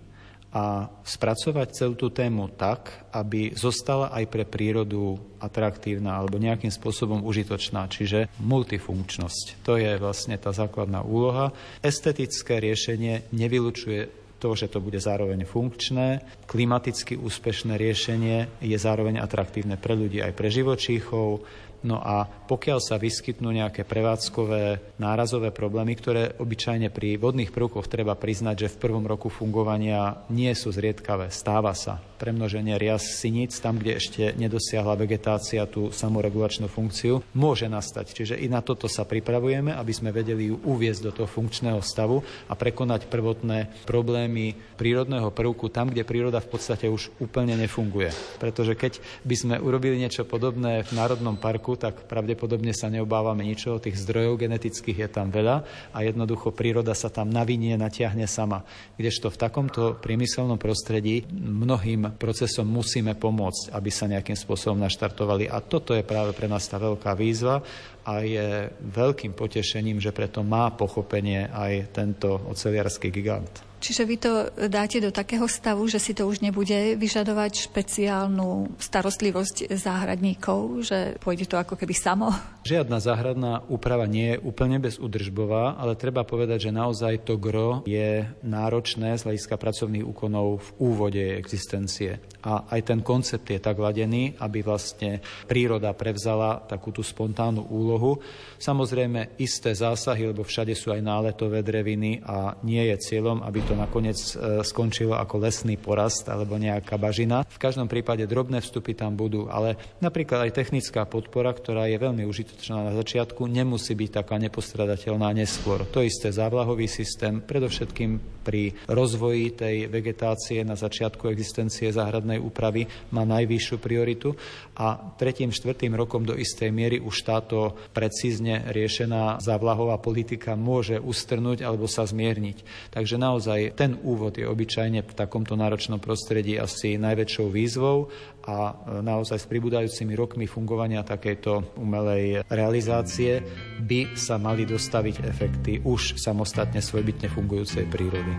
a 0.55 0.88
spracovať 1.03 1.68
celú 1.76 1.99
tú 1.99 2.08
tému 2.08 2.47
tak, 2.55 3.12
aby 3.12 3.51
zostala 3.51 4.16
aj 4.16 4.32
pre 4.32 4.47
prírodu 4.47 5.20
atraktívna 5.43 6.16
alebo 6.16 6.39
nejakým 6.39 6.72
spôsobom 6.72 7.28
užitočná, 7.28 7.84
čiže 7.91 8.32
multifunkčnosť. 8.39 9.68
To 9.68 9.76
je 9.76 9.99
vlastne 9.99 10.39
tá 10.39 10.55
základná 10.55 11.03
úloha. 11.03 11.51
Estetické 11.84 12.64
riešenie 12.64 13.28
nevylučuje 13.36 14.28
to, 14.39 14.53
že 14.53 14.70
to 14.70 14.80
bude 14.80 14.97
zároveň 15.01 15.43
funkčné, 15.43 16.22
klimaticky 16.45 17.18
úspešné 17.18 17.74
riešenie 17.76 18.62
je 18.62 18.78
zároveň 18.78 19.18
atraktívne 19.18 19.76
pre 19.82 19.97
ľudí 19.97 20.22
aj 20.22 20.34
pre 20.38 20.53
živočíchov, 20.53 21.41
No 21.86 22.02
a 22.02 22.26
pokiaľ 22.26 22.80
sa 22.82 22.98
vyskytnú 22.98 23.54
nejaké 23.54 23.86
prevádzkové 23.86 24.98
nárazové 24.98 25.54
problémy, 25.54 25.94
ktoré 25.94 26.34
obyčajne 26.40 26.90
pri 26.90 27.22
vodných 27.22 27.54
prvkoch 27.54 27.86
treba 27.86 28.18
priznať, 28.18 28.66
že 28.66 28.74
v 28.74 28.82
prvom 28.82 29.06
roku 29.06 29.30
fungovania 29.30 30.26
nie 30.34 30.50
sú 30.58 30.74
zriedkavé, 30.74 31.30
stáva 31.30 31.78
sa 31.78 32.02
premnoženie 32.18 32.82
rias 32.82 33.22
siníc, 33.22 33.62
tam, 33.62 33.78
kde 33.78 34.02
ešte 34.02 34.24
nedosiahla 34.34 34.98
vegetácia 34.98 35.70
tú 35.70 35.94
samoregulačnú 35.94 36.66
funkciu, 36.66 37.22
môže 37.38 37.70
nastať. 37.70 38.10
Čiže 38.10 38.36
i 38.42 38.50
na 38.50 38.66
toto 38.66 38.90
sa 38.90 39.06
pripravujeme, 39.06 39.70
aby 39.78 39.94
sme 39.94 40.10
vedeli 40.10 40.50
ju 40.50 40.58
uviezť 40.66 41.02
do 41.06 41.12
toho 41.14 41.30
funkčného 41.30 41.78
stavu 41.86 42.26
a 42.50 42.54
prekonať 42.58 43.06
prvotné 43.08 43.86
problémy 43.86 44.58
prírodného 44.80 45.30
prvku 45.30 45.70
tam, 45.70 45.94
kde 45.94 46.08
príroda 46.08 46.42
v 46.42 46.50
podstate 46.50 46.90
už 46.90 47.14
úplne 47.22 47.54
nefunguje. 47.54 48.10
Pretože 48.42 48.74
keď 48.74 48.98
by 49.22 49.36
sme 49.38 49.56
urobili 49.62 50.02
niečo 50.02 50.26
podobné 50.26 50.82
v 50.88 50.92
Národnom 50.98 51.38
parku, 51.38 51.66
tak 51.76 52.07
pravdepodobne 52.07 52.72
sa 52.72 52.88
neobávame 52.88 53.43
ničoho, 53.43 53.84
tých 53.84 53.99
zdrojov 53.99 54.39
genetických 54.39 55.03
je 55.03 55.09
tam 55.11 55.28
veľa 55.28 55.89
a 55.91 55.97
jednoducho 56.05 56.55
príroda 56.55 56.95
sa 56.95 57.11
tam 57.11 57.28
navinie, 57.28 57.76
natiahne 57.76 58.24
sama. 58.30 58.63
Kdežto 58.95 59.28
v 59.28 59.41
takomto 59.41 59.99
priemyselnom 59.99 60.55
prostredí 60.55 61.28
mnohým 61.34 62.15
procesom 62.15 62.70
musíme 62.70 63.18
pomôcť, 63.20 63.76
aby 63.76 63.89
sa 63.91 64.07
nejakým 64.07 64.39
spôsobom 64.39 64.80
naštartovali. 64.80 65.51
A 65.51 65.59
toto 65.59 65.91
je 65.91 66.07
práve 66.07 66.32
pre 66.32 66.47
nás 66.47 66.63
tá 66.70 66.80
veľká 66.80 67.11
výzva 67.18 67.59
a 68.07 68.24
je 68.24 68.72
veľkým 68.95 69.36
potešením, 69.36 69.99
že 69.99 70.15
preto 70.15 70.45
má 70.45 70.72
pochopenie 70.72 71.51
aj 71.51 71.91
tento 71.91 72.39
oceliarský 72.47 73.11
gigant. 73.11 73.66
Čiže 73.78 74.04
vy 74.10 74.16
to 74.18 74.32
dáte 74.68 74.98
do 74.98 75.14
takého 75.14 75.46
stavu, 75.46 75.86
že 75.86 76.02
si 76.02 76.18
to 76.18 76.26
už 76.26 76.42
nebude 76.42 76.98
vyžadovať 76.98 77.70
špeciálnu 77.70 78.74
starostlivosť 78.82 79.70
záhradníkov, 79.70 80.82
že 80.82 80.98
pôjde 81.22 81.46
to 81.46 81.62
ako 81.62 81.78
keby 81.78 81.94
samo? 81.94 82.34
Žiadna 82.66 82.98
záhradná 82.98 83.54
úprava 83.70 84.10
nie 84.10 84.36
je 84.36 84.42
úplne 84.42 84.82
bezudržbová, 84.82 85.78
ale 85.78 85.94
treba 85.94 86.26
povedať, 86.26 86.68
že 86.68 86.76
naozaj 86.76 87.24
to 87.24 87.38
gro 87.38 87.86
je 87.86 88.26
náročné 88.42 89.16
z 89.16 89.24
hľadiska 89.30 89.56
pracovných 89.56 90.04
úkonov 90.04 90.60
v 90.60 90.70
úvode 90.82 91.24
existencie. 91.38 92.18
A 92.44 92.66
aj 92.74 92.82
ten 92.92 93.00
koncept 93.06 93.46
je 93.46 93.62
tak 93.62 93.78
ladený, 93.78 94.40
aby 94.42 94.66
vlastne 94.66 95.20
príroda 95.46 95.94
prevzala 95.94 96.64
takú 96.66 96.90
tú 96.96 97.06
spontánnu 97.06 97.68
úlohu. 97.70 98.20
Samozrejme 98.58 99.38
isté 99.38 99.76
zásahy, 99.76 100.32
lebo 100.32 100.48
všade 100.48 100.74
sú 100.74 100.96
aj 100.96 101.04
náletové 101.04 101.62
dreviny 101.62 102.24
a 102.24 102.56
nie 102.64 102.82
je 102.90 102.96
cieľom, 103.04 103.44
aby 103.44 103.66
to 103.68 103.76
nakoniec 103.76 104.15
e, 104.15 104.63
skončilo 104.63 105.20
ako 105.20 105.43
lesný 105.43 105.76
porast 105.76 106.24
alebo 106.32 106.55
nejaká 106.55 106.95
bažina. 106.95 107.43
V 107.51 107.59
každom 107.59 107.91
prípade 107.91 108.24
drobné 108.24 108.63
vstupy 108.63 108.95
tam 108.95 109.20
budú, 109.20 109.51
ale 109.51 109.76
napríklad 109.99 110.47
aj 110.47 110.55
technická 110.55 111.03
podpora, 111.03 111.51
ktorá 111.51 111.91
je 111.91 111.99
veľmi 111.99 112.24
užitočná 112.24 112.88
na 112.88 112.93
začiatku, 112.95 113.43
nemusí 113.51 113.91
byť 113.91 114.24
taká 114.24 114.39
nepostradateľná 114.39 115.36
neskôr. 115.36 115.84
To 115.91 115.99
isté 115.99 116.32
závlahový 116.32 116.88
systém, 116.88 117.43
predovšetkým 117.43 118.39
pri 118.47 118.72
rozvoji 118.88 119.59
tej 119.59 119.76
vegetácie 119.91 120.63
na 120.63 120.80
začiatku 120.80 121.28
existencie 121.28 121.91
záhradnej 121.91 122.39
úpravy 122.39 122.88
má 123.11 123.28
najvyššiu 123.28 123.76
prioritu 123.84 124.32
a 124.80 124.95
tretím, 125.20 125.51
štvrtým 125.51 125.91
rokom 125.91 126.24
do 126.24 126.32
istej 126.32 126.72
miery 126.72 127.03
už 127.03 127.28
táto 127.28 127.76
precízne 127.91 128.63
riešená 128.72 129.43
závlahová 129.43 129.99
politika 129.99 130.55
môže 130.55 130.95
ustrnúť 131.03 131.68
alebo 131.68 131.91
sa 131.91 132.07
zmierniť. 132.07 132.63
Takže 132.95 133.20
naozaj 133.20 133.57
naozaj 133.58 133.74
ten 133.74 133.97
úvod 134.05 134.38
je 134.38 134.45
obyčajne 134.45 135.01
v 135.01 135.14
takomto 135.18 135.58
náročnom 135.58 135.97
prostredí 135.97 136.62
asi 136.62 137.01
najväčšou 137.01 137.47
výzvou 137.49 138.05
a 138.45 138.55
e, 138.70 138.74
naozaj 139.01 139.41
s 139.41 139.49
pribúdajúcimi 139.49 140.14
rokmi 140.14 140.45
fungovania 140.45 141.01
takejto 141.01 141.82
umelej 141.82 142.45
realizácie 142.53 143.41
by 143.82 144.14
sa 144.14 144.38
mali 144.38 144.70
dostaviť 144.70 145.16
efekty 145.26 145.82
už 145.82 146.22
samostatne 146.22 146.86
svojbytne 146.86 147.34
fungujúcej 147.34 147.89
prírody. 147.89 148.34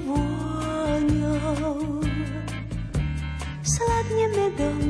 Vôňou. 0.00 1.80
Sladne 3.60 4.26
medom, 4.36 4.82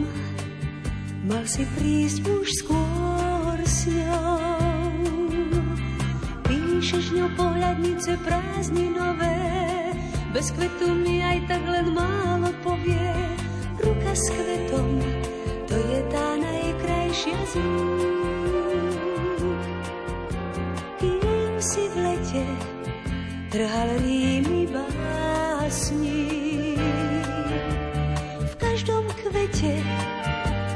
mal 1.26 1.44
si 1.46 1.64
prísť 1.78 2.22
už 2.26 2.46
skôr 2.62 3.57
s 3.64 3.90
ňou. 3.90 4.94
Píšeš 6.46 7.16
ňou 7.18 7.30
pohľadnice 7.34 8.14
prázdninové, 8.22 9.38
bez 10.30 10.52
kvetu 10.54 10.92
mi 10.92 11.24
aj 11.24 11.38
tak 11.50 11.62
len 11.66 11.90
málo 11.96 12.52
povie. 12.62 13.11
Ruka 13.76 14.12
s 14.14 14.26
kvetom, 14.32 15.02
to 15.66 15.76
je 15.76 16.00
tá 16.09 16.26
najkrajšia 16.40 17.38
z 17.48 17.54
Kým 20.96 21.54
si 21.61 21.82
v 21.92 21.94
lete 22.00 22.76
trhal 23.57 23.88
rímy 24.04 24.68
básni, 24.68 26.28
v 28.44 28.54
každom 28.61 29.09
kvete 29.16 29.80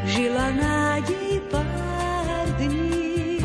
žila 0.08 0.48
nádej 0.56 1.44
pár 1.52 2.48
dní. 2.56 3.36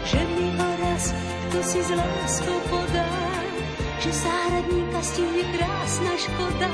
Že 0.00 0.20
mi 0.32 0.48
ho 0.56 0.70
raz, 0.80 1.12
kto 1.12 1.58
si 1.60 1.84
z 1.84 1.92
láskou 1.92 2.56
podá, 2.72 3.12
že 4.00 4.16
záhradníka 4.16 5.04
stihne 5.04 5.44
krásna 5.52 6.12
škoda, 6.16 6.72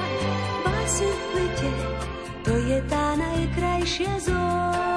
báseň 0.62 1.10
v 1.10 1.26
lete 1.34 1.72
to 2.46 2.54
je 2.70 2.78
tá 2.86 3.18
najkrajšia 3.18 4.14
zód. 4.22 4.93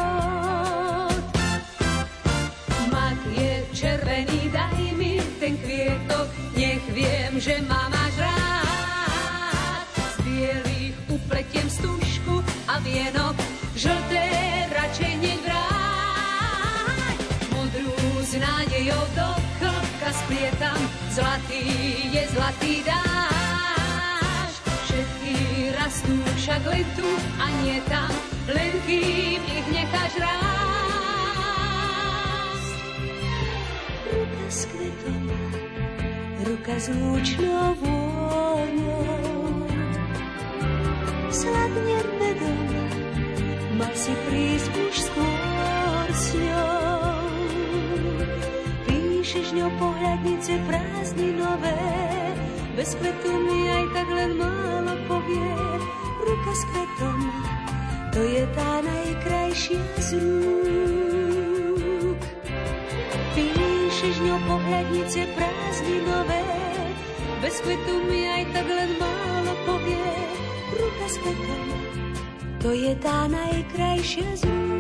Viem, 6.98 7.34
že 7.38 7.62
ma 7.70 7.86
máš 7.94 8.18
rád. 8.18 9.86
Z 9.94 10.16
bielých 10.26 10.98
upletiem 11.14 11.70
stužku 11.70 12.42
a 12.66 12.82
vienok, 12.82 13.38
žlté 13.78 14.26
radšej 14.74 15.14
nevráť. 15.22 17.18
Modrú 17.54 17.94
s 18.26 18.34
nádejou 18.42 19.04
do 19.14 19.30
chlopka 19.62 20.10
splietam, 20.26 20.80
zlatý 21.14 21.64
je 22.10 22.24
zlatý 22.34 22.74
dáš. 22.82 24.52
Všetky 24.90 25.34
rastú 25.78 26.18
však 26.42 26.62
len 26.66 26.86
tu 26.98 27.10
a 27.38 27.46
nie 27.62 27.78
tam, 27.86 28.10
len 28.50 28.74
kým 28.90 29.42
ich 29.46 29.68
necháš 29.70 30.14
rásť. 30.18 30.47
Ruka 36.58 36.74
s 36.82 36.90
lúčnou 36.90 37.78
vôňou, 37.86 39.70
sladne 41.30 42.02
medom, 42.18 42.66
mal 43.78 43.94
si 43.94 44.10
prísť 44.26 44.74
už 44.74 44.96
skôr 44.98 46.10
s 46.18 46.34
ňou. 46.34 47.14
Píšeš 48.90 49.54
ňou 49.54 49.70
pohľadnice 49.78 50.58
prázdninové, 50.66 51.78
bez 52.74 52.98
kvetu 52.98 53.32
mi 53.38 53.70
aj 53.70 53.86
tak 53.94 54.08
len 54.18 54.32
málo 54.42 54.98
povie. 55.06 55.54
Ruka 56.26 56.54
s 56.58 56.64
kvetom, 56.74 57.22
to 58.18 58.22
je 58.26 58.44
tá 58.58 58.82
najkrajšia 58.82 59.86
z 60.02 60.10
rúk. 60.26 62.18
Píšeš 63.38 64.26
ňou 64.26 64.42
pohľadnice 64.50 65.22
prázdninové, 65.38 66.47
bez 67.42 67.56
kvetu 67.62 67.94
mi 68.10 68.26
aj 68.26 68.44
tak 68.54 68.68
len 68.68 68.92
málo 68.98 69.54
povie. 69.70 70.10
Ruka 70.74 71.08
s 71.10 71.16
kvetom, 71.22 71.66
to 72.62 72.70
je 72.74 72.94
tá 73.02 73.30
najkrajšia 73.30 74.30
z 74.38 74.44
rúk. 74.46 74.78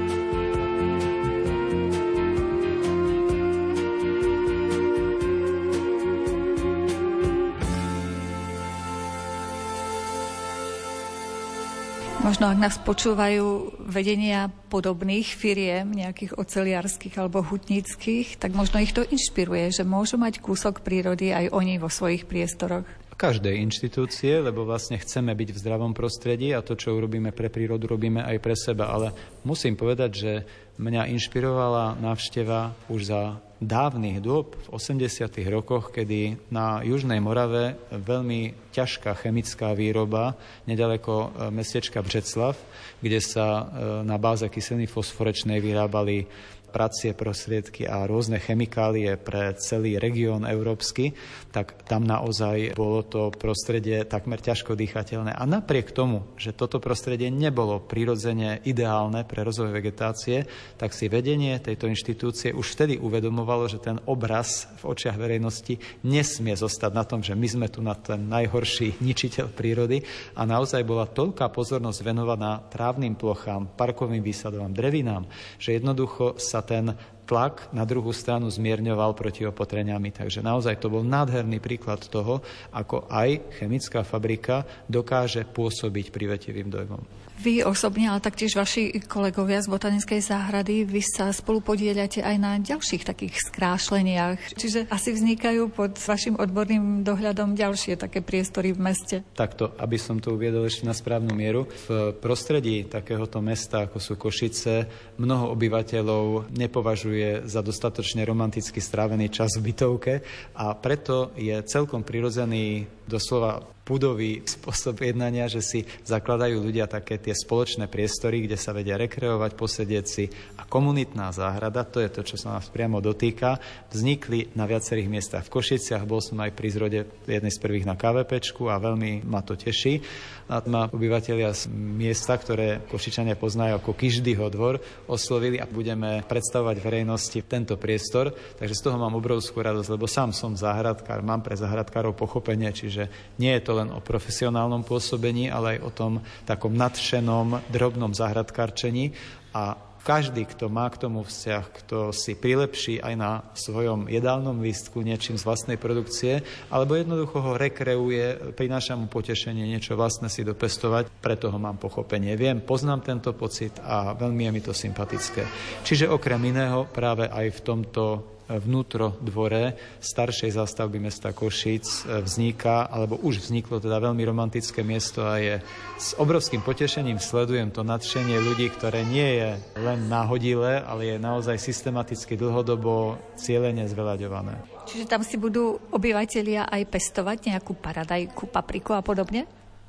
Možno 12.27 12.51
ak 12.51 12.59
nás 12.59 12.75
počúvajú 12.83 13.71
vedenia 13.87 14.51
podobných 14.67 15.31
firiem, 15.31 15.87
nejakých 15.87 16.35
oceliarských 16.35 17.15
alebo 17.23 17.39
hutnických, 17.39 18.35
tak 18.35 18.51
možno 18.51 18.83
ich 18.83 18.91
to 18.91 19.07
inšpiruje, 19.07 19.71
že 19.71 19.87
môžu 19.87 20.19
mať 20.19 20.43
kúsok 20.43 20.83
prírody 20.83 21.31
aj 21.31 21.55
oni 21.55 21.79
vo 21.79 21.87
svojich 21.87 22.27
priestoroch. 22.27 22.83
Každej 23.17 23.57
inštitúcie, 23.65 24.37
lebo 24.37 24.61
vlastne 24.61 25.01
chceme 25.01 25.33
byť 25.33 25.49
v 25.49 25.61
zdravom 25.63 25.97
prostredí 25.97 26.53
a 26.53 26.61
to, 26.61 26.77
čo 26.77 26.93
urobíme 26.93 27.33
pre 27.33 27.49
prírodu, 27.49 27.89
robíme 27.89 28.21
aj 28.21 28.37
pre 28.37 28.53
seba. 28.53 28.93
Ale 28.93 29.09
musím 29.41 29.73
povedať, 29.73 30.11
že 30.13 30.31
mňa 30.77 31.09
inšpirovala 31.17 31.97
návšteva 31.97 32.77
už 32.93 33.09
za 33.09 33.41
dávnych 33.57 34.21
dôb, 34.21 34.53
v 34.53 34.67
80. 34.69 35.33
rokoch, 35.49 35.89
kedy 35.89 36.37
na 36.53 36.85
Južnej 36.85 37.17
Morave 37.17 37.77
veľmi 37.89 38.69
ťažká 38.69 39.17
chemická 39.17 39.73
výroba 39.73 40.37
nedaleko 40.69 41.13
e, 41.13 41.27
mestečka 41.49 42.05
Břeclav, 42.05 42.53
kde 43.01 43.17
sa 43.17 43.45
e, 43.45 43.63
na 44.05 44.21
báze 44.21 44.45
kyseliny 44.45 44.85
fosforečnej 44.85 45.57
vyrábali 45.57 46.29
pracie 46.69 47.17
prostriedky 47.17 47.87
a 47.89 48.05
rôzne 48.05 48.37
chemikálie 48.37 49.15
pre 49.17 49.55
celý 49.57 49.97
región 49.97 50.45
európsky, 50.45 51.17
tak 51.49 51.87
tam 51.89 52.05
naozaj 52.05 52.77
bolo 52.77 53.01
to 53.01 53.33
prostredie 53.33 54.05
takmer 54.05 54.37
ťažko 54.37 54.77
dýchateľné. 54.77 55.33
A 55.33 55.43
napriek 55.49 55.95
tomu, 55.95 56.27
že 56.37 56.53
toto 56.53 56.77
prostredie 56.77 57.33
nebolo 57.33 57.81
prirodzene 57.81 58.61
ideálne 58.67 59.25
pre 59.25 59.41
rozvoj 59.41 59.73
vegetácie, 59.73 60.45
tak 60.77 60.93
si 60.93 61.09
vedenie 61.09 61.57
tejto 61.57 61.89
inštitúcie 61.89 62.53
už 62.53 62.77
vtedy 62.77 63.01
uvedomovalo, 63.01 63.65
že 63.65 63.81
ten 63.81 63.97
obraz 64.05 64.69
v 64.83 64.93
očiach 64.93 65.17
verejnosti 65.17 65.79
nesmie 66.05 66.53
zostať 66.53 66.91
na 66.93 67.03
tom, 67.07 67.25
že 67.25 67.33
my 67.33 67.47
sme 67.47 67.67
tu 67.71 67.81
na 67.81 67.97
ten 67.97 68.29
najhorší 68.29 69.01
ničiteľ 69.01 69.49
prírody 69.49 70.05
a 70.37 70.45
naozaj 70.45 70.85
bola 70.85 71.09
toľká 71.09 71.49
pozornosť 71.49 71.99
venovaná 72.05 72.61
trávnym 72.69 73.17
plochám, 73.17 73.73
parkovým 73.73 74.21
výsadovám, 74.21 74.75
drevinám, 74.75 75.25
že 75.57 75.79
jednoducho 75.79 76.37
sa 76.37 76.56
ten 76.63 76.95
tlak 77.27 77.67
na 77.75 77.83
druhú 77.83 78.15
stranu 78.15 78.47
zmierňoval 78.47 79.11
proti 79.11 79.43
opotreniami. 79.43 80.15
Takže 80.15 80.39
naozaj 80.39 80.79
to 80.79 80.87
bol 80.87 81.03
nádherný 81.03 81.59
príklad 81.59 81.99
toho, 82.07 82.39
ako 82.71 83.05
aj 83.11 83.59
chemická 83.59 84.07
fabrika 84.07 84.63
dokáže 84.87 85.43
pôsobiť 85.43 86.09
privetivým 86.09 86.71
dojmom. 86.71 87.26
Vy 87.37 87.61
osobne, 87.61 88.09
ale 88.09 88.17
taktiež 88.17 88.57
vaši 88.57 88.97
kolegovia 89.05 89.61
z 89.61 89.69
Botanickej 89.69 90.25
záhrady, 90.25 90.89
vy 90.89 91.05
sa 91.05 91.29
spolu 91.29 91.61
podielate 91.61 92.25
aj 92.25 92.35
na 92.41 92.57
ďalších 92.57 93.05
takých 93.05 93.37
skrášleniach. 93.53 94.57
Čiže 94.57 94.89
asi 94.89 95.13
vznikajú 95.13 95.69
pod 95.69 96.01
vašim 96.01 96.33
odborným 96.41 97.05
dohľadom 97.05 97.53
ďalšie 97.53 97.93
také 98.01 98.25
priestory 98.25 98.73
v 98.73 98.81
meste. 98.81 99.15
Takto, 99.37 99.77
aby 99.77 100.01
som 100.01 100.17
to 100.17 100.33
uviedol 100.33 100.65
ešte 100.65 100.89
na 100.89 100.97
správnu 100.97 101.37
mieru. 101.37 101.69
V 101.85 102.17
prostredí 102.17 102.89
takéhoto 102.89 103.37
mesta, 103.37 103.85
ako 103.85 104.01
sú 104.01 104.17
Košice, 104.17 104.89
mnoho 105.21 105.53
obyvateľov 105.53 106.49
nepovažuje 106.49 107.45
za 107.45 107.61
dostatočne 107.61 108.25
romanticky 108.25 108.81
strávený 108.81 109.29
čas 109.29 109.53
v 109.61 109.69
bytovke 109.69 110.13
a 110.57 110.73
preto 110.73 111.37
je 111.37 111.53
celkom 111.69 112.01
prirodzený 112.01 112.89
doslova 113.05 113.76
pudový 113.87 114.43
spôsob 114.43 114.99
jednania, 114.99 115.47
že 115.47 115.63
si 115.63 115.79
zakladajú 116.03 116.59
ľudia 116.59 116.91
také 116.91 117.15
tie 117.15 117.31
spoločné 117.31 117.87
priestory, 117.87 118.43
kde 118.43 118.59
sa 118.59 118.75
vedia 118.75 118.99
rekreovať, 118.99 119.55
posedieť 119.55 120.05
si. 120.05 120.27
A 120.59 120.67
komunitná 120.67 121.31
záhrada, 121.31 121.87
to 121.87 122.03
je 122.03 122.11
to, 122.11 122.27
čo 122.27 122.35
sa 122.35 122.59
nás 122.59 122.67
priamo 122.67 122.99
dotýka, 122.99 123.63
vznikli 123.87 124.51
na 124.59 124.67
viacerých 124.67 125.07
miestach. 125.07 125.47
V 125.47 125.55
Košiciach 125.55 126.03
bol 126.03 126.19
som 126.19 126.35
aj 126.43 126.51
pri 126.51 126.67
zrode 126.67 126.99
jednej 127.23 127.53
z 127.55 127.63
prvých 127.63 127.87
na 127.87 127.95
KVPčku 127.95 128.67
a 128.67 128.75
veľmi 128.75 129.23
ma 129.23 129.39
to 129.39 129.55
teší. 129.55 130.03
A 130.47 130.63
ma 130.67 130.87
obyvateľia 130.91 131.51
z 131.55 131.71
miesta, 131.71 132.35
ktoré 132.35 132.83
Košičania 132.87 133.35
poznajú 133.35 133.79
ako 133.79 133.95
Kiždyho 133.95 134.47
dvor, 134.51 134.79
oslovili 135.07 135.59
a 135.59 135.67
budeme 135.67 136.23
predstavovať 136.23 136.75
verejnosti 136.79 137.39
tento 137.47 137.75
priestor. 137.75 138.31
Takže 138.55 138.75
z 138.75 138.83
toho 138.83 138.95
mám 138.99 139.15
obrovskú 139.15 139.59
radosť, 139.59 139.91
lebo 139.91 140.07
sám 140.07 140.31
som 140.31 140.55
záhradkár, 140.55 141.19
mám 141.19 141.43
pre 141.43 141.59
záhradkárov 141.59 142.15
pochopenie, 142.15 142.71
čiže 142.71 143.35
nie 143.39 143.51
je 143.59 143.63
to 143.63 143.76
len 143.77 143.93
o 143.93 144.01
profesionálnom 144.01 144.81
pôsobení, 144.81 145.53
ale 145.53 145.77
aj 145.77 145.79
o 145.85 145.91
tom 145.93 146.13
takom 146.49 146.73
nadšenom, 146.73 147.69
drobnom 147.69 148.17
zahradkarčení 148.17 149.13
a 149.53 149.87
každý, 150.07 150.47
kto 150.47 150.71
má 150.71 150.87
k 150.87 151.03
tomu 151.03 151.27
vzťah, 151.27 151.63
kto 151.83 152.15
si 152.15 152.39
prilepší 152.39 153.03
aj 153.03 153.13
na 153.19 153.43
svojom 153.51 154.07
jedálnom 154.07 154.63
lístku 154.63 155.03
niečím 155.03 155.35
z 155.35 155.43
vlastnej 155.43 155.75
produkcie, 155.75 156.47
alebo 156.71 156.95
jednoducho 156.95 157.43
ho 157.43 157.59
rekreuje, 157.59 158.55
prináša 158.55 158.95
mu 158.95 159.11
potešenie 159.11 159.67
niečo 159.67 159.99
vlastné 159.99 160.31
si 160.31 160.47
dopestovať, 160.47 161.11
preto 161.19 161.51
ho 161.51 161.59
mám 161.59 161.75
pochopenie. 161.75 162.39
Viem, 162.39 162.63
poznám 162.63 163.03
tento 163.03 163.35
pocit 163.35 163.75
a 163.83 164.15
veľmi 164.15 164.47
je 164.47 164.51
mi 164.55 164.61
to 164.63 164.71
sympatické. 164.71 165.43
Čiže 165.83 166.07
okrem 166.07 166.39
iného 166.39 166.87
práve 166.87 167.27
aj 167.27 167.59
v 167.59 167.63
tomto 167.67 168.36
vnútro 168.47 169.19
dvore 169.19 169.75
staršej 169.99 170.55
zástavby 170.55 171.03
mesta 171.03 171.35
Košic 171.35 171.85
e, 172.07 172.23
vzniká, 172.23 172.87
alebo 172.87 173.19
už 173.19 173.43
vzniklo 173.43 173.83
teda 173.83 173.99
veľmi 173.99 174.23
romantické 174.23 174.87
miesto 174.87 175.27
a 175.27 175.39
je 175.39 175.55
s 175.99 176.15
obrovským 176.15 176.63
potešením 176.63 177.19
sledujem 177.19 177.69
to 177.75 177.83
nadšenie 177.83 178.39
ľudí, 178.39 178.71
ktoré 178.71 179.03
nie 179.03 179.43
je 179.43 179.49
len 179.83 179.99
náhodilé, 180.07 180.79
ale 180.87 181.15
je 181.15 181.17
naozaj 181.19 181.59
systematicky 181.59 182.39
dlhodobo 182.39 183.19
cieľene 183.35 183.83
zveľaďované. 183.85 184.55
Čiže 184.87 185.05
tam 185.11 185.19
si 185.19 185.35
budú 185.35 185.75
obyvateľia 185.91 186.71
aj 186.71 186.87
pestovať 186.87 187.51
nejakú 187.51 187.75
paradajku, 187.75 188.47
papriku 188.47 188.95
a 188.95 189.03
podobne? 189.03 189.43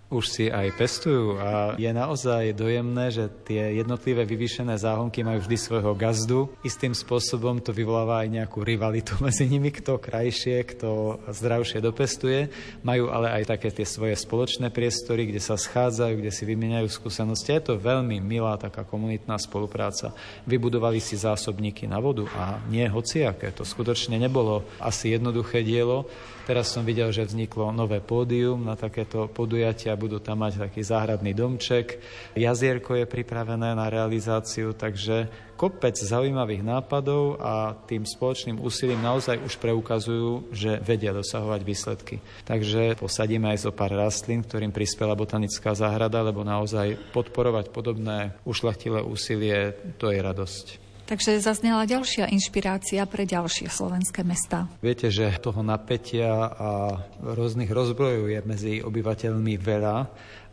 Už 0.09 0.25
si 0.25 0.45
aj 0.49 0.73
pestujú 0.81 1.37
a 1.37 1.77
je 1.77 1.93
naozaj 1.93 2.57
dojemné, 2.57 3.13
že 3.13 3.29
tie 3.45 3.77
jednotlivé 3.77 4.25
vyvýšené 4.25 4.81
záhonky 4.81 5.21
majú 5.21 5.45
vždy 5.45 5.57
svojho 5.61 5.93
gazdu. 5.93 6.49
Istým 6.65 6.97
spôsobom 6.97 7.61
to 7.61 7.77
vyvoláva 7.77 8.25
aj 8.25 8.33
nejakú 8.33 8.65
rivalitu 8.65 9.21
medzi 9.25 9.45
nimi, 9.45 9.69
kto 9.69 10.01
krajšie, 10.01 10.65
kto 10.65 11.21
zdravšie 11.29 11.85
dopestuje. 11.85 12.49
Majú 12.81 13.13
ale 13.13 13.37
aj 13.37 13.53
také 13.53 13.69
tie 13.69 13.85
svoje 13.85 14.17
spoločné 14.17 14.73
priestory, 14.73 15.29
kde 15.29 15.45
sa 15.45 15.61
schádzajú, 15.61 16.25
kde 16.25 16.33
si 16.33 16.49
vymieňajú 16.49 16.89
skúsenosti. 16.89 17.53
Je 17.53 17.69
to 17.69 17.75
veľmi 17.77 18.17
milá 18.25 18.57
taká 18.57 18.89
komunitná 18.89 19.37
spolupráca. 19.37 20.17
Vybudovali 20.49 21.05
si 21.05 21.21
zásobníky 21.21 21.85
na 21.85 22.01
vodu 22.01 22.25
a 22.33 22.57
nie 22.73 22.89
hociaké. 22.89 23.53
To 23.53 23.61
skutočne 23.61 24.17
nebolo 24.17 24.65
asi 24.81 25.13
jednoduché 25.13 25.61
dielo. 25.61 26.09
Teraz 26.49 26.73
som 26.73 26.81
videl, 26.81 27.13
že 27.13 27.29
vzniklo 27.29 27.77
nové 27.77 28.01
pódium 28.01 28.65
na 28.65 28.73
takéto 28.73 29.29
podujatia, 29.29 29.93
budú 30.01 30.17
tam 30.17 30.41
mať 30.41 30.65
taký 30.65 30.81
záhradný 30.81 31.37
domček. 31.37 32.01
Jazierko 32.33 32.97
je 32.97 33.05
pripravené 33.05 33.77
na 33.77 33.93
realizáciu, 33.93 34.73
takže 34.73 35.29
kopec 35.61 35.93
zaujímavých 35.93 36.65
nápadov 36.65 37.37
a 37.37 37.77
tým 37.85 38.09
spoločným 38.09 38.65
úsilím 38.65 39.05
naozaj 39.05 39.45
už 39.45 39.61
preukazujú, 39.61 40.49
že 40.49 40.81
vedia 40.81 41.13
dosahovať 41.13 41.61
výsledky. 41.61 42.17
Takže 42.49 42.97
posadíme 42.97 43.53
aj 43.53 43.69
zo 43.69 43.73
pár 43.77 43.93
rastlín, 43.93 44.41
ktorým 44.41 44.73
prispela 44.73 45.13
botanická 45.13 45.77
záhrada, 45.77 46.25
lebo 46.25 46.49
naozaj 46.49 47.13
podporovať 47.13 47.69
podobné 47.69 48.33
ušlachtilé 48.49 49.05
úsilie, 49.05 49.77
to 50.01 50.09
je 50.09 50.25
radosť. 50.25 50.88
Takže 51.09 51.41
zaznela 51.41 51.89
ďalšia 51.89 52.29
inšpirácia 52.29 53.01
pre 53.09 53.25
ďalšie 53.25 53.73
slovenské 53.73 54.29
mesta. 54.29 54.69
Viete, 54.85 55.09
že 55.09 55.33
toho 55.41 55.65
napätia 55.65 56.29
a 56.53 57.01
rôznych 57.25 57.73
rozbrojov 57.73 58.29
je 58.29 58.41
medzi 58.45 58.75
obyvateľmi 58.85 59.57
veľa 59.57 59.97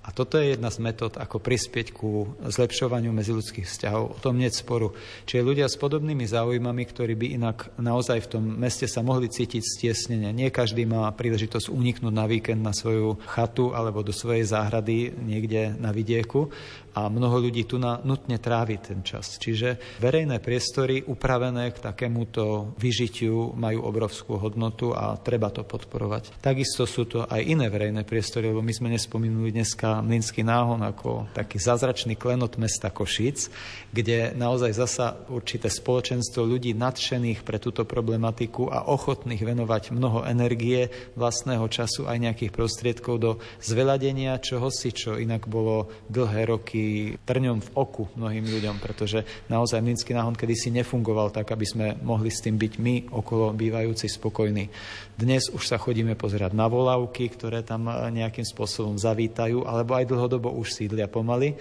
a 0.06 0.14
toto 0.14 0.38
je 0.38 0.54
jedna 0.54 0.70
z 0.70 0.86
metód, 0.86 1.18
ako 1.18 1.42
prispieť 1.42 1.90
ku 1.90 2.38
zlepšovaniu 2.46 3.10
medziludských 3.10 3.66
vzťahov. 3.66 4.04
O 4.14 4.20
tom 4.22 4.38
nie 4.38 4.54
sporu. 4.54 4.94
Čiže 5.26 5.42
ľudia 5.42 5.66
s 5.66 5.82
podobnými 5.82 6.30
záujmami, 6.30 6.84
ktorí 6.86 7.18
by 7.18 7.28
inak 7.42 7.74
naozaj 7.82 8.30
v 8.30 8.32
tom 8.38 8.44
meste 8.46 8.86
sa 8.86 9.02
mohli 9.02 9.34
cítiť 9.34 9.66
stiesnenie. 9.66 10.30
Nie 10.30 10.54
každý 10.54 10.86
má 10.86 11.10
príležitosť 11.10 11.74
uniknúť 11.74 12.14
na 12.14 12.30
víkend 12.30 12.62
na 12.62 12.70
svoju 12.70 13.18
chatu 13.26 13.74
alebo 13.74 14.06
do 14.06 14.14
svojej 14.14 14.46
záhrady 14.46 15.10
niekde 15.26 15.74
na 15.82 15.90
vidieku 15.90 16.54
a 16.96 17.12
mnoho 17.12 17.44
ľudí 17.44 17.68
tu 17.68 17.76
na, 17.76 18.00
nutne 18.08 18.40
trávi 18.40 18.80
ten 18.80 19.04
čas. 19.04 19.36
Čiže 19.36 20.00
verejné 20.00 20.40
priestory 20.40 21.04
upravené 21.04 21.76
k 21.76 21.84
takémuto 21.84 22.72
vyžitiu 22.80 23.52
majú 23.52 23.84
obrovskú 23.84 24.40
hodnotu 24.40 24.96
a 24.96 25.20
treba 25.20 25.52
to 25.52 25.68
podporovať. 25.68 26.40
Takisto 26.40 26.88
sú 26.88 27.04
to 27.04 27.28
aj 27.28 27.44
iné 27.44 27.68
verejné 27.68 28.08
priestory, 28.08 28.48
lebo 28.48 28.64
my 28.64 28.72
sme 28.72 28.96
nespomínuli 28.96 29.52
dneska 29.52 30.00
Mlinský 30.00 30.48
náhon 30.48 30.80
ako 30.88 31.36
taký 31.36 31.60
zázračný 31.60 32.16
klenot 32.16 32.56
mesta 32.56 32.88
Košic, 32.88 33.52
kde 33.92 34.32
naozaj 34.40 34.72
zasa 34.72 35.20
určité 35.28 35.68
spoločenstvo 35.68 36.48
ľudí 36.48 36.72
nadšených 36.72 37.44
pre 37.44 37.60
túto 37.60 37.84
problematiku 37.84 38.72
a 38.72 38.88
ochotných 38.88 39.44
venovať 39.44 39.92
mnoho 39.92 40.24
energie, 40.24 40.88
vlastného 41.20 41.68
času 41.68 42.08
aj 42.08 42.24
nejakých 42.24 42.56
prostriedkov 42.56 43.16
do 43.20 43.32
zveladenia 43.60 44.40
čohosi, 44.40 44.96
čo 44.96 45.20
inak 45.20 45.52
bolo 45.52 45.92
dlhé 46.08 46.48
roky 46.48 46.85
trňom 47.24 47.58
v 47.62 47.70
oku 47.76 48.10
mnohým 48.16 48.46
ľuďom, 48.46 48.78
pretože 48.82 49.24
naozaj 49.48 49.82
Mlinský 49.82 50.14
náhon 50.14 50.38
kedysi 50.38 50.72
nefungoval 50.72 51.32
tak, 51.32 51.52
aby 51.52 51.66
sme 51.66 51.88
mohli 52.02 52.30
s 52.30 52.44
tým 52.44 52.56
byť 52.56 52.74
my 52.82 52.96
okolo 53.12 53.54
bývajúci 53.56 54.08
spokojní. 54.10 54.70
Dnes 55.16 55.48
už 55.52 55.64
sa 55.66 55.78
chodíme 55.80 56.14
pozerať 56.20 56.52
na 56.54 56.70
volavky, 56.70 57.32
ktoré 57.32 57.64
tam 57.64 57.88
nejakým 57.90 58.44
spôsobom 58.44 59.00
zavítajú, 59.00 59.64
alebo 59.64 59.96
aj 59.96 60.10
dlhodobo 60.10 60.54
už 60.56 60.74
sídlia 60.74 61.08
pomaly 61.08 61.56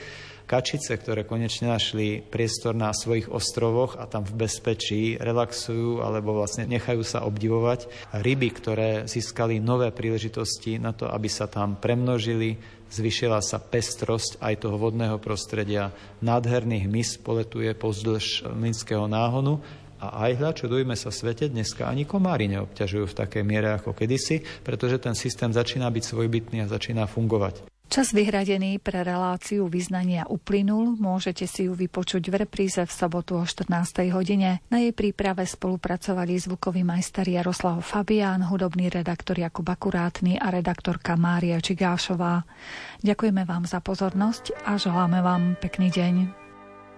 kačice, 0.44 0.92
ktoré 0.94 1.24
konečne 1.24 1.72
našli 1.72 2.20
priestor 2.20 2.76
na 2.76 2.92
svojich 2.92 3.32
ostrovoch 3.32 3.96
a 3.96 4.04
tam 4.04 4.28
v 4.28 4.44
bezpečí 4.44 5.16
relaxujú 5.16 6.04
alebo 6.04 6.36
vlastne 6.36 6.68
nechajú 6.68 7.00
sa 7.00 7.24
obdivovať. 7.24 7.88
Ryby, 8.12 8.48
ktoré 8.52 8.90
získali 9.08 9.58
nové 9.58 9.88
príležitosti 9.90 10.76
na 10.76 10.92
to, 10.92 11.08
aby 11.08 11.28
sa 11.32 11.48
tam 11.48 11.80
premnožili, 11.80 12.60
zvyšila 12.90 13.40
sa 13.40 13.60
pestrosť 13.60 14.40
aj 14.40 14.64
toho 14.64 14.76
vodného 14.76 15.16
prostredia. 15.22 15.92
Nádherný 16.20 16.84
hmyz 16.84 17.20
poletuje 17.20 17.72
pozdĺž 17.76 18.50
Minského 18.54 19.04
náhonu 19.08 19.60
a 19.98 20.28
aj 20.28 20.32
hľa, 20.36 20.50
čo 20.52 20.66
dojme 20.68 20.94
sa 20.94 21.08
svete, 21.08 21.48
dneska 21.48 21.88
ani 21.88 22.04
komári 22.04 22.50
neobťažujú 22.52 23.04
v 23.08 23.18
takej 23.24 23.42
miere 23.42 23.72
ako 23.72 23.96
kedysi, 23.96 24.44
pretože 24.60 25.00
ten 25.00 25.16
systém 25.16 25.48
začína 25.48 25.88
byť 25.88 26.04
svojbytný 26.04 26.60
a 26.64 26.70
začína 26.70 27.08
fungovať. 27.08 27.73
Čas 27.84 28.10
vyhradený 28.10 28.80
pre 28.80 29.04
reláciu 29.04 29.68
vyznania 29.70 30.24
uplynul, 30.26 30.96
môžete 30.98 31.44
si 31.44 31.68
ju 31.68 31.76
vypočuť 31.76 32.26
v 32.26 32.34
repríze 32.42 32.82
v 32.82 32.92
sobotu 32.92 33.38
o 33.38 33.44
14. 33.44 33.70
hodine. 34.10 34.64
Na 34.72 34.82
jej 34.82 34.90
príprave 34.96 35.44
spolupracovali 35.46 36.34
zvukový 36.40 36.82
majster 36.82 37.28
Jaroslav 37.28 37.84
Fabián, 37.84 38.50
hudobný 38.50 38.88
redaktor 38.90 39.38
Jakub 39.38 39.68
Akurátny 39.68 40.40
a 40.40 40.48
redaktorka 40.50 41.14
Mária 41.14 41.60
Čigášová. 41.60 42.42
Ďakujeme 43.04 43.46
vám 43.46 43.68
za 43.68 43.78
pozornosť 43.78 44.64
a 44.64 44.80
želáme 44.80 45.20
vám 45.20 45.54
pekný 45.60 45.92
deň. 45.92 46.14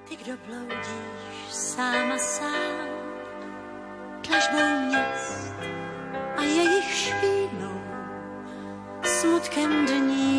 Ty, 0.07 0.15
kdo 0.23 0.35
bloudíš 0.47 1.51
sám 1.51 2.15
a 2.15 2.19
sám, 2.19 2.87
a 6.37 6.43
jejich 6.43 6.91
špínou, 6.95 7.79
smutkem 9.03 9.87
dní 9.87 10.36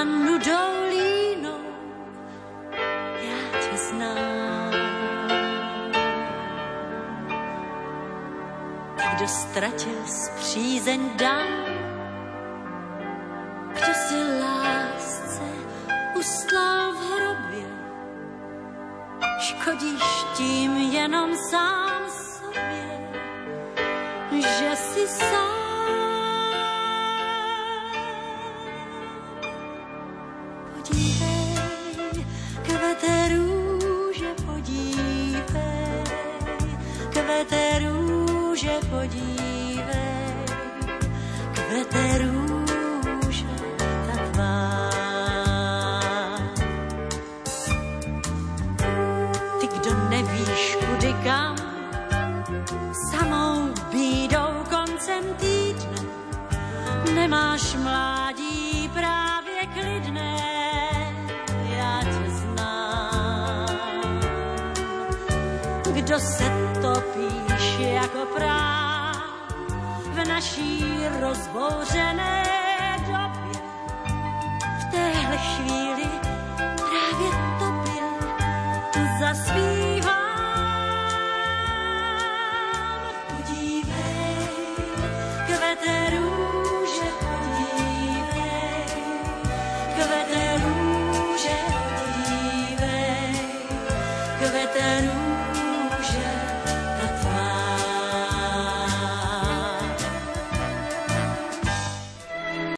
a 0.00 0.04
nudou 0.04 0.88
línou, 0.90 1.60
já 3.20 3.60
tě 3.60 3.76
znám. 3.76 4.72
Kdo 9.14 9.28
ztratil 9.28 10.06
zpřízeň 10.06 11.16
dám, 11.16 11.64
kdo 13.72 13.94
si 13.94 14.40
lásce 14.40 15.42
ustlal 16.18 16.92
v 16.92 17.12
hrobě, 17.12 17.66
škodíš 19.38 20.24
tím 20.36 20.76
jenom 20.76 21.36
sám 21.50 22.02
sobě, 22.10 23.10
že 24.30 24.76
si 24.76 25.08
sám 25.08 25.49